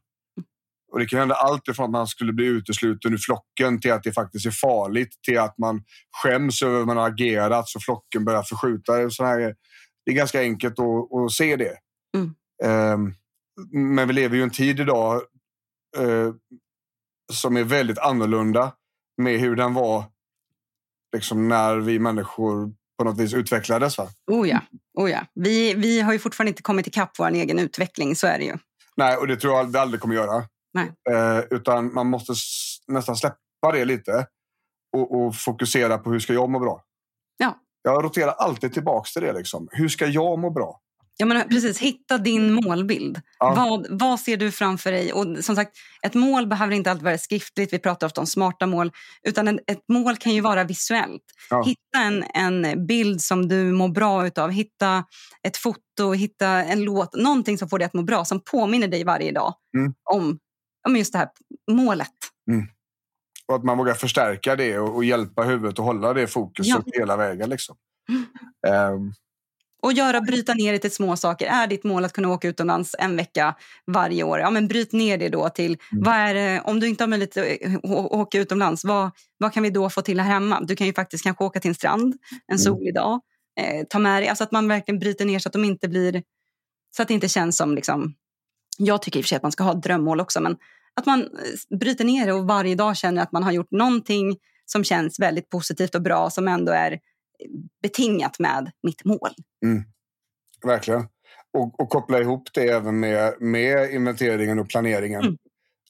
Och 0.91 0.99
Det 0.99 1.05
kan 1.05 1.19
hända 1.19 1.35
allt 1.35 1.67
ifrån 1.67 1.85
att 1.85 1.91
man 1.91 2.07
skulle 2.07 2.33
bli 2.33 2.45
utesluten 2.45 3.13
ur 3.13 3.17
flocken 3.17 3.79
till 3.81 3.91
att 3.91 4.03
det 4.03 4.11
faktiskt 4.11 4.45
är 4.45 4.51
farligt 4.51 5.19
till 5.21 5.39
att 5.39 5.57
man 5.57 5.83
skäms 6.23 6.61
över 6.61 6.79
att 6.79 6.87
man 6.87 6.97
har 6.97 7.07
agerat 7.07 7.69
så 7.69 7.79
flocken 7.79 8.25
börjar 8.25 8.43
förskjuta. 8.43 9.09
Så 9.09 9.25
här, 9.25 9.55
det 10.05 10.11
är 10.11 10.15
ganska 10.15 10.41
enkelt 10.41 10.79
att, 10.79 11.13
att 11.13 11.31
se 11.31 11.55
det. 11.55 11.77
Mm. 12.17 12.35
Um, 12.93 13.13
men 13.95 14.07
vi 14.07 14.13
lever 14.13 14.37
ju 14.37 14.43
en 14.43 14.49
tid 14.49 14.79
idag 14.79 15.21
uh, 15.99 16.33
som 17.33 17.57
är 17.57 17.63
väldigt 17.63 17.99
annorlunda 17.99 18.71
med 19.17 19.39
hur 19.39 19.55
den 19.55 19.73
var 19.73 20.03
liksom 21.13 21.47
när 21.47 21.75
vi 21.77 21.99
människor 21.99 22.73
på 22.97 23.03
något 23.03 23.17
vis 23.17 23.33
utvecklades. 23.33 23.97
Va? 23.97 24.07
Oh 24.31 24.49
ja. 24.49 24.59
Oh 24.93 25.11
ja. 25.11 25.25
Vi, 25.33 25.73
vi 25.73 26.01
har 26.01 26.13
ju 26.13 26.19
fortfarande 26.19 26.49
inte 26.49 26.61
kommit 26.61 26.87
ikapp 26.87 27.19
vår 27.19 27.31
egen 27.31 27.59
utveckling, 27.59 28.15
så 28.15 28.27
är 28.27 28.39
det 28.39 28.45
ju. 28.45 28.57
Nej, 28.97 29.17
och 29.17 29.27
det 29.27 29.37
tror 29.37 29.53
jag 29.53 29.71
vi 29.71 29.77
aldrig 29.77 30.01
kommer 30.01 30.15
göra. 30.15 30.43
Nej. 30.73 30.91
Uh, 31.09 31.43
utan 31.49 31.93
man 31.93 32.07
måste 32.07 32.33
nästan 32.87 33.15
släppa 33.15 33.71
det 33.73 33.85
lite 33.85 34.27
och, 34.97 35.25
och, 35.25 35.35
fokusera 35.35 35.97
på 35.97 36.11
hur 36.11 36.19
ska 36.19 36.33
jag 36.33 36.49
må 36.49 36.59
bra. 36.59 36.83
Ja. 37.37 37.59
Jag 37.81 38.03
roterar 38.03 38.31
alltid 38.31 38.73
tillbaka 38.73 39.07
till 39.13 39.21
det. 39.21 39.33
Liksom. 39.33 39.67
Hur 39.71 39.89
ska 39.89 40.05
jag 40.05 40.39
må 40.39 40.49
bra? 40.49 40.79
Ja, 41.17 41.25
men 41.25 41.49
precis, 41.49 41.79
hitta 41.79 42.17
din 42.17 42.53
målbild. 42.53 43.21
Ja. 43.39 43.53
Vad, 43.55 43.87
vad 43.89 44.19
ser 44.19 44.37
du 44.37 44.51
framför 44.51 44.91
dig? 44.91 45.13
Och 45.13 45.43
som 45.43 45.55
sagt, 45.55 45.71
ett 46.01 46.13
mål 46.13 46.47
behöver 46.47 46.73
inte 46.73 46.91
alltid 46.91 47.03
vara 47.03 47.17
skriftligt. 47.17 47.73
Vi 47.73 47.79
pratar 47.79 48.07
ofta 48.07 48.21
om 48.21 48.27
smarta 48.27 48.65
mål. 48.65 48.91
Utan 49.27 49.47
en, 49.47 49.59
ett 49.67 49.83
mål 49.87 50.17
kan 50.17 50.33
ju 50.33 50.41
vara 50.41 50.63
visuellt. 50.63 51.21
Ja. 51.49 51.63
Hitta 51.63 51.99
en, 51.99 52.23
en 52.33 52.87
bild 52.87 53.21
som 53.21 53.47
du 53.47 53.71
mår 53.71 53.89
bra 53.89 54.27
utav. 54.27 54.51
Hitta 54.51 55.03
ett 55.47 55.57
foto, 55.57 56.11
hitta 56.13 56.47
en 56.47 56.83
låt. 56.83 57.15
Någonting 57.15 57.57
som 57.57 57.69
får 57.69 57.79
dig 57.79 57.85
att 57.85 57.93
må 57.93 58.03
bra, 58.03 58.25
som 58.25 58.39
påminner 58.39 58.87
dig 58.87 59.03
varje 59.03 59.31
dag 59.31 59.53
mm. 59.77 59.93
om, 60.11 60.39
om 60.87 60.95
just 60.95 61.13
det 61.13 61.19
här 61.19 61.29
målet. 61.71 62.07
Mm. 62.51 62.67
Och 63.47 63.55
att 63.55 63.63
man 63.63 63.77
vågar 63.77 63.93
förstärka 63.93 64.55
det 64.55 64.79
och, 64.79 64.95
och 64.95 65.05
hjälpa 65.05 65.43
huvudet 65.43 65.79
att 65.79 65.85
hålla 65.85 66.13
det 66.13 66.27
fokuset 66.27 66.83
ja. 66.85 66.99
hela 66.99 67.17
vägen. 67.17 67.49
Liksom. 67.49 67.75
Mm. 68.09 68.93
Um. 68.93 69.13
Och 69.85 69.93
göra, 69.93 70.21
bryta 70.21 70.53
ner 70.53 70.73
det 70.73 70.79
till 70.79 70.91
små 70.91 71.17
saker. 71.17 71.47
Är 71.47 71.67
ditt 71.67 71.83
mål 71.83 72.05
att 72.05 72.13
kunna 72.13 72.29
åka 72.29 72.47
utomlands 72.47 72.95
en 72.99 73.15
vecka 73.15 73.55
varje 73.87 74.23
år? 74.23 74.39
Ja, 74.39 74.49
men 74.49 74.67
bryt 74.67 74.91
ner 74.91 75.17
det 75.17 75.29
då 75.29 75.49
till, 75.49 75.77
mm. 75.91 76.03
vad 76.03 76.13
är 76.13 76.33
det, 76.33 76.61
om 76.61 76.79
du 76.79 76.87
inte 76.87 77.03
har 77.03 77.07
möjlighet 77.07 77.37
att 77.37 77.85
åka 77.91 78.39
utomlands, 78.39 78.85
vad, 78.85 79.11
vad 79.37 79.53
kan 79.53 79.63
vi 79.63 79.69
då 79.69 79.89
få 79.89 80.01
till 80.01 80.19
här 80.19 80.27
hemma? 80.27 80.61
Du 80.61 80.75
kan 80.75 80.87
ju 80.87 80.93
faktiskt 80.93 81.23
kanske 81.23 81.43
åka 81.43 81.59
till 81.59 81.69
en 81.69 81.75
strand 81.75 82.03
en 82.47 82.55
mm. 82.55 82.57
solig 82.57 82.95
dag. 82.95 83.21
Eh, 83.59 83.85
ta 83.89 83.99
med 83.99 84.21
dig, 84.21 84.29
alltså 84.29 84.43
att 84.43 84.51
man 84.51 84.67
verkligen 84.67 84.99
bryter 84.99 85.25
ner 85.25 85.39
så 85.39 85.49
att 85.49 85.53
de 85.53 85.63
inte 85.65 85.87
blir, 85.87 86.23
så 86.95 87.01
att 87.01 87.07
det 87.07 87.13
inte 87.13 87.29
känns 87.29 87.57
som 87.57 87.75
liksom, 87.75 88.13
jag 88.77 89.01
tycker 89.01 89.19
i 89.19 89.21
och 89.21 89.25
för 89.25 89.29
sig 89.29 89.35
att 89.35 89.43
man 89.43 89.51
ska 89.51 89.63
ha 89.63 89.73
drömmål 89.73 90.19
också, 90.19 90.41
men 90.41 90.57
att 90.95 91.05
man 91.05 91.21
eh, 91.21 91.77
bryter 91.77 92.05
ner 92.05 92.25
det 92.25 92.33
och 92.33 92.47
varje 92.47 92.75
dag 92.75 92.97
känner 92.97 93.21
att 93.21 93.31
man 93.31 93.43
har 93.43 93.51
gjort 93.51 93.71
någonting 93.71 94.37
som 94.65 94.83
känns 94.83 95.19
väldigt 95.19 95.49
positivt 95.49 95.95
och 95.95 96.01
bra 96.01 96.29
som 96.29 96.47
ändå 96.47 96.71
är 96.71 96.99
betingat 97.81 98.39
med 98.39 98.71
mitt 98.83 99.05
mål. 99.05 99.29
Verkligen. 100.63 101.07
Och, 101.53 101.79
och 101.79 101.89
koppla 101.89 102.19
ihop 102.19 102.49
det 102.53 102.69
även 102.69 102.99
med, 102.99 103.41
med 103.41 103.93
inventeringen 103.93 104.59
och 104.59 104.69
planeringen. 104.69 105.21
Mm. 105.21 105.37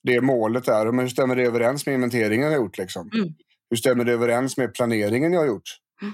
Det 0.03 0.21
målet 0.21 0.67
är, 0.67 0.85
men 0.85 0.99
hur 0.99 1.09
stämmer 1.09 1.35
det 1.35 1.43
överens 1.43 1.85
med 1.85 1.95
inventeringen 1.95 2.51
jag 2.51 2.61
gjort? 2.61 2.77
Liksom? 2.77 3.09
Mm. 3.13 3.33
Hur 3.69 3.77
stämmer 3.77 4.03
det 4.03 4.11
överens 4.11 4.57
med 4.57 4.73
planeringen 4.73 5.33
jag 5.33 5.39
har 5.39 5.47
gjort? 5.47 5.79
Mm. 6.01 6.13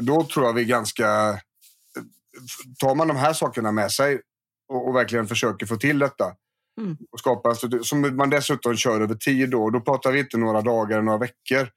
Då 0.00 0.24
tror 0.24 0.46
jag 0.46 0.52
vi 0.52 0.64
ganska... 0.64 1.06
Tar 2.78 2.94
man 2.94 3.08
de 3.08 3.16
här 3.16 3.32
sakerna 3.32 3.72
med 3.72 3.92
sig 3.92 4.20
och, 4.68 4.88
och 4.88 4.96
verkligen 4.96 5.26
försöker 5.26 5.66
få 5.66 5.76
till 5.76 5.98
detta 5.98 6.36
Mm. 6.80 6.96
och 7.10 7.18
skapa 7.18 7.54
som 7.82 8.16
man 8.16 8.30
dessutom 8.30 8.76
kör 8.76 9.00
över 9.00 9.14
tid. 9.14 9.50
Då, 9.50 9.70
då 9.70 9.80
pratar 9.80 10.12
vi 10.12 10.18
inte 10.18 10.38
några 10.38 10.60
dagar 10.60 11.02
några 11.02 11.18
veckor. 11.18 11.68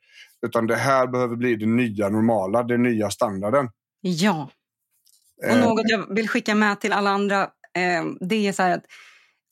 Utan 0.46 0.68
det 0.68 0.76
här 0.76 1.08
behöver 1.08 1.36
bli 1.36 1.56
det 1.56 1.66
nya 1.66 2.10
normala, 2.10 2.64
den 2.64 2.84
nya 2.84 3.10
standarden. 3.10 3.70
Ja. 4.02 4.50
Och 5.44 5.50
Eh, 5.50 5.60
något 5.60 5.90
jag 5.90 6.16
vill 6.16 6.30
skicka 6.30 6.56
med 6.56 6.82
till 6.82 6.94
alla 6.94 7.10
andra, 7.10 7.42
eh, 7.78 8.04
det 8.20 8.48
är 8.48 8.54
så 8.54 8.64
att 8.64 8.86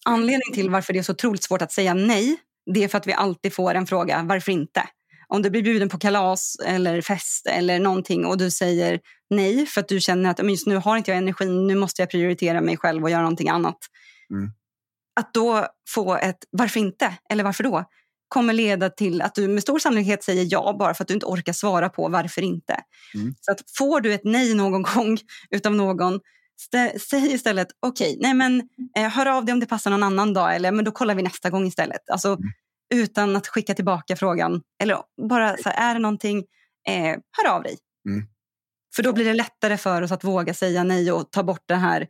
anledningen 0.05 0.53
till 0.53 0.69
varför 0.69 0.93
det 0.93 0.99
är 0.99 1.03
så 1.03 1.11
otroligt 1.11 1.43
svårt 1.43 1.61
att 1.61 1.71
säga 1.71 1.93
nej, 1.93 2.37
det 2.73 2.83
är 2.83 2.87
för 2.87 2.97
att 2.97 3.07
vi 3.07 3.13
alltid 3.13 3.53
får 3.53 3.75
en 3.75 3.87
fråga, 3.87 4.23
varför 4.23 4.51
inte? 4.51 4.83
Om 5.27 5.41
du 5.41 5.49
blir 5.49 5.63
bjuden 5.63 5.89
på 5.89 5.97
kalas 5.99 6.55
eller 6.65 7.01
fest 7.01 7.47
eller 7.47 7.79
någonting 7.79 8.25
och 8.25 8.37
du 8.37 8.51
säger 8.51 8.99
nej 9.29 9.65
för 9.65 9.81
att 9.81 9.87
du 9.87 9.99
känner 9.99 10.29
att 10.29 10.37
"Men 10.37 10.49
just 10.49 10.67
nu 10.67 10.75
har 10.75 10.97
inte 10.97 11.11
jag 11.11 11.17
energin, 11.17 11.67
nu 11.67 11.75
måste 11.75 12.01
jag 12.01 12.09
prioritera 12.09 12.61
mig 12.61 12.77
själv 12.77 13.03
och 13.03 13.09
göra 13.09 13.21
någonting 13.21 13.49
annat. 13.49 13.77
Mm. 14.31 14.51
Att 15.19 15.33
då 15.33 15.67
få 15.89 16.15
ett 16.15 16.37
varför 16.51 16.79
inte 16.79 17.13
eller 17.29 17.43
varför 17.43 17.63
då 17.63 17.85
kommer 18.33 18.53
leda 18.53 18.89
till 18.89 19.21
att 19.21 19.35
du 19.35 19.47
med 19.47 19.61
stor 19.63 19.79
sannolikhet 19.79 20.23
säger 20.23 20.47
ja 20.49 20.75
bara 20.79 20.93
för 20.93 21.03
att 21.03 21.07
du 21.07 21.13
inte 21.13 21.25
orkar 21.25 21.53
svara 21.53 21.89
på 21.89 22.09
varför 22.09 22.41
inte. 22.41 22.77
Mm. 23.15 23.35
Så 23.41 23.51
att 23.51 23.59
får 23.77 24.01
du 24.01 24.13
ett 24.13 24.23
nej 24.23 24.53
någon 24.55 24.81
gång 24.95 25.17
utav 25.49 25.75
någon, 25.75 26.19
säg 27.09 27.33
istället 27.33 27.67
okej, 27.79 28.17
nej 28.21 28.33
men 28.33 28.69
eh, 28.97 29.09
hör 29.09 29.25
av 29.25 29.45
dig 29.45 29.53
om 29.53 29.59
det 29.59 29.65
passar 29.65 29.91
någon 29.91 30.03
annan 30.03 30.33
dag 30.33 30.55
eller 30.55 30.71
men 30.71 30.85
då 30.85 30.91
kollar 30.91 31.15
vi 31.15 31.23
nästa 31.23 31.49
gång 31.49 31.67
istället. 31.67 32.09
Alltså 32.09 32.37
Mm. 32.93 33.03
utan 33.03 33.35
att 33.35 33.47
skicka 33.47 33.73
tillbaka 33.73 34.15
frågan 34.15 34.61
eller 34.83 34.97
bara 35.29 35.57
så 35.57 35.69
här, 35.69 35.89
är 35.89 35.93
det 35.93 35.99
någonting, 35.99 36.37
eh, 36.87 37.15
hör 37.37 37.49
av 37.55 37.63
dig. 37.63 37.77
Mm. 38.09 38.25
För 38.95 39.03
då 39.03 39.13
blir 39.13 39.25
det 39.25 39.33
lättare 39.33 39.77
för 39.77 40.01
oss 40.01 40.11
att 40.11 40.23
våga 40.23 40.53
säga 40.53 40.83
nej 40.83 41.11
och 41.11 41.31
ta 41.31 41.43
bort 41.43 41.63
den 41.65 41.79
här 41.79 42.07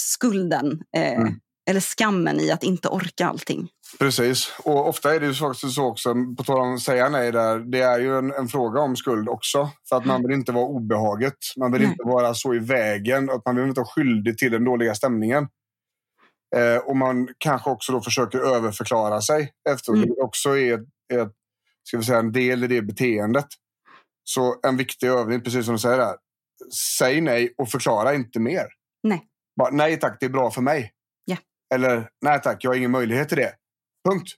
skulden 0.00 0.82
eh, 0.96 1.12
Mm. 1.12 1.40
Eller 1.68 1.80
skammen 1.80 2.40
i 2.40 2.50
att 2.50 2.62
inte 2.62 2.88
orka 2.88 3.26
allting. 3.26 3.68
Precis. 3.98 4.52
Och 4.64 4.88
ofta 4.88 5.14
är 5.14 5.20
det 5.20 5.26
ju 5.26 5.34
faktiskt 5.34 5.74
så 5.74 5.86
också, 5.86 6.14
på 6.36 6.44
tal 6.44 6.60
om 6.60 6.74
att 6.74 6.80
säga 6.80 7.08
nej 7.08 7.32
där, 7.32 7.58
det 7.58 7.80
är 7.80 7.98
ju 7.98 8.18
en, 8.18 8.32
en 8.32 8.48
fråga 8.48 8.80
om 8.80 8.96
skuld 8.96 9.28
också. 9.28 9.70
För 9.88 9.96
att 9.96 10.04
man 10.04 10.22
vill 10.22 10.32
inte 10.32 10.52
vara 10.52 10.64
obehaget. 10.64 11.34
Man 11.56 11.72
vill 11.72 11.80
Nej. 11.80 11.90
inte 11.90 12.04
vara 12.04 12.34
så 12.34 12.54
i 12.54 12.58
vägen. 12.58 13.30
Att 13.30 13.46
man 13.46 13.56
vill 13.56 13.68
inte 13.68 13.80
vara 13.80 13.88
skyldig 13.88 14.38
till 14.38 14.52
den 14.52 14.64
dåliga 14.64 14.94
stämningen. 14.94 15.48
Eh, 16.56 16.76
och 16.76 16.96
man 16.96 17.28
kanske 17.38 17.70
också 17.70 17.92
då 17.92 18.00
försöker 18.00 18.38
överförklara 18.38 19.20
sig 19.20 19.52
efteråt. 19.70 19.96
Mm. 19.96 20.08
Det 20.08 20.22
också 20.22 20.58
är, 20.58 20.78
är 21.12 21.30
ska 21.82 21.96
vi 21.96 22.04
säga, 22.04 22.18
en 22.18 22.32
del 22.32 22.64
i 22.64 22.66
det 22.66 22.82
beteendet. 22.82 23.46
Så 24.24 24.56
en 24.62 24.76
viktig 24.76 25.06
övning, 25.06 25.40
precis 25.40 25.64
som 25.64 25.74
du 25.74 25.78
säger 25.78 25.98
där. 25.98 26.16
Säg 26.98 27.20
nej 27.20 27.54
och 27.58 27.68
förklara 27.68 28.14
inte 28.14 28.40
mer. 28.40 28.66
Nej. 29.02 29.22
Bara, 29.58 29.70
nej 29.70 29.96
tack, 29.96 30.16
det 30.20 30.26
är 30.26 30.30
bra 30.30 30.50
för 30.50 30.62
mig. 30.62 30.92
Eller 31.74 32.08
nej 32.20 32.40
tack, 32.42 32.64
jag 32.64 32.70
har 32.70 32.76
ingen 32.76 32.90
möjlighet 32.90 33.28
till 33.28 33.38
det. 33.38 33.54
Punkt. 34.08 34.28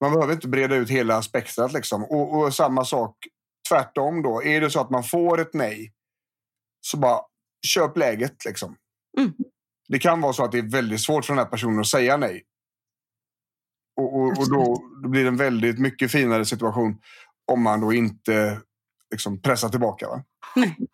Man 0.00 0.12
behöver 0.12 0.32
inte 0.32 0.48
breda 0.48 0.76
ut 0.76 0.90
hela 0.90 1.22
spektrat. 1.22 1.72
Liksom. 1.72 2.04
Och, 2.04 2.38
och 2.38 2.54
samma 2.54 2.84
sak 2.84 3.16
tvärtom 3.68 4.22
då. 4.22 4.42
Är 4.42 4.60
det 4.60 4.70
så 4.70 4.80
att 4.80 4.90
man 4.90 5.04
får 5.04 5.40
ett 5.40 5.54
nej 5.54 5.92
så 6.80 6.96
bara 6.96 7.20
köp 7.66 7.96
läget. 7.96 8.44
Liksom. 8.44 8.76
Mm. 9.18 9.32
Det 9.88 9.98
kan 9.98 10.20
vara 10.20 10.32
så 10.32 10.44
att 10.44 10.52
det 10.52 10.58
är 10.58 10.70
väldigt 10.70 11.00
svårt 11.00 11.24
för 11.24 11.32
den 11.32 11.44
här 11.44 11.50
personen 11.50 11.80
att 11.80 11.86
säga 11.86 12.16
nej. 12.16 12.42
Och, 13.96 14.16
och, 14.16 14.38
och 14.38 14.50
då, 14.50 14.82
då 15.02 15.08
blir 15.08 15.22
det 15.22 15.28
en 15.28 15.36
väldigt 15.36 15.78
mycket 15.78 16.10
finare 16.12 16.44
situation 16.44 17.00
om 17.52 17.62
man 17.62 17.80
då 17.80 17.92
inte 17.92 18.60
liksom, 19.10 19.42
pressar 19.42 19.68
tillbaka. 19.68 20.08
Va? 20.08 20.24
Nej. 20.56 20.76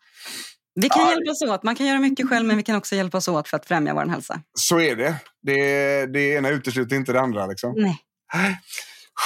Vi 0.75 0.89
kan 0.89 1.01
Ja. 1.01 1.09
hjälpas 1.11 1.41
åt. 1.41 1.63
Man 1.63 1.75
kan 1.75 1.87
göra 1.87 1.99
mycket 1.99 2.29
själv 2.29 2.47
men 2.47 2.57
vi 2.57 2.63
kan 2.63 2.75
också 2.75 2.95
hjälpas 2.95 3.27
åt 3.27 3.47
för 3.47 3.57
att 3.57 3.65
främja 3.65 3.93
vår 3.93 4.05
hälsa. 4.05 4.41
Så 4.59 4.79
är 4.79 4.95
det. 4.95 5.15
Det, 5.41 6.05
det 6.05 6.33
ena 6.33 6.49
utesluter 6.49 6.95
inte 6.95 7.13
det 7.13 7.21
andra. 7.21 7.45
Liksom. 7.47 7.73
Nej. 7.77 8.01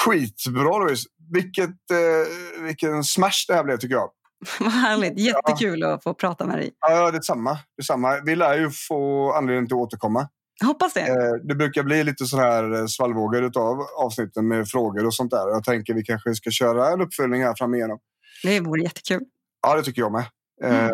Skitbra 0.06 0.78
Louise. 0.78 1.10
Vilket, 1.34 1.70
eh, 1.70 2.64
vilken 2.64 3.04
smash 3.04 3.46
det 3.48 3.54
här 3.54 3.64
blev 3.64 3.78
tycker 3.78 3.96
jag. 3.96 4.10
Vad 4.60 4.72
härligt. 4.72 5.20
Jättekul 5.20 5.84
att 5.84 6.04
få 6.04 6.14
prata 6.14 6.46
med 6.46 6.58
dig. 6.58 6.72
Ja, 6.80 7.12
det 7.12 7.18
är 7.18 7.22
samma. 7.22 7.52
Det 7.54 7.82
är 7.82 7.84
samma. 7.84 8.22
Vi 8.26 8.36
lär 8.36 8.58
ju 8.58 8.70
få 8.88 9.32
anledning 9.34 9.68
till 9.68 9.76
att 9.76 9.82
återkomma. 9.82 10.28
Hoppas 10.64 10.94
det. 10.94 11.02
Eh, 11.02 11.34
det 11.48 11.56
brukar 11.56 11.84
bli 11.84 12.04
lite 12.04 12.26
så 12.26 12.38
här 12.38 12.80
eh, 12.80 12.86
svallvågor 12.86 13.58
av 13.58 13.80
avsnitten 13.98 14.48
med 14.48 14.68
frågor 14.70 15.06
och 15.06 15.16
sånt 15.16 15.32
där. 15.32 15.50
Jag 15.50 15.64
tänker 15.64 15.94
vi 15.94 16.04
kanske 16.04 16.36
ska 16.36 16.52
köra 16.52 16.90
en 16.92 17.02
uppföljning 17.02 17.44
här 17.44 17.54
fram 17.58 17.74
igenom. 17.76 18.00
Det 18.44 18.60
vore 18.60 18.82
jättekul. 18.84 19.22
Ja, 19.68 19.76
det 19.76 19.84
tycker 19.84 20.02
jag 20.02 20.12
med. 20.12 20.26
Mm. 20.64 20.86
Eh, 20.86 20.90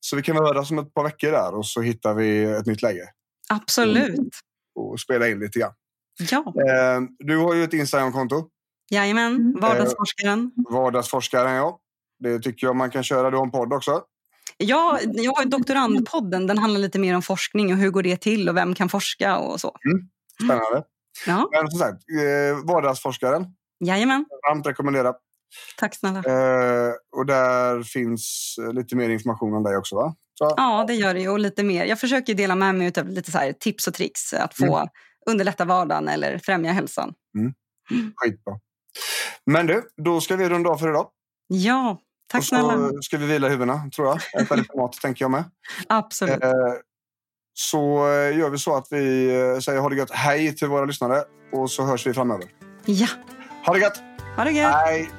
så 0.00 0.16
vi 0.16 0.22
kan 0.22 0.36
väl 0.36 0.44
höras 0.44 0.70
om 0.70 0.78
ett 0.78 0.94
par 0.94 1.04
veckor 1.04 1.30
där 1.30 1.54
och 1.54 1.66
så 1.66 1.80
hittar 1.80 2.14
vi 2.14 2.44
ett 2.44 2.66
nytt 2.66 2.82
läge 2.82 3.08
Absolut. 3.48 4.20
och 4.74 5.00
spela 5.00 5.28
in 5.28 5.40
lite 5.40 5.58
grann. 5.58 5.72
Ja. 6.30 6.38
Eh, 6.38 7.00
du 7.18 7.36
har 7.36 7.54
ju 7.54 7.64
ett 7.64 7.72
Instagramkonto. 7.72 8.48
Jajamän. 8.90 9.56
Vardagsforskaren. 9.60 10.50
Vardagsforskaren, 10.70 11.54
ja. 11.54 11.78
Det 12.18 12.38
tycker 12.38 12.66
jag 12.66 12.76
man 12.76 12.90
kan 12.90 13.02
köra. 13.02 13.30
Du 13.30 13.36
har 13.36 13.44
en 13.44 13.50
podd 13.50 13.72
också. 13.72 14.02
Ja, 14.56 14.98
jag 15.02 15.32
har 15.32 15.44
doktorandpodden. 15.44 16.46
Den 16.46 16.58
handlar 16.58 16.80
lite 16.80 16.98
mer 16.98 17.14
om 17.14 17.22
forskning 17.22 17.72
och 17.72 17.78
hur 17.78 17.90
går 17.90 18.02
det 18.02 18.16
till 18.16 18.48
och 18.48 18.56
vem 18.56 18.74
kan 18.74 18.88
forska 18.88 19.38
och 19.38 19.60
så. 19.60 19.76
Spännande. 20.44 20.82
Ja, 21.26 21.48
Men 21.52 21.70
som 21.70 21.78
sagt, 21.78 22.04
eh, 22.10 22.66
Vardagsforskaren. 22.72 23.46
jajamän. 23.84 24.24
Varmt 24.48 24.66
rekommendera. 24.66 25.14
Tack 25.76 25.94
snälla. 25.94 26.18
Eh, 26.18 26.92
och 27.16 27.26
där 27.26 27.82
finns 27.82 28.56
eh, 28.62 28.72
lite 28.72 28.96
mer 28.96 29.08
information 29.08 29.54
om 29.54 29.62
dig 29.62 29.76
också, 29.76 29.96
va? 29.96 30.14
Så, 30.38 30.54
Ja, 30.56 30.84
det 30.88 30.94
gör 30.94 31.14
det 31.14 31.20
ju. 31.20 31.28
Och 31.28 31.38
lite 31.38 31.62
mer. 31.62 31.84
Jag 31.84 32.00
försöker 32.00 32.34
dela 32.34 32.54
med 32.54 32.74
mig 32.74 32.92
av 32.98 33.08
lite 33.08 33.30
så 33.30 33.52
tips 33.60 33.86
och 33.88 33.94
tricks 33.94 34.32
att 34.34 34.56
få 34.56 34.88
underlätta 35.26 35.64
vardagen 35.64 36.08
eller 36.08 36.38
främja 36.38 36.72
hälsan. 36.72 37.14
Skitbra. 38.16 38.54
Men 39.46 39.66
du, 39.66 39.82
då 40.04 40.20
ska 40.20 40.36
vi 40.36 40.48
runda 40.48 40.70
av 40.70 40.76
för 40.76 40.88
idag. 40.88 41.08
Ja, 41.46 41.98
tack 42.28 42.38
och 42.38 42.44
snälla. 42.44 42.72
så 42.76 43.02
ska 43.02 43.18
vi 43.18 43.26
vila 43.26 43.48
huvudena, 43.48 43.90
tror 43.96 44.08
jag. 44.08 44.42
Äta 44.42 44.54
lite 44.54 44.76
mat, 44.76 44.92
tänker 45.02 45.24
jag 45.24 45.30
med. 45.30 45.44
Absolut. 45.88 46.44
Eh, 46.44 46.50
så 47.54 48.08
eh, 48.12 48.38
gör 48.38 48.50
vi 48.50 48.58
så 48.58 48.76
att 48.76 48.86
vi 48.90 49.34
eh, 49.40 49.58
säger 49.58 49.80
ha 49.80 49.88
det 49.88 49.96
gött. 49.96 50.10
Hej 50.10 50.56
till 50.56 50.68
våra 50.68 50.84
lyssnare. 50.84 51.22
Och 51.52 51.70
så 51.70 51.84
hörs 51.84 52.06
vi 52.06 52.14
framöver. 52.14 52.46
Ja, 52.86 53.06
Ha 53.66 53.72
det 53.74 53.80
gött! 53.80 54.02
ha 54.36 54.44
det 54.44 54.50
gött. 54.52 54.74
Hej! 54.74 55.10